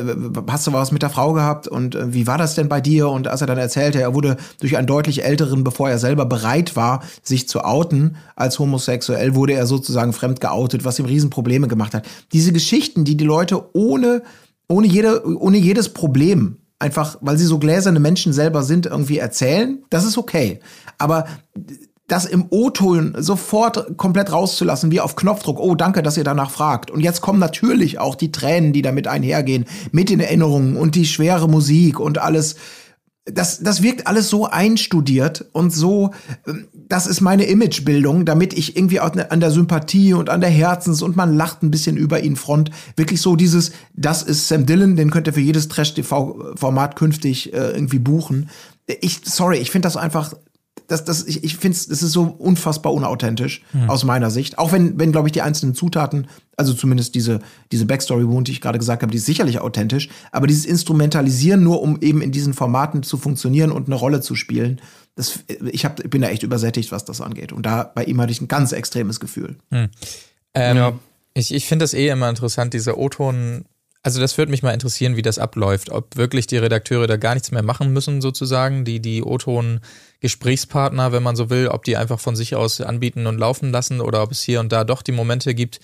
hast 0.49 0.67
du 0.67 0.73
was 0.73 0.91
mit 0.91 1.03
der 1.03 1.09
Frau 1.09 1.31
gehabt 1.31 1.69
und 1.69 1.95
äh, 1.95 2.13
wie 2.13 2.27
war 2.27 2.37
das 2.37 2.53
denn 2.53 2.67
bei 2.67 2.81
dir? 2.81 3.07
Und 3.07 3.29
als 3.29 3.39
er 3.39 3.47
dann 3.47 3.57
erzählte, 3.57 4.01
er 4.01 4.13
wurde 4.13 4.35
durch 4.59 4.75
einen 4.75 4.87
deutlich 4.87 5.23
älteren, 5.23 5.63
bevor 5.63 5.89
er 5.89 5.99
selber 5.99 6.25
bereit 6.25 6.75
war, 6.75 7.01
sich 7.21 7.47
zu 7.47 7.63
outen 7.63 8.17
als 8.35 8.59
homosexuell, 8.59 9.35
wurde 9.35 9.53
er 9.53 9.65
sozusagen 9.65 10.11
fremd 10.11 10.41
geoutet, 10.41 10.83
was 10.83 10.99
ihm 10.99 11.05
Riesenprobleme 11.05 11.69
gemacht 11.69 11.93
hat. 11.93 12.05
Diese 12.33 12.51
Geschichten, 12.51 13.05
die 13.05 13.15
die 13.15 13.23
Leute 13.23 13.73
ohne, 13.73 14.23
ohne, 14.67 14.85
jede, 14.85 15.25
ohne 15.25 15.57
jedes 15.57 15.87
Problem 15.87 16.57
einfach, 16.79 17.17
weil 17.21 17.37
sie 17.37 17.45
so 17.45 17.57
gläserne 17.57 18.01
Menschen 18.01 18.33
selber 18.33 18.63
sind, 18.63 18.87
irgendwie 18.87 19.17
erzählen, 19.17 19.81
das 19.89 20.03
ist 20.03 20.17
okay. 20.17 20.59
Aber 20.97 21.25
das 22.07 22.25
im 22.25 22.45
O-Ton 22.49 23.15
sofort 23.17 23.97
komplett 23.97 24.31
rauszulassen, 24.31 24.91
wie 24.91 24.99
auf 24.99 25.15
Knopfdruck. 25.15 25.59
Oh, 25.59 25.75
danke, 25.75 26.03
dass 26.03 26.17
ihr 26.17 26.23
danach 26.23 26.51
fragt. 26.51 26.91
Und 26.91 26.99
jetzt 26.99 27.21
kommen 27.21 27.39
natürlich 27.39 27.99
auch 27.99 28.15
die 28.15 28.31
Tränen, 28.31 28.73
die 28.73 28.81
damit 28.81 29.07
einhergehen, 29.07 29.65
mit 29.91 30.09
den 30.09 30.19
Erinnerungen 30.19 30.75
und 30.75 30.95
die 30.95 31.05
schwere 31.05 31.47
Musik 31.47 31.99
und 31.99 32.17
alles. 32.17 32.55
Das, 33.25 33.59
das 33.59 33.81
wirkt 33.81 34.05
alles 34.05 34.29
so 34.29 34.47
einstudiert 34.47 35.45
und 35.53 35.71
so, 35.71 36.11
ähm, 36.45 36.67
das 36.73 37.07
ist 37.07 37.21
meine 37.21 37.45
Imagebildung, 37.45 38.25
damit 38.25 38.53
ich 38.53 38.75
irgendwie 38.75 38.99
an 38.99 39.39
der 39.39 39.49
Sympathie 39.49 40.13
und 40.13 40.29
an 40.29 40.41
der 40.41 40.49
Herzens 40.49 41.01
und 41.01 41.15
man 41.15 41.33
lacht 41.33 41.63
ein 41.63 41.71
bisschen 41.71 41.95
über 41.95 42.21
ihn 42.21 42.35
Front. 42.35 42.69
Wirklich 42.97 43.21
so 43.21 43.37
dieses, 43.37 43.71
das 43.93 44.23
ist 44.23 44.49
Sam 44.49 44.65
Dillon, 44.65 44.97
den 44.97 45.09
könnt 45.09 45.27
ihr 45.27 45.33
für 45.33 45.39
jedes 45.39 45.69
Trash-TV-Format 45.69 46.97
künftig 46.97 47.53
äh, 47.53 47.71
irgendwie 47.71 47.99
buchen. 47.99 48.49
Ich, 48.99 49.21
sorry, 49.23 49.57
ich 49.59 49.71
finde 49.71 49.85
das 49.85 49.95
einfach 49.95 50.33
das, 50.87 51.05
das, 51.05 51.25
ich, 51.25 51.43
ich 51.43 51.57
finde 51.57 51.77
es, 51.77 51.87
das 51.87 52.03
ist 52.03 52.11
so 52.11 52.23
unfassbar 52.23 52.93
unauthentisch 52.93 53.63
mhm. 53.73 53.89
aus 53.89 54.03
meiner 54.03 54.31
Sicht. 54.31 54.57
Auch 54.57 54.71
wenn, 54.71 54.99
wenn 54.99 55.11
glaube 55.11 55.27
ich, 55.27 55.31
die 55.31 55.41
einzelnen 55.41 55.75
Zutaten, 55.75 56.27
also 56.57 56.73
zumindest 56.73 57.15
diese, 57.15 57.39
diese 57.71 57.85
Backstory-Wound, 57.85 58.47
die 58.47 58.51
ich 58.51 58.61
gerade 58.61 58.79
gesagt 58.79 59.01
habe, 59.01 59.11
die 59.11 59.17
ist 59.17 59.25
sicherlich 59.25 59.59
authentisch, 59.59 60.09
aber 60.31 60.47
dieses 60.47 60.65
Instrumentalisieren 60.65 61.63
nur, 61.63 61.81
um 61.81 61.99
eben 62.01 62.21
in 62.21 62.31
diesen 62.31 62.53
Formaten 62.53 63.03
zu 63.03 63.17
funktionieren 63.17 63.71
und 63.71 63.87
eine 63.87 63.95
Rolle 63.95 64.21
zu 64.21 64.35
spielen, 64.35 64.81
das, 65.15 65.39
ich, 65.71 65.85
hab, 65.85 65.99
ich 65.99 66.09
bin 66.09 66.21
da 66.21 66.29
echt 66.29 66.43
übersättigt, 66.43 66.91
was 66.91 67.05
das 67.05 67.21
angeht. 67.21 67.51
Und 67.51 67.65
da 67.65 67.83
bei 67.83 68.03
ihm 68.03 68.19
hatte 68.19 68.31
ich 68.31 68.41
ein 68.41 68.47
ganz 68.47 68.71
extremes 68.71 69.19
Gefühl. 69.19 69.57
Mhm. 69.69 69.89
Ähm, 70.53 70.77
ja. 70.77 70.93
Ich, 71.35 71.53
ich 71.53 71.65
finde 71.65 71.83
das 71.83 71.93
eh 71.93 72.09
immer 72.09 72.29
interessant, 72.29 72.73
dieser 72.73 72.97
O-Ton 72.97 73.65
also 74.03 74.19
das 74.19 74.37
würde 74.37 74.51
mich 74.51 74.63
mal 74.63 74.73
interessieren, 74.73 75.15
wie 75.15 75.21
das 75.21 75.39
abläuft, 75.39 75.89
ob 75.89 76.17
wirklich 76.17 76.45
die 76.45 76.57
Redakteure 76.57 77.07
da 77.07 77.15
gar 77.15 77.35
nichts 77.35 77.51
mehr 77.51 77.63
machen 77.63 77.93
müssen, 77.93 78.21
sozusagen, 78.21 78.83
die 78.83 78.99
die 78.99 79.23
O-Ton-Gesprächspartner, 79.23 81.13
wenn 81.13 81.23
man 81.23 81.37
so 81.37 81.49
will, 81.49 81.69
ob 81.69 81.85
die 81.85 81.95
einfach 81.95 82.19
von 82.19 82.35
sich 82.35 82.53
aus 82.55 82.81
anbieten 82.81 83.27
und 83.27 83.37
laufen 83.37 83.71
lassen 83.71 84.01
oder 84.01 84.21
ob 84.21 84.31
es 84.31 84.41
hier 84.43 84.59
und 84.59 84.73
da 84.73 84.83
doch 84.83 85.03
die 85.03 85.13
Momente 85.13 85.55
gibt, 85.55 85.79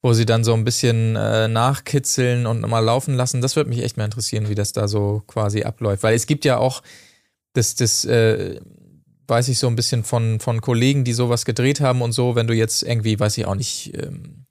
wo 0.00 0.14
sie 0.14 0.24
dann 0.24 0.44
so 0.44 0.54
ein 0.54 0.64
bisschen 0.64 1.14
äh, 1.16 1.46
nachkitzeln 1.46 2.46
und 2.46 2.62
mal 2.62 2.80
laufen 2.80 3.14
lassen. 3.14 3.42
Das 3.42 3.54
würde 3.54 3.68
mich 3.68 3.82
echt 3.82 3.98
mal 3.98 4.06
interessieren, 4.06 4.48
wie 4.48 4.54
das 4.54 4.72
da 4.72 4.88
so 4.88 5.22
quasi 5.26 5.64
abläuft. 5.64 6.02
Weil 6.02 6.14
es 6.14 6.26
gibt 6.26 6.46
ja 6.46 6.56
auch 6.56 6.82
das, 7.52 7.74
das 7.74 8.06
äh, 8.06 8.60
weiß 9.26 9.48
ich 9.48 9.58
so 9.58 9.66
ein 9.66 9.76
bisschen 9.76 10.04
von, 10.04 10.40
von 10.40 10.62
Kollegen, 10.62 11.04
die 11.04 11.12
sowas 11.12 11.44
gedreht 11.44 11.80
haben 11.80 12.00
und 12.00 12.12
so, 12.12 12.34
wenn 12.34 12.46
du 12.46 12.54
jetzt 12.54 12.82
irgendwie, 12.82 13.20
weiß 13.20 13.36
ich 13.36 13.44
auch 13.44 13.56
nicht, 13.56 13.92
ähm, 13.94 14.46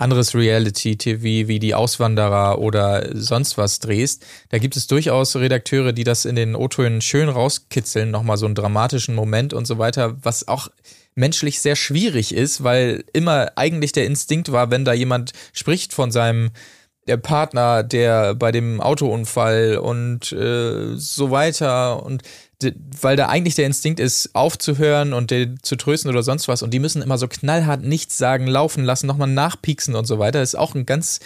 anderes 0.00 0.34
Reality-TV 0.34 1.48
wie 1.48 1.58
die 1.58 1.74
Auswanderer 1.74 2.58
oder 2.58 3.08
sonst 3.14 3.58
was 3.58 3.80
drehst, 3.80 4.24
da 4.50 4.58
gibt 4.58 4.76
es 4.76 4.86
durchaus 4.86 5.36
Redakteure, 5.36 5.92
die 5.92 6.04
das 6.04 6.24
in 6.24 6.36
den 6.36 6.54
O-Tönen 6.54 7.00
schön 7.00 7.28
rauskitzeln, 7.28 8.10
nochmal 8.10 8.36
so 8.36 8.46
einen 8.46 8.54
dramatischen 8.54 9.14
Moment 9.14 9.52
und 9.52 9.66
so 9.66 9.78
weiter, 9.78 10.16
was 10.22 10.46
auch 10.46 10.68
menschlich 11.14 11.60
sehr 11.60 11.76
schwierig 11.76 12.32
ist, 12.32 12.62
weil 12.62 13.04
immer 13.12 13.52
eigentlich 13.56 13.92
der 13.92 14.06
Instinkt 14.06 14.52
war, 14.52 14.70
wenn 14.70 14.84
da 14.84 14.92
jemand 14.92 15.32
spricht 15.52 15.92
von 15.92 16.12
seinem 16.12 16.50
der 17.08 17.16
Partner, 17.16 17.82
der 17.82 18.34
bei 18.34 18.52
dem 18.52 18.80
Autounfall 18.80 19.78
und 19.78 20.30
äh, 20.30 20.94
so 20.94 21.30
weiter 21.30 22.04
und 22.04 22.22
weil 23.00 23.16
da 23.16 23.28
eigentlich 23.28 23.54
der 23.54 23.66
Instinkt 23.66 24.00
ist, 24.00 24.34
aufzuhören 24.34 25.12
und 25.12 25.30
den 25.30 25.58
zu 25.62 25.76
trösten 25.76 26.10
oder 26.10 26.22
sonst 26.22 26.48
was. 26.48 26.62
Und 26.62 26.72
die 26.72 26.80
müssen 26.80 27.02
immer 27.02 27.18
so 27.18 27.28
knallhart 27.28 27.82
nichts 27.82 28.18
sagen, 28.18 28.46
laufen 28.46 28.84
lassen, 28.84 29.06
nochmal 29.06 29.28
nachpieksen 29.28 29.94
und 29.94 30.06
so 30.06 30.18
weiter. 30.18 30.40
Das 30.40 30.50
ist 30.50 30.58
auch 30.58 30.74
ein 30.74 30.84
ganz 30.84 31.20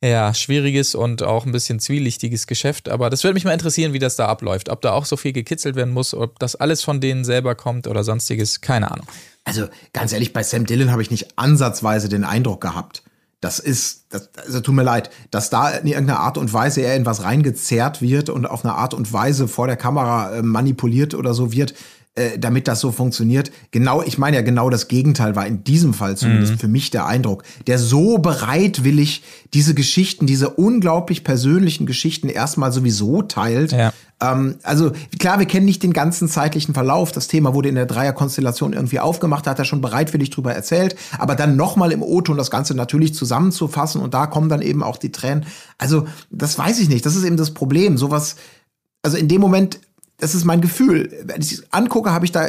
ja, 0.00 0.32
schwieriges 0.32 0.94
und 0.94 1.24
auch 1.24 1.44
ein 1.44 1.52
bisschen 1.52 1.80
zwielichtiges 1.80 2.46
Geschäft. 2.46 2.88
Aber 2.88 3.10
das 3.10 3.24
würde 3.24 3.34
mich 3.34 3.44
mal 3.44 3.52
interessieren, 3.52 3.92
wie 3.92 3.98
das 3.98 4.14
da 4.14 4.26
abläuft. 4.26 4.68
Ob 4.68 4.80
da 4.80 4.92
auch 4.92 5.04
so 5.04 5.16
viel 5.16 5.32
gekitzelt 5.32 5.74
werden 5.74 5.92
muss, 5.92 6.14
ob 6.14 6.38
das 6.38 6.54
alles 6.54 6.84
von 6.84 7.00
denen 7.00 7.24
selber 7.24 7.56
kommt 7.56 7.88
oder 7.88 8.04
sonstiges. 8.04 8.60
Keine 8.60 8.90
Ahnung. 8.92 9.06
Also 9.44 9.66
ganz 9.92 10.12
ehrlich, 10.12 10.32
bei 10.32 10.42
Sam 10.42 10.66
Dillon 10.66 10.92
habe 10.92 11.02
ich 11.02 11.10
nicht 11.10 11.36
ansatzweise 11.36 12.08
den 12.08 12.22
Eindruck 12.22 12.60
gehabt, 12.60 13.02
das 13.40 13.60
ist, 13.60 14.06
das, 14.10 14.30
also 14.36 14.60
tut 14.60 14.74
mir 14.74 14.82
leid, 14.82 15.10
dass 15.30 15.48
da 15.48 15.70
in 15.70 15.86
irgendeiner 15.86 16.20
Art 16.20 16.38
und 16.38 16.52
Weise 16.52 16.80
er 16.80 16.96
in 16.96 17.06
was 17.06 17.22
reingezerrt 17.22 18.02
wird 18.02 18.30
und 18.30 18.46
auf 18.46 18.64
eine 18.64 18.74
Art 18.74 18.94
und 18.94 19.12
Weise 19.12 19.46
vor 19.46 19.68
der 19.68 19.76
Kamera 19.76 20.36
äh, 20.36 20.42
manipuliert 20.42 21.14
oder 21.14 21.34
so 21.34 21.52
wird, 21.52 21.74
äh, 22.18 22.38
damit 22.38 22.66
das 22.66 22.80
so 22.80 22.90
funktioniert. 22.90 23.52
Genau, 23.70 24.02
ich 24.02 24.18
meine 24.18 24.36
ja 24.36 24.42
genau 24.42 24.70
das 24.70 24.88
Gegenteil 24.88 25.36
war 25.36 25.46
in 25.46 25.62
diesem 25.62 25.94
Fall 25.94 26.16
zumindest 26.16 26.54
mhm. 26.54 26.58
für 26.58 26.68
mich 26.68 26.90
der 26.90 27.06
Eindruck, 27.06 27.44
der 27.68 27.78
so 27.78 28.18
bereitwillig 28.18 29.22
diese 29.54 29.72
Geschichten, 29.72 30.26
diese 30.26 30.50
unglaublich 30.50 31.22
persönlichen 31.22 31.86
Geschichten 31.86 32.28
erstmal 32.28 32.72
sowieso 32.72 33.22
teilt. 33.22 33.70
Ja. 33.70 33.92
Ähm, 34.20 34.56
also 34.64 34.90
klar, 35.20 35.38
wir 35.38 35.46
kennen 35.46 35.66
nicht 35.66 35.82
den 35.84 35.92
ganzen 35.92 36.28
zeitlichen 36.28 36.74
Verlauf. 36.74 37.12
Das 37.12 37.28
Thema 37.28 37.54
wurde 37.54 37.68
in 37.68 37.76
der 37.76 37.86
Dreierkonstellation 37.86 38.72
irgendwie 38.72 38.98
aufgemacht, 38.98 39.46
da 39.46 39.52
hat 39.52 39.58
er 39.60 39.64
schon 39.64 39.80
bereitwillig 39.80 40.30
drüber 40.30 40.52
erzählt. 40.52 40.96
Aber 41.18 41.36
dann 41.36 41.54
nochmal 41.54 41.92
im 41.92 42.02
O-Ton 42.02 42.36
das 42.36 42.50
Ganze 42.50 42.74
natürlich 42.74 43.14
zusammenzufassen 43.14 44.00
und 44.00 44.12
da 44.12 44.26
kommen 44.26 44.48
dann 44.48 44.62
eben 44.62 44.82
auch 44.82 44.96
die 44.96 45.12
Tränen. 45.12 45.46
Also 45.78 46.06
das 46.30 46.58
weiß 46.58 46.80
ich 46.80 46.88
nicht. 46.88 47.06
Das 47.06 47.14
ist 47.14 47.24
eben 47.24 47.36
das 47.36 47.52
Problem. 47.52 47.96
Sowas, 47.96 48.36
also 49.02 49.16
in 49.16 49.28
dem 49.28 49.40
Moment 49.40 49.78
das 50.18 50.34
ist 50.34 50.44
mein 50.44 50.60
Gefühl. 50.60 51.10
Wenn 51.24 51.40
ich 51.40 51.52
es 51.52 51.72
angucke, 51.72 52.12
habe 52.12 52.24
ich 52.24 52.32
da, 52.32 52.48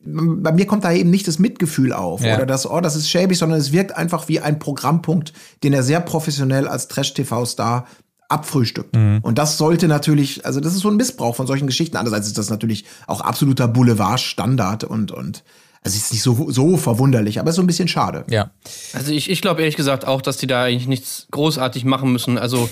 bei 0.00 0.52
mir 0.52 0.66
kommt 0.66 0.84
da 0.84 0.92
eben 0.92 1.10
nicht 1.10 1.26
das 1.26 1.38
Mitgefühl 1.38 1.92
auf 1.92 2.22
ja. 2.22 2.36
oder 2.36 2.46
das, 2.46 2.70
oh, 2.70 2.80
das 2.80 2.96
ist 2.96 3.10
schäbig, 3.10 3.36
sondern 3.38 3.58
es 3.58 3.72
wirkt 3.72 3.96
einfach 3.96 4.28
wie 4.28 4.40
ein 4.40 4.58
Programmpunkt, 4.58 5.32
den 5.62 5.72
er 5.72 5.82
sehr 5.82 6.00
professionell 6.00 6.68
als 6.68 6.88
Trash-TV-Star 6.88 7.86
abfrühstückt. 8.28 8.94
Mhm. 8.94 9.20
Und 9.22 9.38
das 9.38 9.56
sollte 9.56 9.88
natürlich, 9.88 10.44
also 10.44 10.60
das 10.60 10.74
ist 10.74 10.80
so 10.80 10.90
ein 10.90 10.96
Missbrauch 10.96 11.34
von 11.34 11.46
solchen 11.46 11.66
Geschichten. 11.66 11.96
Andererseits 11.96 12.26
ist 12.26 12.38
das 12.38 12.50
natürlich 12.50 12.84
auch 13.06 13.22
absoluter 13.22 13.68
Boulevard-Standard 13.68 14.84
und, 14.84 15.10
und, 15.10 15.44
also 15.82 15.96
ist 15.96 16.12
nicht 16.12 16.22
so, 16.22 16.50
so 16.50 16.76
verwunderlich, 16.76 17.40
aber 17.40 17.50
ist 17.50 17.56
so 17.56 17.62
ein 17.62 17.66
bisschen 17.66 17.88
schade. 17.88 18.24
Ja. 18.28 18.50
Also 18.92 19.12
ich, 19.12 19.30
ich 19.30 19.40
glaube 19.40 19.62
ehrlich 19.62 19.76
gesagt 19.76 20.06
auch, 20.06 20.20
dass 20.20 20.36
die 20.36 20.46
da 20.46 20.64
eigentlich 20.64 20.88
nichts 20.88 21.26
großartig 21.30 21.86
machen 21.86 22.12
müssen. 22.12 22.36
Also 22.36 22.68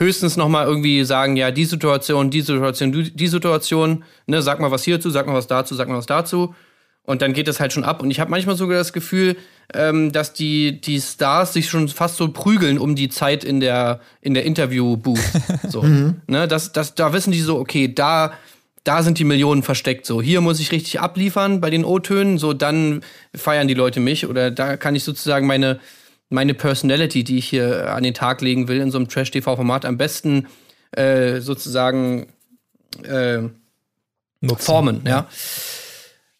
höchstens 0.00 0.36
noch 0.36 0.48
mal 0.48 0.66
irgendwie 0.66 1.04
sagen, 1.04 1.36
ja, 1.36 1.50
die 1.50 1.66
Situation, 1.66 2.30
die 2.30 2.40
Situation, 2.40 3.10
die 3.14 3.28
Situation, 3.28 4.02
ne, 4.26 4.42
sag 4.42 4.58
mal 4.58 4.70
was 4.70 4.82
hierzu, 4.82 5.10
sag 5.10 5.26
mal 5.26 5.34
was 5.34 5.46
dazu, 5.46 5.74
sag 5.74 5.88
mal 5.88 5.98
was 5.98 6.06
dazu. 6.06 6.54
Und 7.04 7.22
dann 7.22 7.32
geht 7.32 7.48
es 7.48 7.60
halt 7.60 7.72
schon 7.72 7.84
ab. 7.84 8.02
Und 8.02 8.10
ich 8.10 8.20
habe 8.20 8.30
manchmal 8.30 8.56
sogar 8.56 8.78
das 8.78 8.92
Gefühl, 8.92 9.36
ähm, 9.74 10.12
dass 10.12 10.32
die, 10.32 10.80
die 10.80 11.00
Stars 11.00 11.52
sich 11.52 11.68
schon 11.68 11.88
fast 11.88 12.16
so 12.16 12.28
prügeln 12.28 12.78
um 12.78 12.94
die 12.94 13.08
Zeit 13.08 13.44
in 13.44 13.60
der, 13.60 14.00
in 14.20 14.34
der 14.34 14.44
Interview-Booth. 14.44 15.18
So. 15.68 15.82
mhm. 15.82 16.20
ne, 16.26 16.48
das, 16.48 16.72
das, 16.72 16.94
da 16.94 17.12
wissen 17.12 17.32
die 17.32 17.40
so, 17.40 17.58
okay, 17.58 17.92
da, 17.92 18.32
da 18.84 19.02
sind 19.02 19.18
die 19.18 19.24
Millionen 19.24 19.62
versteckt. 19.62 20.06
So, 20.06 20.22
hier 20.22 20.40
muss 20.40 20.60
ich 20.60 20.72
richtig 20.72 21.00
abliefern 21.00 21.60
bei 21.60 21.68
den 21.68 21.84
O-Tönen, 21.84 22.38
so 22.38 22.52
dann 22.52 23.02
feiern 23.34 23.68
die 23.68 23.74
Leute 23.74 24.00
mich. 24.00 24.26
Oder 24.26 24.50
da 24.50 24.76
kann 24.76 24.94
ich 24.94 25.04
sozusagen 25.04 25.46
meine, 25.46 25.80
meine 26.30 26.54
Personality, 26.54 27.24
die 27.24 27.38
ich 27.38 27.48
hier 27.48 27.92
an 27.92 28.02
den 28.02 28.14
Tag 28.14 28.40
legen 28.40 28.68
will, 28.68 28.80
in 28.80 28.90
so 28.90 28.98
einem 28.98 29.08
Trash-TV-Format 29.08 29.84
am 29.84 29.98
besten 29.98 30.46
äh, 30.92 31.40
sozusagen 31.40 32.28
äh, 33.02 33.42
formen, 34.56 35.02
ja. 35.04 35.10
ja. 35.10 35.28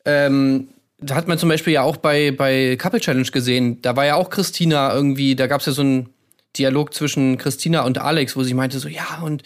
Ähm, 0.04 0.68
da 0.98 1.14
hat 1.14 1.28
man 1.28 1.38
zum 1.38 1.48
Beispiel 1.48 1.72
ja 1.72 1.82
auch 1.82 1.96
bei, 1.96 2.30
bei 2.30 2.76
Couple 2.76 3.00
Challenge 3.00 3.30
gesehen, 3.30 3.82
da 3.82 3.96
war 3.96 4.06
ja 4.06 4.14
auch 4.14 4.30
Christina 4.30 4.92
irgendwie, 4.94 5.34
da 5.34 5.46
gab 5.46 5.60
es 5.60 5.66
ja 5.66 5.72
so 5.72 5.82
einen 5.82 6.10
Dialog 6.56 6.94
zwischen 6.94 7.38
Christina 7.38 7.82
und 7.82 7.98
Alex, 7.98 8.36
wo 8.36 8.42
sie 8.42 8.54
meinte 8.54 8.78
so, 8.78 8.88
ja, 8.88 9.20
und 9.22 9.42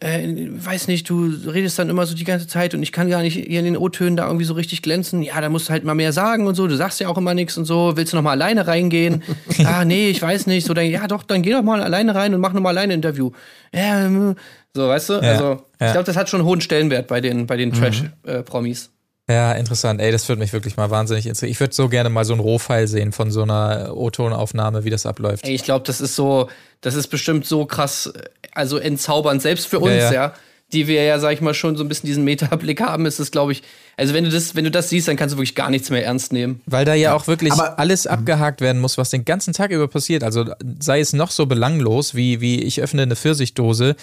äh, 0.00 0.48
weiß 0.50 0.88
nicht, 0.88 1.08
du 1.10 1.26
redest 1.46 1.78
dann 1.78 1.90
immer 1.90 2.06
so 2.06 2.14
die 2.14 2.24
ganze 2.24 2.46
Zeit 2.46 2.74
und 2.74 2.82
ich 2.82 2.90
kann 2.90 3.10
gar 3.10 3.20
nicht 3.20 3.34
hier 3.34 3.58
in 3.58 3.66
den 3.66 3.76
O-Tönen 3.76 4.16
da 4.16 4.26
irgendwie 4.26 4.46
so 4.46 4.54
richtig 4.54 4.80
glänzen. 4.80 5.22
Ja, 5.22 5.40
da 5.40 5.50
musst 5.50 5.68
du 5.68 5.72
halt 5.72 5.84
mal 5.84 5.94
mehr 5.94 6.12
sagen 6.12 6.46
und 6.46 6.54
so. 6.54 6.66
Du 6.66 6.76
sagst 6.76 7.00
ja 7.00 7.08
auch 7.08 7.18
immer 7.18 7.34
nichts 7.34 7.58
und 7.58 7.66
so. 7.66 7.96
Willst 7.96 8.12
du 8.12 8.16
noch 8.16 8.22
mal 8.22 8.30
alleine 8.30 8.66
reingehen? 8.66 9.22
ah, 9.64 9.84
nee, 9.84 10.08
ich 10.08 10.22
weiß 10.22 10.46
nicht. 10.46 10.66
So, 10.66 10.72
dann, 10.72 10.86
ja, 10.86 11.06
doch, 11.06 11.22
dann 11.22 11.42
geh 11.42 11.52
doch 11.52 11.62
mal 11.62 11.82
alleine 11.82 12.14
rein 12.14 12.34
und 12.34 12.40
mach 12.40 12.54
noch 12.54 12.62
mal 12.62 12.70
alleine 12.70 12.94
ein 12.94 12.98
Interview. 12.98 13.30
Ja, 13.74 14.06
ähm, 14.06 14.36
so, 14.74 14.88
weißt 14.88 15.10
du? 15.10 15.12
Ja, 15.14 15.18
also, 15.20 15.62
ich 15.72 15.92
glaube, 15.92 16.04
das 16.04 16.16
hat 16.16 16.30
schon 16.30 16.40
einen 16.40 16.48
hohen 16.48 16.60
Stellenwert 16.62 17.06
bei 17.06 17.20
den, 17.20 17.46
bei 17.46 17.56
den 17.56 17.68
mhm. 17.70 17.74
Trash-Promis. 17.74 18.90
Ja, 19.30 19.52
interessant. 19.52 20.00
Ey, 20.00 20.10
das 20.10 20.28
würde 20.28 20.40
mich 20.40 20.52
wirklich 20.52 20.76
mal 20.76 20.90
wahnsinnig 20.90 21.26
interessieren. 21.26 21.52
Ich 21.52 21.60
würde 21.60 21.74
so 21.74 21.88
gerne 21.88 22.10
mal 22.10 22.24
so 22.24 22.34
ein 22.34 22.40
Rohfile 22.40 22.88
sehen 22.88 23.12
von 23.12 23.30
so 23.30 23.42
einer 23.42 23.96
O-Tonaufnahme, 23.96 24.84
wie 24.84 24.90
das 24.90 25.06
abläuft. 25.06 25.44
Ey, 25.46 25.54
ich 25.54 25.62
glaube, 25.62 25.86
das 25.86 26.00
ist 26.00 26.16
so, 26.16 26.48
das 26.80 26.94
ist 26.94 27.06
bestimmt 27.08 27.46
so 27.46 27.64
krass, 27.64 28.12
also 28.52 28.78
entzaubernd, 28.78 29.40
selbst 29.40 29.66
für 29.66 29.78
uns, 29.78 29.94
ja. 29.94 30.12
ja. 30.12 30.34
Die 30.72 30.86
wir 30.86 31.02
ja, 31.02 31.18
sag 31.18 31.32
ich 31.32 31.40
mal, 31.40 31.52
schon 31.52 31.76
so 31.76 31.82
ein 31.82 31.88
bisschen 31.88 32.06
diesen 32.06 32.22
Metablick 32.22 32.80
haben, 32.80 33.04
ist 33.04 33.18
es, 33.18 33.32
glaube 33.32 33.50
ich, 33.50 33.62
also 33.96 34.14
wenn 34.14 34.22
du 34.22 34.30
das, 34.30 34.54
wenn 34.54 34.64
du 34.64 34.70
das 34.70 34.88
siehst, 34.88 35.08
dann 35.08 35.16
kannst 35.16 35.34
du 35.34 35.36
wirklich 35.36 35.56
gar 35.56 35.68
nichts 35.68 35.90
mehr 35.90 36.04
ernst 36.04 36.32
nehmen. 36.32 36.60
Weil 36.66 36.84
da 36.84 36.94
ja, 36.94 37.14
auch 37.14 37.26
wirklich 37.26 37.52
aber- 37.52 37.78
alles 37.78 38.06
abgehakt 38.06 38.60
werden 38.60 38.80
muss, 38.80 38.96
was 38.96 39.10
den 39.10 39.24
ganzen 39.24 39.52
Tag 39.52 39.72
über 39.72 39.88
passiert. 39.88 40.22
Also 40.22 40.46
sei 40.78 41.00
es 41.00 41.12
noch 41.12 41.32
so 41.32 41.46
belanglos, 41.46 42.14
wie, 42.14 42.40
wie 42.40 42.62
ich 42.62 42.80
öffne 42.80 43.02
eine 43.02 43.16
Pfirsichdose. 43.16 43.96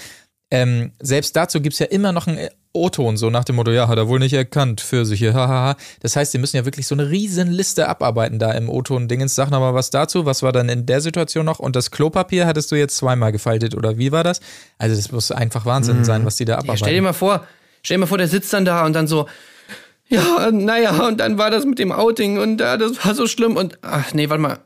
Ähm, 0.52 0.92
selbst 1.00 1.36
dazu 1.36 1.62
gibt's 1.62 1.80
ja 1.80 1.86
immer 1.86 2.12
noch 2.12 2.28
einen 2.28 2.50
O-Ton, 2.78 3.18
so 3.18 3.30
nach 3.30 3.44
dem 3.44 3.58
Motto, 3.58 3.72
ja, 3.72 3.88
hat 3.88 3.98
er 3.98 4.08
wohl 4.08 4.20
nicht 4.20 4.34
erkannt, 4.34 4.82
Pfirsiche, 4.82 5.34
hahaha. 5.34 5.76
Das 6.02 6.16
heißt, 6.16 6.32
sie 6.32 6.38
müssen 6.38 6.56
ja 6.58 6.66
wirklich 6.66 6.88
so 6.88 6.96
eine 6.96 7.10
riesen 7.10 7.52
Liste 7.52 7.90
abarbeiten 7.90 8.40
da 8.40 8.52
im 8.54 8.70
O-Ton-Dingens. 8.70 9.36
Sag 9.36 9.52
noch 9.52 9.60
mal 9.60 9.74
was 9.74 9.90
dazu. 9.90 10.26
Was 10.26 10.44
war 10.44 10.52
dann 10.52 10.70
in 10.70 10.86
der 10.86 11.02
Situation 11.02 11.46
noch? 11.46 11.60
Und 11.60 11.76
das 11.76 11.92
Klopapier 11.92 12.46
hattest 12.48 12.72
du 12.72 12.76
jetzt 12.76 12.96
zweimal 12.98 13.32
gefaltet, 13.32 13.76
oder 13.76 13.98
wie 13.98 14.12
war 14.12 14.24
das? 14.24 14.40
Also 14.78 14.96
das 14.96 15.12
muss 15.12 15.32
einfach 15.32 15.66
Wahnsinn 15.66 16.06
sein, 16.06 16.26
was 16.26 16.36
die 16.38 16.46
da 16.46 16.54
Ja, 16.54 16.58
abarbeiten. 16.60 16.78
stell 16.80 16.94
dir 16.96 17.02
mal 17.02 17.14
vor, 17.14 17.46
stell 17.84 17.98
dir 17.98 18.02
mal 18.02 18.08
vor, 18.08 18.18
der 18.18 18.28
sitzt 18.28 18.54
dann 18.54 18.66
da 18.66 18.86
und 18.86 18.94
dann 18.94 19.08
so, 19.08 19.28
ja, 20.10 20.52
naja, 20.52 21.06
und 21.08 21.20
dann 21.20 21.38
war 21.38 21.52
das 21.52 21.66
mit 21.66 21.80
dem 21.80 21.92
Outing 21.92 22.38
und 22.40 22.62
ja, 22.62 22.78
das 22.78 23.06
war 23.06 23.14
so 23.14 23.28
schlimm 23.28 23.58
und, 23.58 23.78
ach 23.82 24.14
nee, 24.14 24.30
warte 24.30 24.42
mal. 24.42 24.60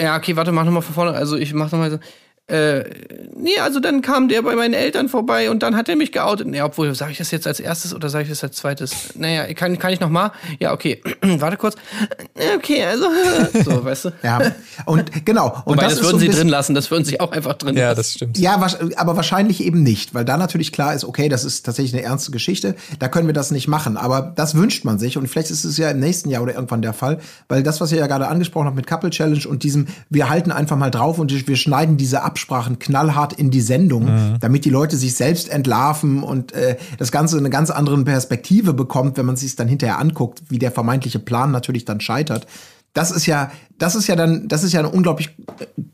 Ja, 0.00 0.16
okay, 0.16 0.36
warte, 0.36 0.52
mach 0.52 0.64
nochmal 0.64 0.82
von 0.82 0.94
vorne. 0.94 1.12
Also 1.12 1.36
ich 1.36 1.54
mach 1.54 1.72
nochmal 1.72 1.90
so, 1.90 1.98
äh, 2.48 2.84
nee, 3.36 3.58
also 3.60 3.78
dann 3.78 4.00
kam 4.00 4.28
der 4.28 4.40
bei 4.40 4.56
meinen 4.56 4.72
Eltern 4.72 5.10
vorbei 5.10 5.50
und 5.50 5.62
dann 5.62 5.76
hat 5.76 5.88
er 5.90 5.96
mich 5.96 6.12
geoutet. 6.12 6.46
Nee, 6.46 6.62
obwohl, 6.62 6.94
sage 6.94 7.12
ich 7.12 7.18
das 7.18 7.30
jetzt 7.30 7.46
als 7.46 7.60
erstes 7.60 7.94
oder 7.94 8.08
sage 8.08 8.24
ich 8.24 8.30
das 8.30 8.42
als 8.42 8.56
zweites? 8.56 9.14
Naja, 9.16 9.52
kann, 9.52 9.78
kann 9.78 9.92
ich 9.92 10.00
noch 10.00 10.08
mal? 10.08 10.32
Ja, 10.58 10.72
okay, 10.72 11.02
warte 11.22 11.58
kurz. 11.58 11.76
Okay, 12.56 12.82
also, 12.84 13.06
so, 13.64 13.84
weißt 13.84 14.06
du. 14.06 14.10
Ja, 14.22 14.40
und 14.86 15.26
genau. 15.26 15.62
Und 15.66 15.76
Wobei, 15.76 15.84
das, 15.84 15.94
ist 15.94 16.02
würden 16.04 16.12
so 16.12 16.18
sie 16.20 16.28
drin 16.28 16.48
lassen, 16.48 16.74
das 16.74 16.90
würden 16.90 17.04
sie 17.04 17.20
auch 17.20 17.32
einfach 17.32 17.52
drin 17.52 17.76
ja, 17.76 17.88
lassen. 17.88 17.96
das 17.96 18.12
stimmt. 18.12 18.38
Ja, 18.38 18.54
aber 18.96 19.16
wahrscheinlich 19.16 19.62
eben 19.62 19.82
nicht, 19.82 20.14
weil 20.14 20.24
da 20.24 20.38
natürlich 20.38 20.72
klar 20.72 20.94
ist, 20.94 21.04
okay, 21.04 21.28
das 21.28 21.44
ist 21.44 21.66
tatsächlich 21.66 21.92
eine 21.92 22.02
ernste 22.02 22.30
Geschichte, 22.30 22.76
da 22.98 23.08
können 23.08 23.26
wir 23.26 23.34
das 23.34 23.50
nicht 23.50 23.68
machen. 23.68 23.98
Aber 23.98 24.32
das 24.36 24.54
wünscht 24.54 24.86
man 24.86 24.98
sich 24.98 25.18
und 25.18 25.26
vielleicht 25.28 25.50
ist 25.50 25.64
es 25.64 25.76
ja 25.76 25.90
im 25.90 26.00
nächsten 26.00 26.30
Jahr 26.30 26.42
oder 26.42 26.54
irgendwann 26.54 26.80
der 26.80 26.94
Fall, 26.94 27.18
weil 27.48 27.62
das, 27.62 27.82
was 27.82 27.92
ihr 27.92 27.98
ja 27.98 28.06
gerade 28.06 28.28
angesprochen 28.28 28.66
habt 28.68 28.76
mit 28.76 28.86
Couple 28.86 29.10
Challenge 29.10 29.46
und 29.46 29.64
diesem, 29.64 29.86
wir 30.08 30.30
halten 30.30 30.50
einfach 30.50 30.76
mal 30.76 30.90
drauf 30.90 31.18
und 31.18 31.46
wir 31.46 31.56
schneiden 31.56 31.98
diese 31.98 32.22
Absprachen 32.38 32.78
knallhart 32.78 33.32
in 33.32 33.50
die 33.50 33.60
Sendung, 33.60 34.06
damit 34.40 34.64
die 34.64 34.70
Leute 34.70 34.96
sich 34.96 35.16
selbst 35.16 35.48
entlarven 35.48 36.22
und 36.22 36.52
äh, 36.52 36.76
das 36.96 37.10
Ganze 37.10 37.36
eine 37.36 37.50
ganz 37.50 37.70
andere 37.70 38.00
Perspektive 38.04 38.74
bekommt, 38.74 39.16
wenn 39.16 39.26
man 39.26 39.36
sich 39.36 39.56
dann 39.56 39.66
hinterher 39.66 39.98
anguckt, 39.98 40.42
wie 40.48 40.60
der 40.60 40.70
vermeintliche 40.70 41.18
Plan 41.18 41.50
natürlich 41.50 41.84
dann 41.84 42.00
scheitert. 42.00 42.46
Das 42.94 43.10
ist 43.10 43.26
ja, 43.26 43.50
das 43.76 43.96
ist 43.96 44.06
ja 44.06 44.14
dann, 44.14 44.46
das 44.46 44.62
ist 44.62 44.72
ja 44.72 44.80
ein 44.80 44.86
unglaublich 44.86 45.30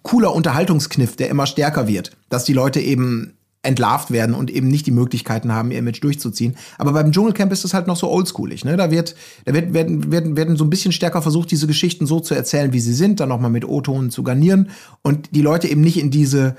cooler 0.03 0.35
Unterhaltungskniff, 0.35 1.17
der 1.17 1.31
immer 1.31 1.47
stärker 1.47 1.89
wird, 1.89 2.13
dass 2.29 2.45
die 2.45 2.53
Leute 2.53 2.81
eben 2.81 3.33
entlarvt 3.65 4.11
werden 4.11 4.35
und 4.35 4.51
eben 4.51 4.69
nicht 4.69 4.87
die 4.87 4.91
Möglichkeiten 4.91 5.53
haben, 5.53 5.71
ihr 5.71 5.79
Image 5.79 6.03
durchzuziehen. 6.03 6.57
Aber 6.79 6.93
beim 6.93 7.13
Dschungelcamp 7.13 7.53
ist 7.53 7.65
das 7.65 7.75
halt 7.75 7.87
noch 7.87 7.97
so 7.97 8.11
oldschoolig. 8.11 8.65
Ne? 8.65 8.77
Da 8.77 8.91
wird, 8.91 9.15
da 9.45 9.55
wird, 9.55 9.73
werden, 9.73 10.11
werden, 10.13 10.37
werden 10.37 10.57
so 10.57 10.65
ein 10.65 10.71
bisschen 10.71 10.93
stärker 10.93 11.23
versucht, 11.23 11.51
diese 11.51 11.67
Geschichten 11.67 12.07
so 12.07 12.21
zu 12.21 12.35
erzählen, 12.35 12.73
wie 12.73 12.81
sie 12.81 12.95
sind, 12.95 13.21
dann 13.21 13.29
nochmal 13.29 13.51
mit 13.51 13.67
O-Tonen 13.67 14.11
zu 14.11 14.23
garnieren 14.23 14.71
und 15.03 15.35
die 15.35 15.43
Leute 15.43 15.69
eben 15.69 15.81
nicht 15.81 15.99
in 15.99 16.11
diese, 16.11 16.57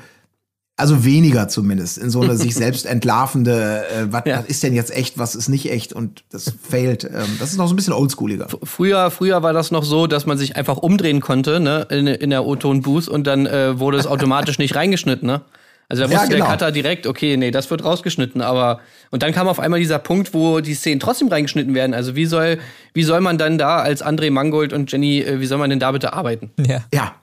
also 0.77 1.05
weniger 1.05 1.47
zumindest, 1.47 1.97
in 1.97 2.09
so 2.09 2.21
eine 2.21 2.35
sich 2.35 2.53
selbst 2.63 2.85
entlarvende, 2.85 3.85
äh, 3.87 4.11
was, 4.11 4.23
Ja. 4.25 4.39
was 4.39 4.45
ist 4.47 4.63
denn 4.63 4.73
jetzt 4.73 4.95
echt, 4.95 5.17
was 5.17 5.35
ist 5.35 5.47
nicht 5.47 5.71
echt 5.71 5.93
und 5.93 6.23
das 6.31 6.53
failt. 6.61 7.05
Ähm, 7.05 7.37
das 7.39 7.51
ist 7.51 7.57
noch 7.57 7.67
so 7.67 7.73
ein 7.73 7.77
bisschen 7.77 7.93
oldschooliger. 7.93 8.47
Früher, 8.63 9.09
früher 9.11 9.41
war 9.41 9.53
das 9.53 9.71
noch 9.71 9.83
so, 9.83 10.07
dass 10.07 10.25
man 10.25 10.37
sich 10.37 10.55
einfach 10.57 10.77
umdrehen 10.77 11.21
konnte, 11.21 11.59
ne, 11.59 11.87
in, 11.89 12.07
in 12.07 12.29
der 12.29 12.45
O-Ton-Booth 12.45 13.07
und 13.07 13.25
dann 13.25 13.45
äh, 13.45 13.79
wurde 13.79 13.97
es 13.97 14.07
automatisch 14.07 14.57
nicht 14.59 14.75
reingeschnitten, 14.75 15.27
ne? 15.27 15.41
Also 15.87 16.03
da 16.03 16.09
Ja, 16.09 16.15
wusste 16.17 16.33
genau. 16.33 16.45
der 16.45 16.51
Cutter 16.53 16.71
direkt, 16.71 17.05
okay, 17.07 17.37
nee, 17.37 17.51
das 17.51 17.69
wird 17.69 17.83
rausgeschnitten, 17.83 18.41
aber 18.41 18.79
und 19.11 19.21
dann 19.23 19.31
kam 19.33 19.47
auf 19.47 19.59
einmal 19.59 19.79
dieser 19.79 19.99
Punkt, 19.99 20.33
wo 20.33 20.59
die 20.59 20.73
Szenen 20.73 20.99
trotzdem 20.99 21.27
reingeschnitten 21.27 21.73
werden. 21.75 21.93
Also 21.93 22.15
wie 22.15 22.25
soll, 22.25 22.57
wie 22.93 23.03
soll 23.03 23.21
man 23.21 23.37
dann 23.37 23.57
da 23.57 23.77
als 23.79 24.03
André 24.03 24.31
Mangold 24.31 24.73
und 24.73 24.91
Jenny, 24.91 25.21
äh, 25.21 25.39
wie 25.39 25.45
soll 25.45 25.57
man 25.59 25.69
denn 25.69 25.79
da 25.79 25.91
bitte 25.91 26.13
arbeiten? 26.13 26.51
Ja. 26.65 26.83
Ja. 26.93 27.13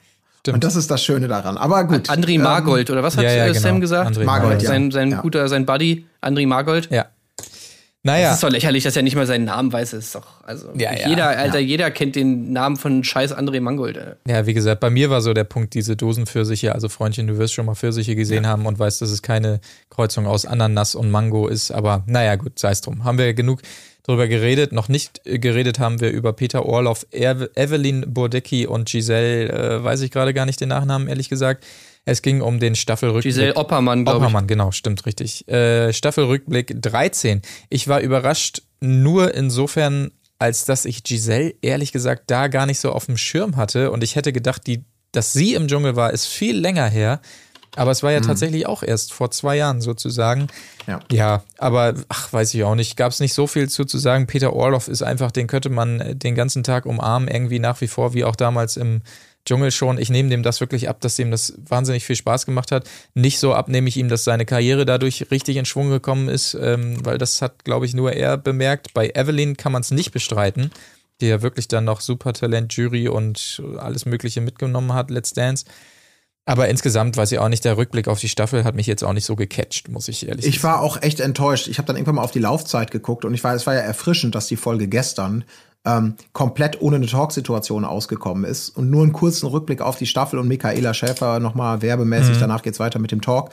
Und 0.48 0.64
das 0.64 0.75
ist 0.75 0.90
das 0.90 1.05
Schöne 1.05 1.29
daran. 1.29 1.57
Aber 1.57 1.85
gut. 1.85 2.09
André 2.11 2.33
ähm, 2.35 2.42
Margold, 2.42 2.90
oder 2.90 3.03
was 3.05 3.16
hat 3.16 3.22
ja, 3.25 3.31
ja, 3.33 3.44
äh, 3.44 3.48
genau. 3.48 3.61
Sam 3.61 3.81
gesagt? 3.81 4.11
André 4.11 4.25
Margold, 4.25 4.27
Margold, 4.27 4.62
ja. 4.62 4.68
Sein, 4.68 4.90
sein 4.90 5.11
Ja. 5.12 5.20
guter, 5.20 5.48
sein 5.48 5.66
Buddy, 5.66 6.07
André 6.20 6.46
Margold. 6.48 6.88
Ja. 6.90 7.07
Das 8.05 8.15
Naja, 8.15 8.33
ist 8.33 8.43
doch 8.43 8.51
lächerlich, 8.51 8.83
dass 8.83 8.97
er 8.97 9.03
nicht 9.03 9.15
mal 9.15 9.27
seinen 9.27 9.45
Namen 9.45 9.73
weiß. 9.73 9.93
Das 9.93 10.07
ist 10.07 10.15
doch, 10.17 10.27
also 10.43 10.71
Ja, 10.75 10.93
ja, 10.93 11.09
jeder, 11.09 11.29
Alter, 11.29 11.61
jeder 11.61 11.91
kennt 11.93 12.17
den 12.17 12.53
Namen 12.53 12.77
von 12.77 13.05
scheiß 13.05 13.33
André 13.33 13.61
Mangold. 13.61 14.17
Ja, 14.27 14.45
wie 14.45 14.55
gesagt, 14.55 14.81
bei 14.81 14.91
mir 14.91 15.09
war 15.09 15.21
so 15.21 15.33
der 15.33 15.45
Punkt, 15.45 15.75
diese 15.75 15.95
Dosenpfirsiche, 15.95 16.75
also 16.75 16.88
Freundchen, 16.88 17.29
du 17.29 17.38
wirst 17.38 17.55
schon 17.55 17.65
mal 17.65 17.77
Pfirsiche 17.77 18.17
gesehen 18.17 18.49
haben 18.49 18.67
und 18.67 18.77
weißt, 18.77 19.01
dass 19.03 19.11
es 19.11 19.23
keine 19.23 19.61
Kreuzung 19.88 20.27
aus 20.27 20.47
Ananas 20.47 20.97
und 20.97 21.12
Mango 21.12 21.47
ist, 21.47 21.71
aber 21.71 22.03
naja, 22.07 22.35
gut, 22.35 22.59
sei 22.59 22.73
es 22.73 22.81
drum. 22.81 23.05
Haben 23.05 23.19
wir 23.19 23.35
genug 23.35 23.62
drüber 24.03 24.27
geredet. 24.27 24.73
Noch 24.73 24.88
nicht 24.88 25.21
äh, 25.25 25.38
geredet 25.38 25.79
haben 25.79 26.01
wir 26.01 26.11
über 26.11 26.33
Peter 26.33 26.67
Orloff, 26.67 27.07
Ev 27.12 27.49
Evelyn 27.55 28.05
Burdecki 28.09 28.67
und 28.67 28.88
Giselle, 28.88 29.49
äh, 29.49 29.85
weiß 29.85 30.01
ich 30.01 30.11
gerade 30.11 30.35
gar 30.35 30.47
nicht 30.47 30.61
den 30.61 30.71
Nachnamen, 30.71 31.07
ehrlich 31.07 31.29
gesagt. 31.29 31.65
Es 32.05 32.23
ging 32.23 32.41
um 32.41 32.59
den 32.59 32.75
Staffelrückblick. 32.75 33.35
Giselle 33.35 33.57
Oppermann, 33.57 34.05
glaube 34.05 34.19
ich. 34.19 34.25
Oppermann, 34.25 34.47
genau, 34.47 34.73
stimmt 34.73 35.07
richtig. 35.07 35.47
Äh, 35.49 35.93
Staffelrückblick 35.93 36.83
13. 36.83 37.43
Ich 37.69 37.87
war 37.87 38.01
überrascht 38.01 38.62
nur 38.81 39.35
insofern, 39.35 40.11
als 40.38 40.65
dass 40.65 40.85
ich 40.85 41.05
Giselle 41.05 41.55
ehrlich 41.62 41.93
gesagt 41.93 42.25
da 42.27 42.49
gar 42.49 42.67
nicht 42.67 42.81
so 42.81 42.91
auf 42.91 43.07
dem 43.07 43.17
Schirm 43.17 43.57
hatte 43.57 43.93
und 43.93 44.03
ich 44.03 44.17
hätte 44.17 44.33
gedacht, 44.33 44.67
die, 44.67 44.85
dass 45.12 45.33
sie 45.33 45.55
im 45.55 45.69
Dschungel 45.69 45.95
war, 45.95 46.12
ist 46.12 46.27
viel 46.27 46.57
länger 46.57 46.88
her. 46.88 47.21
Aber 47.75 47.91
es 47.91 48.03
war 48.03 48.12
ja 48.12 48.21
tatsächlich 48.21 48.67
auch 48.67 48.83
erst 48.83 49.15
vor 49.15 49.31
zwei 49.31 49.57
Jahren 49.57 49.81
sozusagen. 49.81 50.49
Ja. 50.87 51.01
Ja, 51.11 51.43
aber 51.57 51.95
ach, 52.09 52.31
weiß 52.31 52.53
ich 52.53 52.65
auch 52.65 52.75
nicht. 52.75 52.99
Gab 52.99 53.12
es 53.12 53.21
nicht 53.21 53.33
so 53.33 53.47
viel 53.47 53.71
zu, 53.71 53.87
zu 53.87 53.97
sagen. 53.97 54.27
Peter 54.27 54.53
Orloff 54.53 54.88
ist 54.88 55.01
einfach, 55.01 55.31
den 55.31 55.47
könnte 55.47 55.71
man 55.71 56.19
den 56.19 56.35
ganzen 56.35 56.65
Tag 56.65 56.85
umarmen, 56.85 57.29
irgendwie 57.29 57.61
nach 57.61 57.81
wie 57.81 57.87
vor, 57.87 58.12
wie 58.12 58.25
auch 58.25 58.37
damals 58.37 58.77
im 58.77 59.01
Dschungel 59.44 59.70
schon. 59.70 59.98
Ich 59.98 60.11
nehme 60.11 60.28
dem 60.28 60.42
das 60.42 60.61
wirklich 60.61 60.88
ab, 60.88 61.00
dass 61.00 61.18
ihm 61.18 61.31
das 61.31 61.55
wahnsinnig 61.68 62.05
viel 62.05 62.16
Spaß 62.16 62.46
gemacht 62.46 62.70
hat. 62.70 62.88
Nicht 63.14 63.38
so 63.38 63.55
ab 63.55 63.68
nehme 63.68 63.88
ich 63.88 63.96
ihm, 63.96 64.09
dass 64.09 64.24
seine 64.24 64.46
Karriere 64.46 64.85
dadurch 64.85 65.31
richtig 65.31 65.57
in 65.57 65.64
Schwung 65.64 65.90
gekommen 65.90 66.28
ist, 66.28 66.55
ähm, 66.55 67.05
weil 67.05 67.18
das 67.18 67.42
hat, 67.42 67.64
glaube 67.64 67.87
ich, 67.87 67.94
nur 67.94 68.12
er 68.12 68.37
bemerkt. 68.37 68.94
Bei 68.94 69.11
Evelyn 69.14 69.57
kann 69.57 69.72
man 69.72 69.83
es 69.83 69.90
nicht 69.90 70.12
bestreiten, 70.12 70.70
die 71.20 71.26
ja 71.26 71.42
wirklich 71.42 71.68
dann 71.68 71.85
noch 71.85 72.00
Supertalent, 72.00 72.72
Jury 72.74 73.09
und 73.09 73.62
alles 73.78 74.07
Mögliche 74.07 74.40
mitgenommen 74.40 74.92
hat, 74.92 75.11
Let's 75.11 75.33
Dance. 75.33 75.64
Aber 76.44 76.68
insgesamt 76.68 77.16
weiß 77.16 77.31
ich 77.33 77.38
auch 77.38 77.48
nicht, 77.48 77.64
der 77.64 77.76
Rückblick 77.76 78.09
auf 78.09 78.18
die 78.18 78.28
Staffel 78.28 78.64
hat 78.64 78.74
mich 78.74 78.87
jetzt 78.87 79.05
auch 79.05 79.12
nicht 79.12 79.24
so 79.24 79.37
gecatcht, 79.37 79.88
muss 79.88 80.09
ich 80.09 80.26
ehrlich 80.26 80.44
Ich 80.44 80.62
war 80.64 80.81
auch 80.81 81.00
echt 81.00 81.20
enttäuscht. 81.20 81.68
Ich 81.68 81.78
habe 81.78 81.87
dann 81.87 81.96
irgendwann 81.96 82.16
mal 82.16 82.22
auf 82.22 82.33
die 82.33 82.40
Laufzeit 82.40 82.90
geguckt 82.90 83.24
und 83.24 83.33
ich 83.33 83.44
war, 83.44 83.55
es 83.55 83.66
war 83.66 83.74
ja 83.74 83.81
erfrischend, 83.81 84.35
dass 84.35 84.48
die 84.48 84.57
Folge 84.57 84.88
gestern 84.88 85.44
ähm, 85.85 86.14
komplett 86.33 86.81
ohne 86.81 86.96
eine 86.96 87.07
Talksituation 87.07 87.85
ausgekommen 87.85 88.44
ist 88.44 88.70
und 88.70 88.90
nur 88.90 89.02
einen 89.02 89.12
kurzen 89.12 89.46
Rückblick 89.46 89.81
auf 89.81 89.96
die 89.96 90.07
Staffel 90.07 90.38
und 90.38 90.48
Michaela 90.48 90.94
Schäfer 90.94 91.38
nochmal 91.40 91.83
werbemäßig. 91.83 92.38
Danach 92.38 92.62
geht's 92.62 92.81
weiter 92.81 92.98
mit 92.98 93.12
dem 93.12 93.20
Talk. 93.20 93.50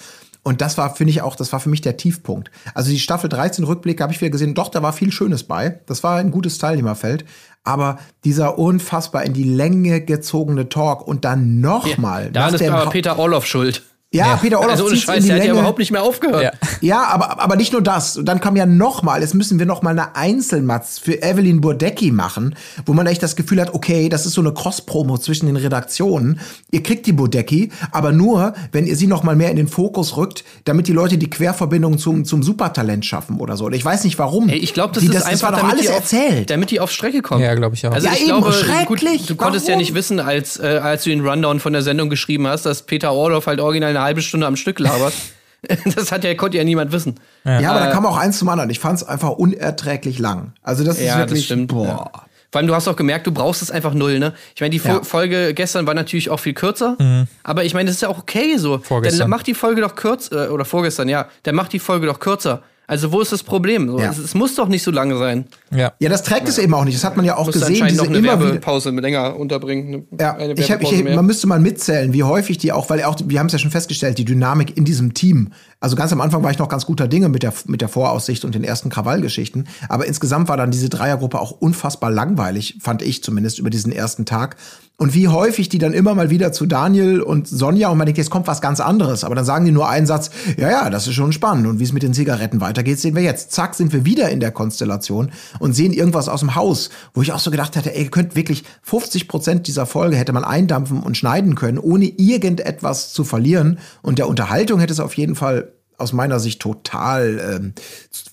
Und 0.50 0.62
das 0.62 0.80
war, 0.80 0.96
finde 0.96 1.12
ich 1.12 1.22
auch, 1.22 1.36
das 1.36 1.54
war 1.54 1.60
für 1.60 1.70
mich 1.70 1.82
der 1.82 1.96
Tiefpunkt. 1.96 2.50
Also 2.74 2.90
die 2.90 2.98
Staffel 2.98 3.30
13 3.30 3.66
Rückblick 3.66 4.02
habe 4.02 4.12
ich 4.12 4.20
wieder 4.20 4.32
gesehen, 4.32 4.56
doch, 4.56 4.70
da 4.70 4.82
war 4.82 4.94
viel 4.94 5.12
Schönes 5.12 5.44
bei. 5.44 5.80
Das 5.86 6.02
war 6.04 6.18
ein 6.18 6.32
gutes 6.32 6.58
Teilnehmerfeld. 6.58 7.24
Aber 7.64 8.00
dieser 8.24 8.58
unfassbar 8.58 9.24
in 9.26 9.34
die 9.34 9.44
Länge 9.44 10.02
gezogene 10.02 10.68
Talk 10.68 11.08
und 11.08 11.24
dann 11.24 11.62
nochmal. 11.62 12.32
Da 12.32 12.48
ist 12.48 12.64
aber 12.64 12.90
Peter 12.90 13.20
Orloff 13.20 13.46
schuld. 13.46 13.84
Ja, 14.12 14.38
Peter 14.38 14.58
Orloff 14.60 14.72
Also 14.72 14.86
ohne 14.86 14.94
zieht's 14.96 15.04
in 15.08 15.14
Scheiß, 15.14 15.22
die 15.24 15.28
der 15.28 15.36
hat 15.36 15.42
ja 15.44 15.48
Länge. 15.50 15.60
überhaupt 15.60 15.80
nicht 15.80 15.92
mehr 15.92 16.04
aufgehört. 16.04 16.44
Ja. 16.44 16.52
Ja, 16.82 17.04
aber, 17.08 17.40
aber 17.40 17.56
nicht 17.56 17.74
nur 17.74 17.82
das. 17.84 18.18
Und 18.18 18.26
dann 18.26 18.40
kam 18.40 18.56
ja 18.56 18.66
noch 18.66 19.04
mal, 19.04 19.22
jetzt 19.22 19.36
müssen 19.36 19.60
wir 19.60 19.66
noch 19.66 19.82
mal 19.82 19.92
eine 19.92 20.16
Einzelmatz 20.16 20.98
für 20.98 21.22
Evelyn 21.22 21.62
Burdecki 21.62 22.12
machen, 22.12 22.56
wo 22.86 22.94
man 22.94 23.06
echt 23.06 23.22
das 23.22 23.36
Gefühl 23.36 23.60
hat, 23.62 23.74
okay, 23.74 24.10
das 24.10 24.26
ist 24.26 24.34
so 24.34 24.42
eine 24.42 24.54
Cross-Promo 24.54 25.18
zwischen 25.18 25.46
den 25.48 25.58
Redaktionen. 25.58 26.40
Ihr 26.72 26.82
kriegt 26.82 27.06
die 27.06 27.12
Burdecki, 27.14 27.72
aber 27.92 28.12
nur, 28.12 28.54
wenn 28.72 28.88
ihr 28.88 28.96
sie 28.96 29.08
noch 29.08 29.24
mal 29.24 29.36
mehr 29.36 29.52
in 29.52 29.58
den 29.58 29.68
Fokus 29.68 30.18
rückt, 30.18 30.44
damit 30.66 30.88
die 30.88 30.94
Leute 30.94 31.18
die 31.18 31.30
Querverbindung 31.30 31.98
zum, 31.98 32.26
zum 32.26 32.42
Supertalent 32.42 33.06
schaffen 33.06 33.40
oder 33.40 33.58
so. 33.58 33.66
Und 33.66 33.74
ich 33.74 33.84
weiß 33.86 34.04
nicht 34.06 34.18
warum. 34.18 34.50
Ey, 34.50 34.58
ich 34.58 34.74
glaube, 34.74 34.94
das 34.94 35.02
Die- 35.04 35.10
ist 35.10 35.16
das, 35.16 35.26
einfach, 35.26 35.44
war 35.44 35.52
doch 35.52 35.58
damit, 35.60 35.74
alles 35.74 35.86
die 35.86 35.90
auf, 35.92 35.96
erzählt. 36.00 36.50
damit 36.50 36.72
die 36.72 36.80
auf 36.80 36.92
Strecke 36.92 37.22
kommen. 37.22 37.44
Ja, 37.44 37.54
glaube 37.56 37.76
ich 37.76 37.86
auch. 37.86 37.92
Also 37.92 38.08
Ja, 38.08 38.14
ich 38.14 38.22
eben, 38.22 38.28
glaube, 38.30 38.54
schrecklich. 38.54 39.20
Gut, 39.22 39.30
du 39.32 39.36
konntest 39.36 39.68
ja 39.68 39.74
Warum? 39.74 39.82
nicht 39.82 39.94
wissen, 39.94 40.20
als, 40.20 40.58
äh, 40.58 40.80
als 40.82 41.04
du 41.04 41.10
den 41.12 41.26
Rundown 41.28 41.60
von 41.60 41.74
der 41.74 41.82
Sendung 41.84 42.10
geschrieben 42.10 42.48
hast, 42.48 42.66
dass 42.66 42.82
Peter 42.84 43.12
Orloff 43.14 43.46
halt 43.48 43.60
original 43.60 43.94
eine 44.00 44.06
halbe 44.08 44.22
Stunde 44.22 44.48
am 44.48 44.56
Stück 44.56 44.80
labert. 44.80 45.14
das 45.96 46.12
hat 46.12 46.24
ja, 46.24 46.34
konnte 46.36 46.58
ja 46.58 46.64
niemand 46.64 46.92
wissen. 46.92 47.16
Ja, 47.44 47.72
aber 47.72 47.82
da 47.82 47.92
kam 47.92 48.06
auch 48.06 48.18
eins 48.18 48.40
zum 48.40 48.48
anderen. 48.50 48.70
Ich 48.70 48.80
fand 48.80 48.98
es 48.98 49.04
einfach 49.04 49.32
unerträglich 49.32 50.18
lang. 50.20 50.54
Also 50.64 50.84
das 50.84 50.98
ist 51.00 51.06
Ja, 51.06 51.18
wirklich, 51.18 51.40
das 51.40 51.46
stimmt. 51.46 51.68
boah. 51.68 51.86
Ja. 51.86 52.12
Vor 52.52 52.60
allem, 52.60 52.68
du 52.68 52.74
hast 52.74 52.88
auch 52.88 52.96
gemerkt, 52.96 53.28
du 53.28 53.32
brauchst 53.32 53.62
es 53.62 53.70
einfach 53.70 53.94
null, 53.94 54.18
ne? 54.18 54.34
Ich 54.56 54.62
meine, 54.62 54.72
die 54.72 54.78
Ja. 54.84 55.04
Folge 55.04 55.54
gestern 55.54 55.86
war 55.86 55.94
natürlich 55.94 56.32
auch 56.32 56.40
viel 56.40 56.54
kürzer, 56.56 56.98
aber 57.44 57.64
ich 57.64 57.76
meine, 57.76 57.88
das 57.88 57.98
ist 57.98 58.02
ja 58.02 58.08
auch 58.10 58.18
okay 58.18 58.58
so. 58.58 58.80
Vorgestern. 58.80 59.20
Dann 59.20 59.30
mach 59.30 59.44
die 59.44 59.54
Folge 59.54 59.82
doch 59.82 59.94
kürzer, 59.96 60.48
äh, 60.48 60.50
oder 60.50 60.66
vorgestern, 60.66 61.10
ja, 61.10 61.28
dann 61.44 61.54
mach 61.54 61.68
die 61.68 61.78
Folge 61.80 62.08
doch 62.08 62.20
kürzer. 62.20 62.64
Also 62.90 63.12
wo 63.12 63.22
ist 63.22 63.32
das 63.32 63.44
Problem? 63.44 63.88
So, 63.88 64.00
Ja. 64.00 64.10
es, 64.10 64.18
es 64.18 64.34
muss 64.34 64.56
doch 64.56 64.68
nicht 64.68 64.82
so 64.82 64.90
lange 64.90 65.16
sein. 65.16 65.46
Ja. 65.70 65.94
Ja, 66.00 66.10
das 66.10 66.24
trägt 66.24 66.50
es 66.50 66.58
eben 66.58 66.74
auch 66.74 66.86
nicht. 66.86 66.98
Das 66.98 67.04
hat 67.04 67.18
man 67.18 67.24
ja 67.24 67.38
auch 67.38 67.52
gesehen. 67.52 67.86
Diese 67.88 67.98
noch 67.98 68.08
eine 68.08 68.18
immer 68.18 68.40
wieder, 68.40 68.46
Werbepause 68.48 68.90
länger 68.90 69.36
unterbringen. 69.38 70.08
Eine, 70.12 70.20
Ja, 70.20 70.36
eine 70.36 70.54
ich 70.54 70.72
hab, 70.72 70.82
ich, 70.82 71.04
mehr. 71.04 71.16
man 71.16 71.28
müsste 71.28 71.46
mal 71.46 71.60
mitzählen, 71.60 72.14
wie 72.14 72.24
häufig 72.24 72.58
die 72.58 72.72
auch, 72.72 72.90
weil 72.90 73.04
auch, 73.04 73.16
wir 73.24 73.38
haben 73.40 73.46
es 73.46 73.54
ja 73.54 73.60
schon 73.60 73.70
festgestellt, 73.70 74.18
die 74.18 74.26
Dynamik 74.26 74.76
in 74.76 74.86
diesem 74.86 75.14
Team. 75.14 75.52
Also 75.82 75.96
ganz 75.96 76.12
am 76.12 76.20
Anfang 76.20 76.44
war 76.44 76.52
ich 76.52 76.60
noch 76.60 76.68
ganz 76.68 76.86
guter 76.86 77.08
Dinge 77.08 77.30
mit 77.30 77.42
der, 77.42 77.54
mit 77.68 77.80
der 77.80 77.88
Voraussicht 77.88 78.44
und 78.44 78.54
den 78.54 78.66
ersten 78.66 78.90
Krawallgeschichten. 78.90 79.68
Aber 79.88 80.06
insgesamt 80.06 80.50
war 80.50 80.58
dann 80.58 80.72
diese 80.72 80.90
Dreiergruppe 80.90 81.40
auch 81.40 81.52
unfassbar 81.52 82.12
langweilig, 82.12 82.78
fand 82.82 83.02
ich 83.02 83.24
zumindest 83.24 83.60
über 83.60 83.70
diesen 83.70 83.94
ersten 83.94 84.26
Tag. 84.26 84.58
Und 85.00 85.14
wie 85.14 85.30
häufig 85.30 85.70
die 85.70 85.78
dann 85.78 85.94
immer 85.94 86.14
mal 86.14 86.30
wieder 86.30 86.52
zu 86.52 86.66
Daniel 86.66 87.22
und 87.22 87.48
Sonja 87.48 87.88
und 87.88 87.98
man 87.98 88.06
denkt, 88.06 88.18
jetzt 88.18 88.30
kommt 88.30 88.48
was 88.48 88.60
ganz 88.60 88.82
anderes. 88.82 89.24
Aber 89.24 89.34
dann 89.34 89.46
sagen 89.46 89.64
die 89.64 89.72
nur 89.72 89.88
einen 89.88 90.06
Satz, 90.06 90.30
ja, 90.58 90.70
ja, 90.70 90.90
das 90.90 91.08
ist 91.08 91.14
schon 91.14 91.32
spannend. 91.32 91.68
Und 91.68 91.80
wie 91.80 91.86
es 91.86 91.94
mit 91.94 92.04
den 92.04 92.14
Zigaretten 92.14 92.60
weitergeht, 92.60 93.00
sehen 93.00 93.16
wir 93.16 93.24
jetzt. 93.24 93.54
Zack, 93.54 93.76
sind 93.76 93.94
wir 93.94 94.04
wieder 94.04 94.28
in 94.30 94.42
der 94.42 94.52
Konstellation 94.52 95.32
und 95.60 95.72
sehen 95.72 95.94
irgendwas 95.94 96.28
aus 96.28 96.42
dem 96.42 96.56
Haus, 96.56 96.90
wo 97.14 97.22
ich 97.22 97.32
auch 97.32 97.40
so 97.40 97.50
gedacht 97.50 97.78
hätte, 97.78 97.96
ey, 97.96 98.04
ihr 98.04 98.12
könnt 98.12 98.36
wirklich 98.36 98.66
50 98.82 99.30
Prozent 99.30 99.68
dieser 99.68 99.86
Folge 99.86 100.18
hätte 100.18 100.34
man 100.34 100.44
eindampfen 100.44 101.02
und 101.02 101.16
schneiden 101.16 101.56
können, 101.56 101.78
ohne 101.78 102.04
irgendetwas 102.04 103.14
zu 103.14 103.24
verlieren. 103.24 103.80
Und 104.02 104.20
der 104.20 104.28
Unterhaltung 104.28 104.82
hätte 104.82 104.92
es 104.92 105.00
auf 105.00 105.14
jeden 105.14 105.36
Fall 105.36 105.69
aus 106.00 106.14
meiner 106.14 106.40
Sicht 106.40 106.62
total, 106.62 107.40
ähm, 107.56 107.74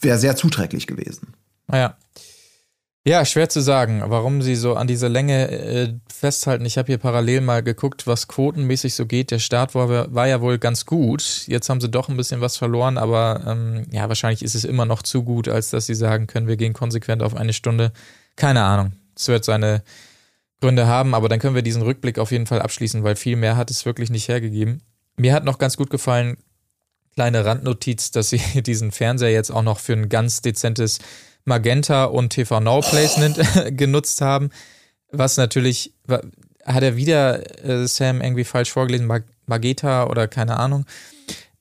wäre 0.01 0.19
sehr 0.19 0.37
zuträglich 0.37 0.87
gewesen. 0.87 1.35
Naja. 1.67 1.97
Ja, 3.07 3.25
schwer 3.25 3.49
zu 3.49 3.61
sagen, 3.61 4.03
warum 4.05 4.43
sie 4.43 4.57
so 4.57 4.75
an 4.75 4.89
dieser 4.89 5.09
Länge 5.09 5.49
äh, 5.49 5.95
festhalten. 6.13 6.65
Ich 6.65 6.77
habe 6.77 6.89
hier 6.89 6.99
parallel 6.99 7.41
mal 7.41 7.63
geguckt, 7.63 8.09
was 8.09 8.27
quotenmäßig 8.27 8.97
so 8.97 9.07
geht. 9.07 9.31
Der 9.31 9.39
Start 9.39 9.77
war, 9.77 10.13
war 10.13 10.27
ja 10.27 10.41
wohl 10.41 10.59
ganz 10.59 10.87
gut. 10.87 11.45
Jetzt 11.47 11.69
haben 11.69 11.81
sie 11.81 11.89
doch 11.89 12.09
ein 12.09 12.17
bisschen 12.17 12.41
was 12.41 12.57
verloren, 12.57 12.99
aber 12.99 13.43
ähm, 13.47 13.87
ja, 13.93 14.09
wahrscheinlich 14.09 14.43
ist 14.43 14.57
es 14.57 14.65
immer 14.65 14.87
noch 14.87 15.03
zu 15.03 15.23
gut, 15.23 15.47
als 15.47 15.71
dass 15.71 15.87
sie 15.87 15.95
sagen 15.95 16.27
können, 16.27 16.49
wir 16.49 16.57
gehen 16.57 16.73
konsequent 16.73 17.23
auf 17.23 17.37
eine 17.37 17.53
Stunde. 17.53 17.93
Keine 18.35 18.65
Ahnung. 18.65 18.95
Es 19.17 19.29
wird 19.29 19.45
seine 19.45 19.85
Gründe 20.61 20.89
haben, 20.89 21.15
aber 21.15 21.29
dann 21.29 21.39
können 21.39 21.55
wir 21.55 21.63
diesen 21.63 21.83
Rückblick 21.83 22.19
auf 22.19 22.33
jeden 22.33 22.47
Fall 22.47 22.61
abschließen, 22.61 23.05
weil 23.05 23.15
viel 23.15 23.37
mehr 23.37 23.57
hat 23.57 23.71
es 23.71 23.87
wirklich 23.87 24.11
nicht 24.11 24.27
hergegeben. 24.27 24.83
Mir 25.17 25.33
hat 25.33 25.45
noch 25.45 25.59
ganz 25.59 25.77
gut 25.77 25.91
gefallen, 25.91 26.39
kleine 27.17 27.45
Randnotiz, 27.45 28.13
dass 28.13 28.31
sie 28.31 28.41
diesen 28.63 28.93
Fernseher 28.93 29.33
jetzt 29.33 29.51
auch 29.51 29.63
noch 29.63 29.81
für 29.81 29.95
ein 29.95 30.09
ganz 30.09 30.43
dezentes 30.43 31.01
Magenta 31.45 32.05
und 32.05 32.31
TV 32.31 32.61
Now 32.61 32.81
Placement 32.81 33.39
genutzt 33.77 34.21
haben. 34.21 34.51
Was 35.11 35.37
natürlich, 35.37 35.95
hat 36.65 36.83
er 36.83 36.97
wieder 36.97 37.65
äh, 37.65 37.87
Sam 37.87 38.21
irgendwie 38.21 38.45
falsch 38.45 38.71
vorgelesen, 38.71 39.07
Mag 39.07 39.25
Magenta 39.47 40.09
oder 40.09 40.27
keine 40.27 40.59
Ahnung. 40.59 40.85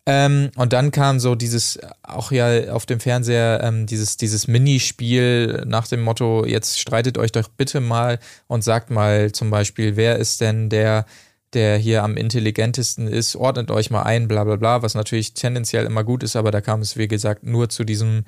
Ähm, 0.07 0.51
und 0.55 0.73
dann 0.73 0.91
kam 0.91 1.19
so 1.19 1.35
dieses, 1.35 1.79
auch 2.03 2.31
ja 2.31 2.71
auf 2.73 2.85
dem 2.85 2.99
Fernseher, 2.99 3.61
ähm, 3.63 3.85
dieses, 3.85 4.17
dieses 4.17 4.47
Minispiel 4.47 5.63
nach 5.65 5.87
dem 5.87 6.01
Motto, 6.01 6.45
jetzt 6.45 6.79
streitet 6.79 7.17
euch 7.17 7.31
doch 7.31 7.47
bitte 7.47 7.79
mal 7.79 8.19
und 8.47 8.63
sagt 8.63 8.89
mal 8.89 9.31
zum 9.31 9.49
Beispiel, 9.49 9.95
wer 9.95 10.17
ist 10.17 10.41
denn 10.41 10.69
der, 10.69 11.05
der 11.53 11.77
hier 11.77 12.03
am 12.03 12.17
intelligentesten 12.17 13.07
ist, 13.07 13.35
ordnet 13.35 13.71
euch 13.71 13.89
mal 13.89 14.03
ein, 14.03 14.27
bla 14.27 14.43
bla 14.43 14.55
bla, 14.55 14.81
was 14.81 14.95
natürlich 14.95 15.33
tendenziell 15.33 15.85
immer 15.85 16.03
gut 16.03 16.23
ist, 16.23 16.35
aber 16.35 16.51
da 16.51 16.61
kam 16.61 16.81
es, 16.81 16.97
wie 16.97 17.07
gesagt, 17.07 17.43
nur 17.43 17.69
zu 17.69 17.83
diesem 17.83 18.25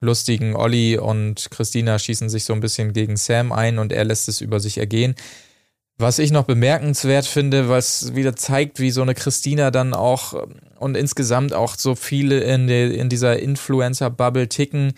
lustigen 0.00 0.56
Olli 0.56 0.98
und 0.98 1.50
Christina 1.50 1.98
schießen 1.98 2.30
sich 2.30 2.44
so 2.44 2.52
ein 2.52 2.60
bisschen 2.60 2.92
gegen 2.92 3.16
Sam 3.16 3.52
ein 3.52 3.78
und 3.78 3.92
er 3.92 4.04
lässt 4.04 4.28
es 4.28 4.40
über 4.40 4.60
sich 4.60 4.78
ergehen. 4.78 5.14
Was 5.98 6.18
ich 6.18 6.30
noch 6.30 6.44
bemerkenswert 6.44 7.26
finde, 7.26 7.68
was 7.68 8.14
wieder 8.14 8.34
zeigt, 8.34 8.80
wie 8.80 8.90
so 8.90 9.02
eine 9.02 9.14
Christina 9.14 9.70
dann 9.70 9.92
auch 9.92 10.32
ähm, 10.32 10.54
und 10.78 10.96
insgesamt 10.96 11.52
auch 11.52 11.74
so 11.76 11.94
viele 11.94 12.40
in, 12.40 12.68
der, 12.68 12.94
in 12.94 13.10
dieser 13.10 13.38
Influencer-Bubble 13.38 14.48
ticken. 14.48 14.94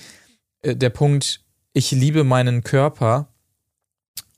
Äh, 0.63 0.77
Der 0.77 0.91
Punkt, 0.91 1.41
ich 1.73 1.91
liebe 1.91 2.23
meinen 2.23 2.63
Körper. 2.63 3.32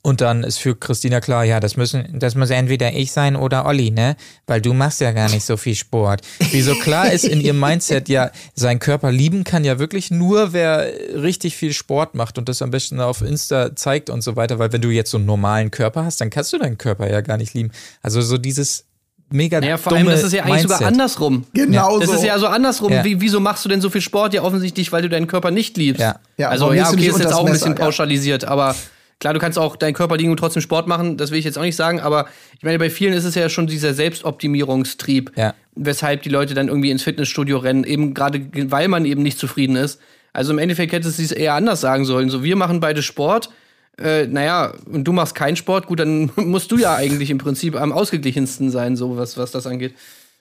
Und 0.05 0.21
dann 0.21 0.43
ist 0.43 0.59
für 0.59 0.75
Christina 0.75 1.19
klar, 1.19 1.45
ja, 1.45 1.59
das 1.59 1.77
müssen, 1.77 2.19
das 2.19 2.35
muss 2.35 2.51
entweder 2.51 2.93
ich 2.93 3.11
sein 3.11 3.35
oder 3.35 3.65
Olli, 3.65 3.89
ne? 3.89 4.15
Weil 4.45 4.61
du 4.61 4.71
machst 4.71 5.01
ja 5.01 5.11
gar 5.13 5.31
nicht 5.31 5.43
so 5.43 5.57
viel 5.57 5.73
Sport. 5.73 6.21
Wie 6.51 6.61
so 6.61 6.75
klar 6.75 7.11
ist 7.11 7.23
in 7.25 7.41
ihrem 7.41 7.59
Mindset, 7.59 8.07
ja, 8.07 8.29
sein 8.53 8.77
Körper 8.77 9.11
lieben 9.11 9.43
kann 9.43 9.63
ja 9.63 9.79
wirklich 9.79 10.11
nur, 10.11 10.53
wer 10.53 10.85
richtig 11.15 11.55
viel 11.55 11.73
Sport 11.73 12.13
macht 12.13 12.37
und 12.37 12.47
das 12.47 12.61
am 12.61 12.69
besten 12.69 12.99
auf 12.99 13.23
Insta 13.23 13.75
zeigt 13.75 14.11
und 14.11 14.21
so 14.21 14.35
weiter, 14.35 14.59
weil 14.59 14.71
wenn 14.71 14.81
du 14.81 14.91
jetzt 14.91 15.09
so 15.09 15.17
einen 15.17 15.25
normalen 15.25 15.71
Körper 15.71 16.05
hast, 16.05 16.21
dann 16.21 16.29
kannst 16.29 16.53
du 16.53 16.59
deinen 16.59 16.77
Körper 16.77 17.09
ja 17.09 17.21
gar 17.21 17.37
nicht 17.37 17.55
lieben. 17.55 17.71
Also 18.03 18.21
so 18.21 18.37
dieses 18.37 18.85
mega 19.31 19.59
Naja, 19.59 19.77
vor 19.77 19.89
dumme 19.89 20.11
allem, 20.11 20.11
das 20.11 20.23
ist 20.23 20.33
ja 20.33 20.43
eigentlich 20.43 20.57
Mindset. 20.57 20.77
sogar 20.77 20.87
andersrum. 20.87 21.45
Genau 21.55 21.99
Das 21.99 22.09
so. 22.11 22.15
ist 22.17 22.23
ja 22.23 22.37
so 22.37 22.45
andersrum. 22.45 22.91
Ja. 22.93 23.03
Wie, 23.03 23.21
wieso 23.21 23.39
machst 23.39 23.65
du 23.65 23.69
denn 23.69 23.81
so 23.81 23.89
viel 23.89 24.01
Sport? 24.01 24.35
Ja, 24.35 24.43
offensichtlich, 24.43 24.91
weil 24.91 25.01
du 25.01 25.09
deinen 25.09 25.25
Körper 25.25 25.49
nicht 25.49 25.77
liebst. 25.77 25.99
Ja. 26.01 26.19
Ja, 26.37 26.49
also 26.49 26.73
ja, 26.73 26.89
okay, 26.89 27.07
ist 27.07 27.17
jetzt 27.17 27.25
das 27.25 27.33
auch 27.33 27.47
ein 27.47 27.51
bisschen 27.51 27.73
pauschalisiert, 27.73 28.45
aber 28.45 28.75
klar, 29.19 29.33
du 29.33 29.39
kannst 29.39 29.57
auch 29.57 29.75
deinen 29.75 29.93
Körper 29.93 30.17
liegen 30.17 30.31
und 30.31 30.37
trotzdem 30.37 30.61
Sport 30.61 30.87
machen, 30.87 31.17
das 31.17 31.31
will 31.31 31.39
ich 31.39 31.45
jetzt 31.45 31.57
auch 31.57 31.63
nicht 31.63 31.75
sagen, 31.75 31.99
aber 31.99 32.27
ich 32.57 32.63
meine, 32.63 32.77
bei 32.79 32.89
vielen 32.89 33.13
ist 33.13 33.23
es 33.23 33.35
ja 33.35 33.49
schon 33.49 33.67
dieser 33.67 33.93
Selbstoptimierungstrieb, 33.93 35.31
Ja. 35.35 35.53
weshalb 35.75 36.21
die 36.23 36.29
Leute 36.29 36.53
dann 36.53 36.67
irgendwie 36.67 36.91
ins 36.91 37.03
Fitnessstudio 37.03 37.57
rennen, 37.57 37.83
eben 37.83 38.13
gerade 38.13 38.41
weil 38.71 38.87
man 38.87 39.05
eben 39.05 39.23
nicht 39.23 39.37
zufrieden 39.39 39.75
ist. 39.75 39.99
Also 40.33 40.51
im 40.51 40.59
Endeffekt 40.59 40.91
hätte 40.93 41.07
es 41.07 41.31
eher 41.31 41.53
anders 41.53 41.81
sagen 41.81 42.03
sollen. 42.05 42.29
So, 42.29 42.43
wir 42.43 42.55
machen 42.55 42.79
beide 42.81 43.01
Sport. 43.01 43.49
Äh, 43.97 44.27
naja, 44.27 44.73
und 44.91 45.05
du 45.05 45.13
machst 45.13 45.35
keinen 45.35 45.55
Sport, 45.55 45.87
gut, 45.87 46.01
dann 46.01 46.29
musst 46.35 46.71
du 46.71 46.77
ja 46.77 46.95
eigentlich 46.95 47.29
im 47.29 47.37
Prinzip 47.37 47.75
am 47.79 47.93
ausgeglichensten 47.93 48.69
sein, 48.69 48.97
so 48.97 49.15
was, 49.17 49.37
was 49.37 49.51
das 49.51 49.65
angeht. 49.65 49.93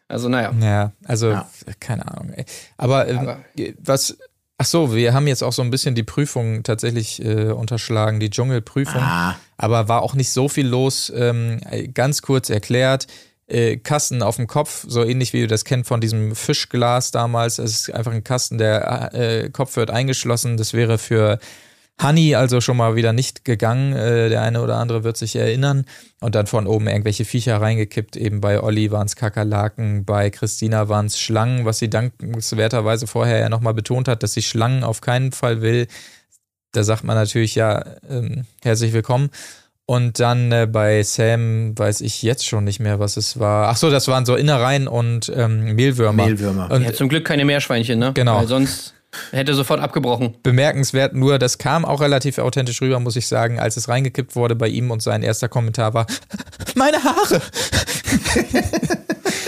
Also, 0.09 0.29
naja. 0.29 0.53
Ja, 0.61 0.93
also 1.05 1.31
Ja. 1.31 1.49
keine 1.79 2.07
Ahnung. 2.11 2.33
Ey. 2.35 2.45
Aber, 2.77 3.07
ähm, 3.09 3.19
Aber- 3.21 3.39
was? 3.85 4.19
Ach 4.57 4.67
so, 4.67 4.95
wir 4.95 5.13
haben 5.15 5.27
jetzt 5.27 5.43
auch 5.43 5.53
so 5.53 5.63
ein 5.63 5.71
bisschen 5.71 5.97
die 5.97 6.05
Prüfung 6.05 6.63
tatsächlich 6.63 7.25
äh, 7.25 7.51
unterschlagen, 7.51 8.21
die 8.21 8.31
Dschungelprüfung. 8.31 9.03
Ah. 9.03 9.37
Aber 9.57 9.89
war 9.89 10.03
auch 10.03 10.15
nicht 10.15 10.31
so 10.31 10.49
viel 10.49 10.67
los. 10.67 11.13
Ähm, 11.15 11.61
ganz 11.93 12.23
kurz 12.23 12.51
erklärt. 12.51 13.09
Äh, 13.47 13.77
Kasten 13.79 14.23
auf 14.23 14.37
dem 14.37 14.47
Kopf, 14.47 14.85
so 14.89 15.05
ähnlich 15.05 15.33
wie 15.33 15.43
du 15.43 15.49
das 15.49 15.65
kennst 15.65 15.89
von 15.89 16.01
diesem 16.01 16.35
Fischglas 16.35 17.11
damals. 17.11 17.59
Es 17.59 17.73
ist 17.73 17.93
einfach 17.93 18.13
ein 18.13 18.25
Kasten, 18.25 18.57
der 18.57 19.13
äh, 19.13 19.51
Kopf 19.51 19.77
wird 19.77 19.91
eingeschlossen. 19.91 20.57
Das 20.57 20.73
wäre 20.73 20.99
für 20.99 21.39
Honey 22.03 22.35
also 22.35 22.61
schon 22.61 22.77
mal 22.77 22.97
wieder 22.97 23.13
nicht 23.13 23.45
gegangen. 23.45 23.93
Äh, 23.93 24.29
der 24.29 24.43
eine 24.43 24.63
oder 24.63 24.77
andere 24.77 25.05
wird 25.05 25.17
sich 25.17 25.37
erinnern. 25.37 25.85
Und 26.21 26.35
dann 26.35 26.47
von 26.47 26.67
oben 26.67 26.89
irgendwelche 26.89 27.25
Viecher 27.25 27.61
reingekippt. 27.61 28.17
Eben 28.17 28.41
bei 28.41 28.61
Olli 28.61 28.91
waren 28.91 29.07
es 29.07 29.17
Kakerlaken, 29.17 30.05
bei 30.05 30.31
Christina 30.31 30.89
waren 30.89 31.07
es 31.07 31.19
Schlangen, 31.19 31.65
was 31.65 31.79
sie 31.79 31.89
dankenswerterweise 31.91 33.07
vorher 33.07 33.39
ja 33.39 33.49
nochmal 33.49 33.75
betont 33.75 34.09
hat, 34.09 34.23
dass 34.23 34.33
sie 34.33 34.43
Schlangen 34.43 34.85
auf 34.85 35.01
keinen 35.01 35.33
Fall 35.33 35.63
will. 35.63 35.87
Da 36.73 36.83
sagt 36.83 37.05
man 37.05 37.17
natürlich 37.17 37.55
ja, 37.55 37.85
ähm, 38.09 38.45
herzlich 38.63 38.93
willkommen. 38.93 39.31
Und 39.87 40.19
dann 40.19 40.51
äh, 40.51 40.67
bei 40.71 41.03
Sam 41.03 41.79
weiß 41.79 42.01
ich 42.01 42.23
jetzt 42.23 42.47
schon 42.47 42.65
nicht 42.65 42.81
mehr, 42.81 42.99
was 42.99 43.17
es 43.17 43.39
war. 43.39 43.69
Ach 43.69 43.77
so, 43.77 43.91
das 43.91 44.09
waren 44.09 44.25
so 44.25 44.35
Innereien 44.35 44.89
und 44.89 45.31
ähm, 45.35 45.75
Mehlwürmer. 45.75 46.25
Mehlwürmer. 46.25 46.71
Und 46.71 46.85
Ja, 46.85 46.93
zum 46.95 47.09
Glück 47.09 47.27
keine 47.27 47.45
Meerschweinchen, 47.45 47.99
ne? 47.99 48.13
Genau. 48.15 48.39
Weil 48.39 48.47
sonst 48.47 48.95
hätte 49.33 49.55
sofort 49.55 49.81
abgebrochen. 49.81 50.35
bemerkenswert 50.43 51.15
nur, 51.15 51.39
das 51.39 51.59
kam 51.59 51.85
auch 51.85 52.01
relativ 52.01 52.39
authentisch 52.39 52.81
rüber, 52.81 53.01
muss 53.01 53.17
ich 53.17 53.27
sagen, 53.27 53.59
als 53.59 53.77
es 53.77 53.89
reingekippt 53.89 54.37
wurde 54.37 54.55
bei 54.55 54.69
ihm 54.69 54.91
und 54.91 55.03
sein 55.03 55.23
erster 55.23 55.49
Kommentar 55.49 55.95
war, 55.95 56.07
meine 56.75 57.03
Haare. 57.03 57.41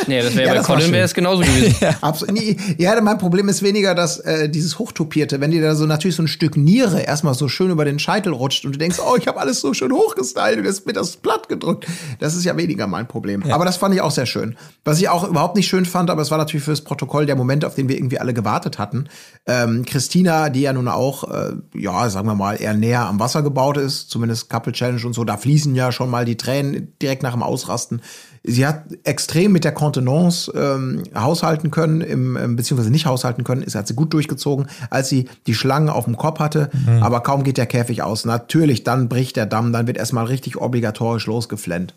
Nee, 0.07 0.23
das 0.23 0.35
wäre 0.35 0.55
Ja, 0.55 0.61
bei 0.61 0.67
Colin 0.67 0.93
wäre 0.93 1.05
es 1.05 1.15
genauso 1.15 1.43
gewesen. 1.43 1.75
Absolut. 2.01 2.35
Nee, 2.35 2.57
ja, 2.79 3.01
mein 3.01 3.19
Problem 3.19 3.49
ist 3.49 3.63
weniger, 3.63 3.95
dass 3.95 4.19
äh, 4.19 4.49
dieses 4.49 4.79
Hochtopierte, 4.79 5.41
wenn 5.41 5.51
dir 5.51 5.63
da 5.63 5.75
so 5.75 5.87
natürlich 5.87 6.17
so 6.17 6.23
ein 6.23 6.29
Stück 6.29 6.57
Niere 6.57 7.01
erstmal 7.01 7.35
so 7.35 7.49
schön 7.49 7.71
über 7.71 7.85
den 7.85 7.99
Scheitel 7.99 8.33
rutscht 8.33 8.65
und 8.65 8.73
du 8.73 8.79
denkst, 8.79 8.99
oh, 9.01 9.17
ich 9.17 9.27
habe 9.27 9.41
alles 9.41 9.61
so 9.61 9.75
schön 9.75 9.93
hochgestylt 9.93 10.59
und 10.59 10.65
jetzt 10.65 10.87
wird 10.87 10.97
das 10.97 11.17
platt 11.17 11.49
gedrückt. 11.49 11.87
Das 12.19 12.35
ist 12.35 12.45
ja 12.45 12.57
weniger 12.57 12.87
mein 12.87 13.07
Problem. 13.07 13.43
Aber 13.51 13.65
das 13.65 13.77
fand 13.77 13.95
ich 13.95 14.01
auch 14.01 14.11
sehr 14.11 14.27
schön. 14.27 14.57
Was 14.85 14.99
ich 14.99 15.09
auch 15.09 15.29
überhaupt 15.29 15.57
nicht 15.57 15.69
schön 15.69 15.85
fand, 15.85 16.11
aber 16.11 16.23
es 16.23 16.31
war 16.31 16.39
natürlich 16.39 16.65
fürs 16.65 16.83
Protokoll 16.83 17.27
der 17.27 17.37
Moment, 17.37 17.65
auf 17.65 17.75
den 17.75 17.89
wir 17.89 17.97
irgendwie 17.97 18.19
alle 18.19 18.35
gewartet 18.35 18.79
hatten. 18.79 19.09
Ähm, 19.47 19.85
Christina, 19.85 20.49
die 20.49 20.63
ja 20.63 20.73
nun 20.73 20.89
auch, 20.89 21.25
äh, 21.31 21.53
ja, 21.75 22.09
sagen 22.09 22.27
wir 22.27 22.35
mal, 22.35 22.61
eher 22.61 22.75
näher 22.75 23.07
am 23.07 23.21
Wasser 23.21 23.43
gebaut 23.43 23.77
ist, 23.77 24.11
zumindest 24.11 24.51
Couple 24.51 24.73
Challenge 24.73 25.05
und 25.05 25.13
so, 25.13 25.25
da 25.25 25.37
fließen 25.37 25.75
ja 25.75 25.93
schon 25.93 26.11
mal 26.11 26.25
die 26.25 26.37
Tränen 26.37 26.93
direkt 27.01 27.23
nach 27.23 27.33
dem 27.33 27.43
Ausrasten. 27.43 28.03
Sie 28.47 28.67
hat 28.67 28.85
extrem 29.05 29.53
mit 29.53 29.65
der 29.65 29.73
Kontenance 29.73 30.53
ähm, 30.55 31.03
haushalten 31.15 31.71
können, 31.71 32.01
im, 32.01 32.37
ähm, 32.37 32.57
beziehungsweise 32.57 32.91
nicht 32.91 33.07
haushalten 33.07 33.45
können, 33.45 33.63
ist 33.63 33.75
hat 33.75 33.89
sie 33.89 33.95
gut 33.95 34.13
durchgezogen, 34.13 34.67
als 34.91 35.09
sie 35.09 35.29
die 35.47 35.55
Schlangen 35.55 35.89
auf 35.89 36.05
dem 36.05 36.17
Kopf 36.17 36.39
hatte. 36.39 36.71
Aber 37.01 37.21
kaum 37.21 37.43
geht 37.43 37.59
der 37.59 37.67
Käfig 37.67 38.03
aus. 38.03 38.25
Natürlich, 38.25 38.85
dann 38.85 39.09
bricht 39.09 39.37
der 39.37 39.47
Damm, 39.47 39.73
dann 39.73 39.87
wird 39.87 39.97
erstmal 39.97 40.27
richtig 40.27 40.57
obligatorisch 40.57 41.27
losgeflennt. 41.27 41.95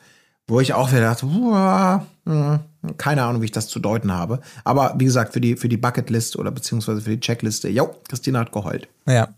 wo 0.47 0.59
ich 0.59 0.73
auch 0.73 0.91
wieder 0.91 1.01
dachte, 1.01 1.27
uah, 1.27 2.05
hm, 2.25 2.59
keine 2.97 3.23
Ahnung, 3.23 3.41
wie 3.41 3.45
ich 3.45 3.51
das 3.51 3.67
zu 3.67 3.79
deuten 3.79 4.11
habe. 4.11 4.39
Aber 4.63 4.95
wie 4.97 5.05
gesagt, 5.05 5.33
für 5.33 5.41
die, 5.41 5.55
für 5.55 5.69
die 5.69 5.77
Bucketlist 5.77 6.37
oder 6.37 6.51
beziehungsweise 6.51 7.01
für 7.01 7.11
die 7.11 7.19
Checkliste, 7.19 7.69
jo, 7.69 7.95
Christina 8.07 8.39
hat 8.39 8.51
geheult. 8.51 8.87
Ja, 9.07 9.29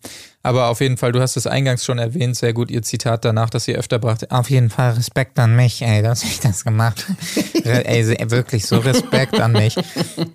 aber 0.44 0.68
auf 0.68 0.82
jeden 0.82 0.98
Fall, 0.98 1.12
du 1.12 1.22
hast 1.22 1.38
es 1.38 1.46
eingangs 1.48 1.86
schon 1.86 2.00
erwähnt, 2.00 2.36
sehr 2.36 2.54
gut 2.54 2.72
ihr 2.72 2.82
Zitat 2.82 3.24
danach, 3.26 3.50
das 3.50 3.66
sie 3.66 3.76
öfter 3.76 4.00
brachte. 4.00 4.32
Auf 4.32 4.50
jeden 4.50 4.70
Fall 4.70 4.94
Respekt 4.94 5.38
an 5.40 5.56
mich, 5.56 5.82
ey, 5.82 6.02
dass 6.02 6.24
ich 6.24 6.40
das 6.40 6.64
gemacht 6.64 7.06
habe. 7.08 7.86
ey, 7.88 8.32
wirklich 8.32 8.66
so 8.66 8.78
Respekt 8.78 9.40
an 9.40 9.52
mich. 9.52 9.76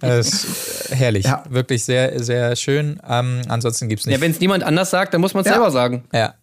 Das 0.01 0.27
ist 0.29 0.91
herrlich. 0.91 1.25
Ja. 1.27 1.43
Wirklich 1.49 1.85
sehr, 1.85 2.23
sehr 2.23 2.55
schön. 2.57 3.01
Ähm, 3.09 3.43
ansonsten 3.49 3.89
gibt's 3.89 4.07
nicht. 4.07 4.15
Ja, 4.15 4.21
wenn 4.21 4.31
es 4.31 4.41
niemand 4.41 4.63
anders 4.65 4.91
sagt, 4.91 5.13
dann 5.15 5.21
muss 5.21 5.35
man 5.35 5.43
es 5.43 5.49
Ja. 5.49 5.55
selber 5.55 5.71
sagen. 5.71 6.05
ja. 6.13 6.35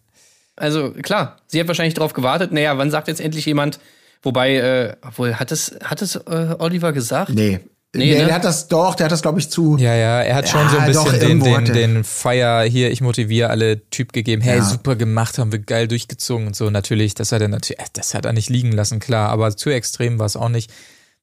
Also 0.56 0.92
klar, 0.92 1.38
sie 1.48 1.58
hat 1.58 1.66
wahrscheinlich 1.66 1.94
darauf 1.94 2.12
gewartet. 2.12 2.52
Naja, 2.52 2.78
wann 2.78 2.88
sagt 2.90 3.08
jetzt 3.08 3.20
endlich 3.20 3.44
jemand? 3.44 3.80
Wobei, 4.22 4.54
äh, 4.54 4.96
obwohl, 5.04 5.34
hat 5.34 5.50
es, 5.50 5.76
hat 5.82 6.00
es 6.00 6.14
äh, 6.14 6.54
Oliver 6.60 6.92
gesagt? 6.92 7.30
Nee. 7.30 7.58
Nee, 7.94 8.06
Nee, 8.12 8.18
ne? 8.18 8.24
der 8.26 8.34
hat 8.34 8.44
das 8.44 8.68
doch, 8.68 8.94
der 8.96 9.04
hat 9.04 9.12
das, 9.12 9.22
glaube 9.22 9.38
ich, 9.38 9.50
zu. 9.50 9.76
Ja, 9.78 9.94
ja, 9.94 10.20
er 10.20 10.34
hat 10.34 10.48
schon 10.48 10.68
so 10.68 10.76
ein 10.78 10.88
Ja, 10.88 10.92
doch, 10.92 11.10
bisschen 11.12 11.40
den, 11.40 11.64
den, 11.64 11.72
den 11.74 12.04
Feier 12.04 12.62
hier, 12.64 12.90
ich 12.90 13.00
motiviere 13.00 13.50
alle 13.50 13.88
Typ 13.90 14.12
gegeben. 14.12 14.42
Hey, 14.42 14.58
Ja. 14.58 14.64
super 14.64 14.96
gemacht, 14.96 15.38
haben 15.38 15.52
wir 15.52 15.60
geil 15.60 15.86
durchgezogen 15.88 16.48
und 16.48 16.56
so. 16.56 16.70
Natürlich, 16.70 17.14
das 17.14 17.30
hat 17.32 17.40
er 17.40 17.48
natürlich, 17.48 17.78
äh, 17.78 17.84
das 17.92 18.14
hat 18.14 18.24
er 18.24 18.32
nicht 18.32 18.50
liegen 18.50 18.72
lassen, 18.72 18.98
klar, 18.98 19.30
aber 19.30 19.56
zu 19.56 19.70
extrem 19.70 20.18
war 20.18 20.26
es 20.26 20.36
auch 20.36 20.48
nicht. 20.48 20.70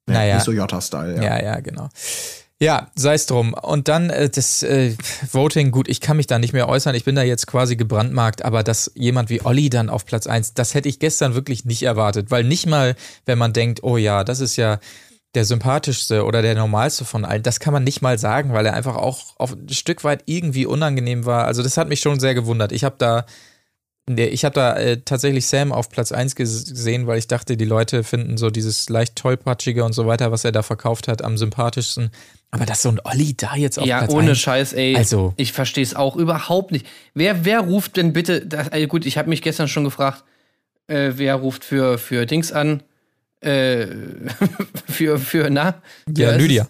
Naja. 0.08 0.36
Nicht 0.36 0.46
so 0.46 0.52
Jota-Style, 0.52 1.18
ja. 1.18 1.24
Ja, 1.24 1.44
ja, 1.44 1.60
genau. 1.60 1.90
Ja, 2.60 2.92
sei 2.96 3.16
es 3.16 3.26
drum. 3.26 3.54
Und 3.56 3.88
dann 3.88 4.12
äh, 4.12 4.30
das 4.30 4.62
äh, 4.62 4.94
Voting, 5.32 5.72
gut, 5.72 5.90
ich 5.90 6.00
kann 6.00 6.18
mich 6.18 6.28
da 6.28 6.38
nicht 6.38 6.54
mehr 6.54 6.70
äußern. 6.70 6.94
Ich 6.94 7.04
bin 7.06 7.16
da 7.16 7.24
jetzt 7.24 7.48
quasi 7.48 7.76
gebrandmarkt, 7.76 8.46
aber 8.46 8.62
dass 8.64 8.92
jemand 8.94 9.30
wie 9.32 9.44
Olli 9.44 9.72
dann 9.72 9.90
auf 9.90 10.06
Platz 10.06 10.28
eins, 10.28 10.54
das 10.54 10.76
hätte 10.76 10.88
ich 10.88 11.00
gestern 11.00 11.34
wirklich 11.34 11.66
nicht 11.66 11.82
erwartet. 11.82 12.30
Weil 12.30 12.44
nicht 12.44 12.68
mal, 12.68 12.96
wenn 13.26 13.40
man 13.40 13.52
denkt, 13.52 13.82
oh 13.84 13.98
ja, 13.98 14.24
das 14.24 14.40
ist 14.42 14.58
ja 14.58 14.80
der 15.36 15.46
sympathischste 15.46 16.26
oder 16.26 16.42
der 16.42 16.56
normalste 16.56 17.06
von 17.06 17.24
allen, 17.26 17.44
das 17.44 17.60
kann 17.60 17.74
man 17.74 17.84
nicht 17.84 18.02
mal 18.02 18.18
sagen, 18.20 18.54
weil 18.54 18.66
er 18.66 18.74
einfach 18.74 18.96
auch 18.96 19.40
auf 19.40 19.54
ein 19.54 19.70
Stück 19.70 20.04
weit 20.04 20.24
irgendwie 20.26 20.66
unangenehm 20.66 21.26
war. 21.26 21.46
Also 21.46 21.64
das 21.64 21.78
hat 21.78 21.88
mich 21.90 22.02
schon 22.02 22.20
sehr 22.20 22.34
gewundert. 22.36 22.72
Ich 22.72 22.84
habe 22.84 22.96
da 22.98 23.26
ich 24.08 24.44
habe 24.44 24.56
da 24.56 24.76
äh, 24.78 24.98
tatsächlich 25.06 25.46
Sam 25.46 25.72
auf 25.72 25.90
Platz 25.90 26.12
1 26.12 26.36
gesehen, 26.36 27.06
weil 27.08 27.20
ich 27.20 27.28
dachte, 27.28 27.56
die 27.56 27.66
Leute 27.66 28.04
finden 28.04 28.36
so 28.36 28.50
dieses 28.50 28.90
leicht 28.90 29.16
tollpatschige 29.16 29.84
und 29.86 29.94
so 29.94 30.08
weiter, 30.08 30.32
was 30.32 30.44
er 30.44 30.52
da 30.52 30.64
verkauft 30.64 31.08
hat, 31.08 31.24
am 31.24 31.38
sympathischsten. 31.38 32.10
Aber 32.50 32.66
dass 32.66 32.82
so 32.82 32.90
ein 32.90 33.00
Olli 33.04 33.36
da 33.38 33.56
jetzt 33.56 33.78
auf 33.80 33.86
Ja, 33.86 34.00
Platz 34.00 34.12
ohne 34.12 34.30
1, 34.32 34.40
Scheiß, 34.40 34.74
ey. 34.74 34.96
Also- 34.98 35.34
Ich 35.38 35.54
verstehe 35.54 35.84
es 35.84 35.96
auch 35.96 36.16
überhaupt 36.16 36.72
nicht. 36.72 36.86
Wer, 37.14 37.46
wer 37.46 37.62
ruft 37.62 37.96
denn 37.96 38.12
bitte, 38.12 38.46
das, 38.46 38.70
also 38.70 38.88
gut, 38.88 39.06
ich 39.06 39.18
habe 39.18 39.30
mich 39.30 39.44
gestern 39.44 39.68
schon 39.68 39.84
gefragt, 39.84 40.24
äh, 40.88 41.12
wer 41.16 41.36
ruft 41.36 41.64
für, 41.64 41.98
für 42.00 42.26
Dings 42.26 42.52
an? 42.52 42.82
Äh, 43.42 43.88
für, 44.90 45.20
für, 45.20 45.50
na? 45.50 45.82
Ja, 46.16 46.36
Lydia. 46.36 46.68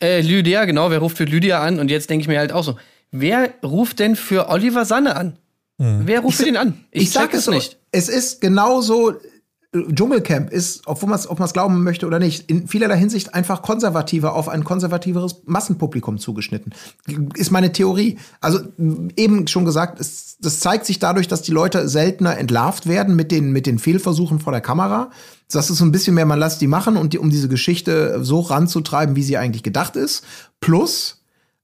Äh, 0.00 0.20
Lydia, 0.20 0.64
genau, 0.64 0.90
wer 0.90 0.98
ruft 0.98 1.16
für 1.16 1.24
Lydia 1.24 1.62
an? 1.62 1.78
Und 1.78 1.90
jetzt 1.90 2.10
denke 2.10 2.22
ich 2.22 2.28
mir 2.28 2.38
halt 2.38 2.52
auch 2.52 2.64
so, 2.64 2.76
wer 3.10 3.54
ruft 3.62 4.00
denn 4.00 4.16
für 4.16 4.48
Oliver 4.48 4.84
Sanne 4.84 5.16
an? 5.16 5.38
Wer 5.78 6.20
ruft 6.20 6.38
für 6.38 6.44
den 6.44 6.56
an? 6.56 6.84
Ich, 6.90 7.10
sag 7.10 7.30
check 7.30 7.34
es 7.34 7.48
nicht. 7.48 7.78
Es 7.90 8.08
ist 8.08 8.40
genauso. 8.40 9.14
Dschungelcamp 9.74 10.50
ist, 10.50 10.82
obwohl 10.84 11.08
man 11.08 11.18
es 11.18 11.26
ob 11.26 11.38
man's 11.38 11.54
glauben 11.54 11.82
möchte 11.82 12.06
oder 12.06 12.18
nicht, 12.18 12.50
in 12.50 12.68
vielerlei 12.68 12.98
Hinsicht 12.98 13.34
einfach 13.34 13.62
konservativer 13.62 14.34
auf 14.34 14.50
ein 14.50 14.64
konservativeres 14.64 15.44
Massenpublikum 15.46 16.18
zugeschnitten. 16.18 16.74
Ist 17.34 17.50
meine 17.50 17.72
Theorie. 17.72 18.18
Also 18.42 18.60
eben 19.16 19.46
schon 19.46 19.64
gesagt, 19.64 19.98
es, 19.98 20.36
das 20.40 20.60
zeigt 20.60 20.84
sich 20.84 20.98
dadurch, 20.98 21.26
dass 21.26 21.40
die 21.40 21.52
Leute 21.52 21.88
seltener 21.88 22.36
entlarvt 22.36 22.86
werden 22.86 23.16
mit 23.16 23.32
den, 23.32 23.50
mit 23.50 23.64
den 23.66 23.78
Fehlversuchen 23.78 24.40
vor 24.40 24.52
der 24.52 24.60
Kamera. 24.60 25.10
Das 25.52 25.70
ist 25.70 25.78
so 25.78 25.84
ein 25.84 25.92
bisschen 25.92 26.14
mehr, 26.14 26.26
man 26.26 26.38
lässt 26.38 26.60
die 26.60 26.66
machen, 26.66 26.96
und 26.96 27.12
die, 27.12 27.18
um 27.18 27.30
diese 27.30 27.48
Geschichte 27.48 28.18
so 28.22 28.40
ranzutreiben, 28.40 29.16
wie 29.16 29.22
sie 29.22 29.36
eigentlich 29.36 29.62
gedacht 29.62 29.96
ist. 29.96 30.24
Plus, 30.60 31.22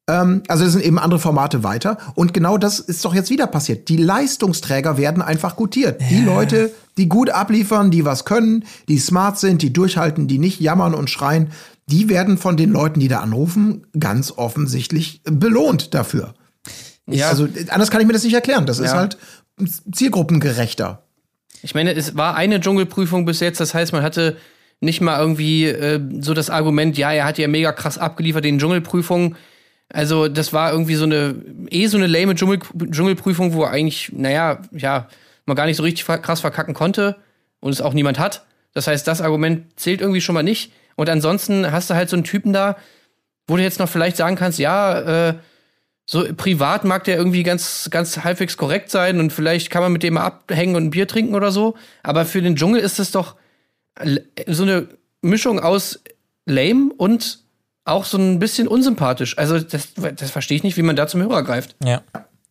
ähm, 0.09 0.43
also 0.49 0.65
das 0.65 0.73
sind 0.73 0.85
eben 0.85 0.99
andere 0.99 1.21
Formate 1.21 1.63
weiter. 1.65 1.99
Und 2.15 2.33
genau 2.35 2.59
das 2.59 2.81
ist 2.81 3.05
doch 3.05 3.15
jetzt 3.15 3.31
wieder 3.31 3.47
passiert. 3.47 3.89
Die 3.89 3.97
Leistungsträger 3.97 4.97
werden 4.97 5.23
einfach 5.23 5.57
gutiert. 5.57 6.01
Die 6.11 6.23
Leute, 6.23 6.73
die 6.97 7.09
gut 7.09 7.31
abliefern, 7.31 7.91
die 7.91 8.05
was 8.05 8.25
können, 8.25 8.65
die 8.89 8.99
smart 8.99 9.39
sind, 9.39 9.63
die 9.63 9.73
durchhalten, 9.73 10.29
die 10.29 10.39
nicht 10.39 10.61
jammern 10.61 10.95
und 10.95 11.11
schreien, 11.11 11.51
die 11.87 12.09
werden 12.09 12.37
von 12.39 12.57
den 12.57 12.71
Leuten, 12.71 13.01
die 13.01 13.09
da 13.09 13.21
anrufen, 13.21 13.87
ganz 13.99 14.33
offensichtlich 14.37 15.23
belohnt 15.25 15.95
dafür. 15.95 16.35
Ja. 17.07 17.29
Also 17.31 17.49
anders 17.71 17.91
kann 17.91 18.01
ich 18.01 18.07
mir 18.07 18.13
das 18.13 18.25
nicht 18.25 18.35
erklären. 18.35 18.67
Das 18.67 18.79
ist 18.79 18.91
Ja. 18.91 18.97
halt 18.97 19.17
zielgruppengerechter. 19.93 21.03
Ich 21.63 21.75
meine, 21.75 21.93
es 21.93 22.17
war 22.17 22.37
eine 22.37 22.61
Dschungelprüfung 22.61 23.25
bis 23.25 23.41
jetzt, 23.41 23.61
das 23.61 23.75
heißt, 23.75 23.93
man 23.93 24.03
hatte 24.03 24.37
nicht 24.81 25.01
mal 25.01 25.19
irgendwie 25.19 25.67
äh, 25.67 26.01
so 26.21 26.35
das 26.35 26.51
Argument, 26.51 26.97
ja, 26.97 27.13
er 27.13 27.25
hat 27.25 27.39
ja 27.39 27.49
mega 27.49 27.73
krass 27.73 27.99
abgeliefert 27.99 28.45
in 28.47 28.59
Dschungelprüfungen. 28.59 29.37
Also, 29.89 30.29
das 30.29 30.53
war 30.53 30.71
irgendwie 30.73 30.95
so 30.95 31.05
eine, 31.05 31.35
eh 31.71 31.87
so 31.87 31.97
eine 31.97 32.07
lame 32.07 32.35
Dschungel, 32.35 32.61
Dschungelprüfung, 32.91 33.55
wo 33.55 33.65
eigentlich, 33.65 34.13
naja, 34.13 34.61
ja, 34.73 35.09
man 35.47 35.57
gar 35.57 35.67
nicht 35.67 35.77
so 35.77 35.83
richtig 35.83 36.07
krass 36.23 36.41
verkacken 36.41 36.75
konnte 36.75 37.17
und 37.61 37.73
es 37.73 37.81
auch 37.81 37.95
niemand 37.95 38.19
hat. 38.19 38.45
Das 38.75 38.87
heißt, 38.87 39.07
das 39.09 39.21
Argument 39.21 39.65
zählt 39.77 40.01
irgendwie 40.01 40.21
schon 40.21 40.35
mal 40.35 40.43
nicht. 40.43 40.73
Und 40.95 41.09
ansonsten 41.09 41.73
hast 41.73 41.91
du 41.91 41.95
halt 41.95 42.09
so 42.09 42.17
einen 42.17 42.25
Typen 42.25 42.53
da, 42.53 42.77
wo 43.47 43.57
du 43.57 43.63
jetzt 43.63 43.79
noch 43.79 43.89
vielleicht 43.89 44.17
sagen 44.17 44.37
kannst, 44.37 44.59
ja, 44.59 45.29
äh, 45.31 45.35
so 46.11 46.25
privat 46.35 46.85
mag 46.85 47.05
der 47.05 47.19
irgendwie 47.19 47.43
ganz, 47.43 47.89
ganz 47.91 48.25
halbwegs 48.25 48.57
korrekt 48.57 48.91
sein 48.91 49.21
und 49.21 49.31
vielleicht 49.31 49.69
kann 49.69 49.83
man 49.83 49.93
mit 49.93 50.03
dem 50.03 50.15
mal 50.15 50.25
abhängen 50.25 50.75
und 50.75 50.85
ein 50.85 50.91
Bier 50.91 51.07
trinken 51.07 51.35
oder 51.35 51.53
so. 51.53 51.77
Aber 52.03 52.25
für 52.25 52.41
den 52.41 52.57
Dschungel 52.57 52.81
ist 52.81 52.99
es 52.99 53.11
doch 53.11 53.37
l- 54.01 54.25
so 54.47 54.63
eine 54.63 54.89
Mischung 55.21 55.61
aus 55.61 56.01
lame 56.47 56.93
und 56.97 57.41
auch 57.85 58.07
so 58.07 58.17
ein 58.17 58.39
bisschen 58.39 58.69
unsympathisch. 58.69 59.37
Also, 59.37 59.59
das, 59.61 59.89
das 60.17 60.31
verstehe 60.31 60.57
ich 60.57 60.63
nicht, 60.63 60.79
wie 60.79 60.83
man 60.83 60.97
da 60.97 61.07
zum 61.09 61.21
Hörer 61.21 61.43
greift. 61.43 61.77
Ja. 61.85 62.01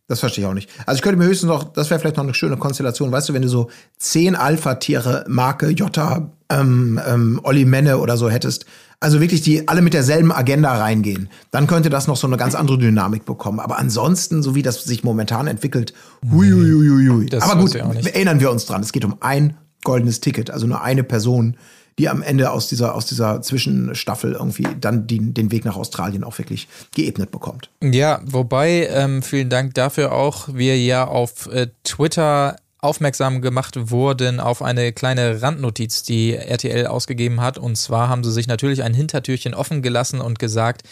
Das 0.07 0.19
verstehe 0.21 0.43
ich 0.43 0.47
auch 0.49 0.53
nicht. 0.53 0.69
Also 0.85 0.97
ich 0.97 1.01
könnte 1.01 1.17
mir 1.17 1.25
höchstens 1.25 1.49
noch, 1.49 1.65
das 1.65 1.89
wäre 1.89 1.99
vielleicht 1.99 2.15
noch 2.15 2.23
eine 2.23 2.33
schöne 2.33 2.55
Konstellation, 2.57 3.11
weißt 3.11 3.27
du, 3.27 3.33
wenn 3.33 3.41
du 3.41 3.49
so 3.49 3.69
zehn 3.97 4.35
Alpha-Tiere, 4.35 5.25
Marke, 5.27 5.67
Jota, 5.69 6.31
ähm, 6.49 7.01
ähm, 7.05 7.41
Olli 7.43 7.65
Menne 7.65 7.97
oder 7.97 8.15
so 8.15 8.29
hättest, 8.29 8.65
also 8.99 9.21
wirklich 9.21 9.41
die 9.41 9.67
alle 9.67 9.81
mit 9.81 9.93
derselben 9.93 10.31
Agenda 10.31 10.75
reingehen, 10.75 11.29
dann 11.51 11.67
könnte 11.67 11.89
das 11.89 12.07
noch 12.07 12.17
so 12.17 12.27
eine 12.27 12.37
ganz 12.37 12.55
andere 12.55 12.77
Dynamik 12.79 13.25
bekommen. 13.25 13.59
Aber 13.59 13.77
ansonsten, 13.77 14.41
so 14.41 14.55
wie 14.55 14.63
das 14.63 14.83
sich 14.83 15.03
momentan 15.03 15.47
entwickelt, 15.47 15.93
hui, 16.31 16.49
hui, 16.49 16.71
hui, 16.71 16.89
hui, 16.89 17.07
hui. 17.07 17.25
Das 17.27 17.43
Aber 17.43 17.61
gut, 17.61 17.75
erinnern 17.75 18.39
wir 18.39 18.49
uns 18.49 18.65
dran, 18.65 18.81
es 18.81 18.91
geht 18.91 19.05
um 19.05 19.17
ein 19.19 19.57
goldenes 19.83 20.19
Ticket, 20.19 20.49
also 20.49 20.67
nur 20.67 20.81
eine 20.81 21.03
Person, 21.03 21.57
die 21.99 22.09
am 22.09 22.21
Ende 22.21 22.51
aus 22.51 22.67
dieser, 22.67 22.93
aus 22.93 23.05
dieser 23.05 23.41
Zwischenstaffel 23.41 24.33
irgendwie 24.33 24.67
dann 24.79 25.07
die, 25.07 25.33
den 25.33 25.51
Weg 25.51 25.65
nach 25.65 25.75
Australien 25.75 26.23
auch 26.23 26.37
wirklich 26.37 26.67
geebnet 26.93 27.31
bekommt. 27.31 27.69
Ja, 27.81 28.21
wobei, 28.25 28.87
ähm, 28.91 29.23
vielen 29.23 29.49
Dank 29.49 29.73
dafür 29.73 30.11
auch, 30.11 30.49
wir 30.53 30.79
ja 30.79 31.07
auf 31.07 31.47
äh, 31.47 31.67
Twitter 31.83 32.57
aufmerksam 32.79 33.41
gemacht 33.41 33.89
wurden 33.91 34.39
auf 34.39 34.61
eine 34.61 34.93
kleine 34.93 35.41
Randnotiz, 35.41 36.03
die 36.03 36.33
RTL 36.35 36.87
ausgegeben 36.87 37.41
hat. 37.41 37.57
Und 37.57 37.75
zwar 37.75 38.09
haben 38.09 38.23
sie 38.23 38.31
sich 38.31 38.47
natürlich 38.47 38.83
ein 38.83 38.93
Hintertürchen 38.93 39.53
offen 39.53 39.81
gelassen 39.81 40.21
und 40.21 40.39
gesagt, 40.39 40.83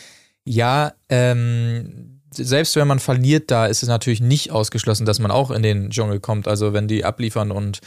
ja, 0.43 0.93
ähm, 1.09 2.21
selbst 2.31 2.75
wenn 2.75 2.87
man 2.87 2.99
verliert, 2.99 3.51
da 3.51 3.65
ist 3.65 3.83
es 3.83 3.89
natürlich 3.89 4.21
nicht 4.21 4.51
ausgeschlossen, 4.51 5.05
dass 5.05 5.19
man 5.19 5.31
auch 5.31 5.51
in 5.51 5.63
den 5.63 5.89
Dschungel 5.89 6.19
kommt. 6.19 6.47
Also 6.47 6.73
wenn 6.73 6.87
die 6.87 7.05
abliefern 7.05 7.51
und 7.51 7.81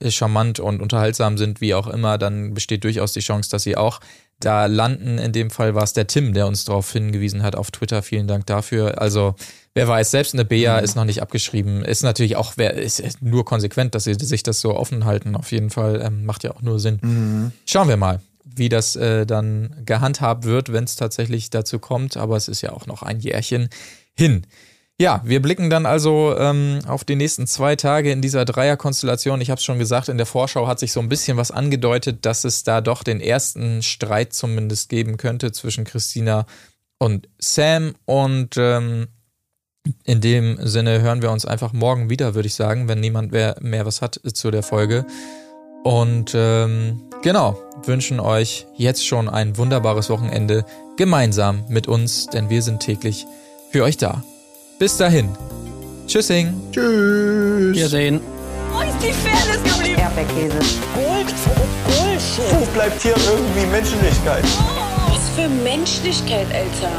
äh, 0.00 0.10
charmant 0.10 0.60
und 0.60 0.80
unterhaltsam 0.80 1.38
sind, 1.38 1.60
wie 1.60 1.74
auch 1.74 1.86
immer, 1.86 2.18
dann 2.18 2.54
besteht 2.54 2.84
durchaus 2.84 3.12
die 3.12 3.20
Chance, 3.20 3.50
dass 3.50 3.62
sie 3.62 3.76
auch 3.76 4.00
da 4.40 4.66
landen. 4.66 5.18
In 5.18 5.32
dem 5.32 5.50
Fall 5.50 5.74
war 5.74 5.82
es 5.82 5.92
der 5.92 6.06
Tim, 6.06 6.32
der 6.32 6.46
uns 6.46 6.64
darauf 6.64 6.92
hingewiesen 6.92 7.42
hat 7.42 7.56
auf 7.56 7.70
Twitter. 7.70 8.02
Vielen 8.02 8.26
Dank 8.26 8.46
dafür. 8.46 9.00
Also, 9.00 9.34
wer 9.74 9.88
weiß, 9.88 10.10
selbst 10.10 10.34
eine 10.34 10.44
Bea 10.44 10.78
ist 10.78 10.96
noch 10.96 11.04
nicht 11.04 11.22
abgeschrieben. 11.22 11.84
Ist 11.84 12.02
natürlich 12.02 12.36
auch, 12.36 12.52
wer 12.56 12.74
ist 12.74 13.02
nur 13.22 13.44
konsequent, 13.44 13.94
dass 13.94 14.04
sie 14.04 14.14
sich 14.14 14.42
das 14.42 14.60
so 14.60 14.74
offen 14.74 15.04
halten. 15.04 15.34
Auf 15.34 15.50
jeden 15.52 15.70
Fall 15.70 16.02
ähm, 16.04 16.24
macht 16.24 16.44
ja 16.44 16.52
auch 16.52 16.62
nur 16.62 16.78
Sinn. 16.78 17.52
Schauen 17.66 17.88
wir 17.88 17.96
mal, 17.96 18.20
wie 18.44 18.68
das 18.68 18.96
äh, 18.96 19.26
dann 19.26 19.74
gehandhabt 19.84 20.44
wird, 20.44 20.72
wenn 20.72 20.84
es 20.84 20.96
tatsächlich 20.96 21.50
dazu 21.50 21.78
kommt. 21.78 22.16
Aber 22.16 22.36
es 22.36 22.48
ist 22.48 22.62
ja 22.62 22.72
auch 22.72 22.86
noch 22.86 23.02
ein 23.02 23.20
Jährchen 23.20 23.68
hin. 24.16 24.46
Ja, 25.00 25.20
wir 25.24 25.40
blicken 25.40 25.70
dann 25.70 25.86
also 25.86 26.36
ähm, 26.36 26.80
auf 26.88 27.04
die 27.04 27.14
nächsten 27.14 27.46
zwei 27.46 27.76
Tage 27.76 28.10
in 28.10 28.20
dieser 28.20 28.44
Dreierkonstellation. 28.44 29.40
Ich 29.40 29.48
habe 29.50 29.58
es 29.58 29.64
schon 29.64 29.78
gesagt, 29.78 30.08
in 30.08 30.16
der 30.16 30.26
Vorschau 30.26 30.66
hat 30.66 30.80
sich 30.80 30.92
so 30.92 30.98
ein 30.98 31.08
bisschen 31.08 31.36
was 31.36 31.52
angedeutet, 31.52 32.26
dass 32.26 32.42
es 32.42 32.64
da 32.64 32.80
doch 32.80 33.04
den 33.04 33.20
ersten 33.20 33.82
Streit 33.82 34.32
zumindest 34.32 34.88
geben 34.88 35.16
könnte 35.16 35.52
zwischen 35.52 35.84
Christina 35.84 36.46
und 36.98 37.28
Sam. 37.38 37.94
Und 38.06 38.56
ähm, 38.56 39.06
in 40.02 40.20
dem 40.20 40.58
Sinne 40.66 41.00
hören 41.00 41.22
wir 41.22 41.30
uns 41.30 41.46
einfach 41.46 41.72
morgen 41.72 42.10
wieder, 42.10 42.34
würde 42.34 42.48
ich 42.48 42.54
sagen, 42.54 42.88
wenn 42.88 42.98
niemand 42.98 43.30
mehr, 43.30 43.54
mehr 43.60 43.86
was 43.86 44.02
hat 44.02 44.20
zu 44.34 44.50
der 44.50 44.64
Folge. 44.64 45.06
Und 45.84 46.32
ähm, 46.34 47.02
genau, 47.22 47.56
wünschen 47.84 48.18
euch 48.18 48.66
jetzt 48.76 49.06
schon 49.06 49.28
ein 49.28 49.56
wunderbares 49.56 50.10
Wochenende 50.10 50.64
gemeinsam 50.96 51.64
mit 51.68 51.86
uns, 51.86 52.26
denn 52.26 52.50
wir 52.50 52.62
sind 52.62 52.80
täglich 52.80 53.26
für 53.70 53.84
euch 53.84 53.96
da. 53.96 54.24
Bis 54.78 54.96
dahin. 54.96 55.28
Tschüssing. 56.06 56.54
Tschüss. 56.70 57.76
Wir 57.76 57.88
sehen. 57.88 58.20
Wo 58.72 58.80
ist 58.80 58.96
die 59.02 59.12
Fairness 59.12 59.62
geblieben? 59.64 59.98
Erdbeerkäse. 60.00 60.58
Gold, 60.94 61.34
Gold, 61.86 62.20
Wo 62.52 62.64
bleibt 62.72 63.02
hier 63.02 63.16
irgendwie 63.16 63.66
Menschlichkeit? 63.72 64.44
Was 65.08 65.28
für 65.34 65.48
Menschlichkeit, 65.48 66.46
Alter. 66.54 66.92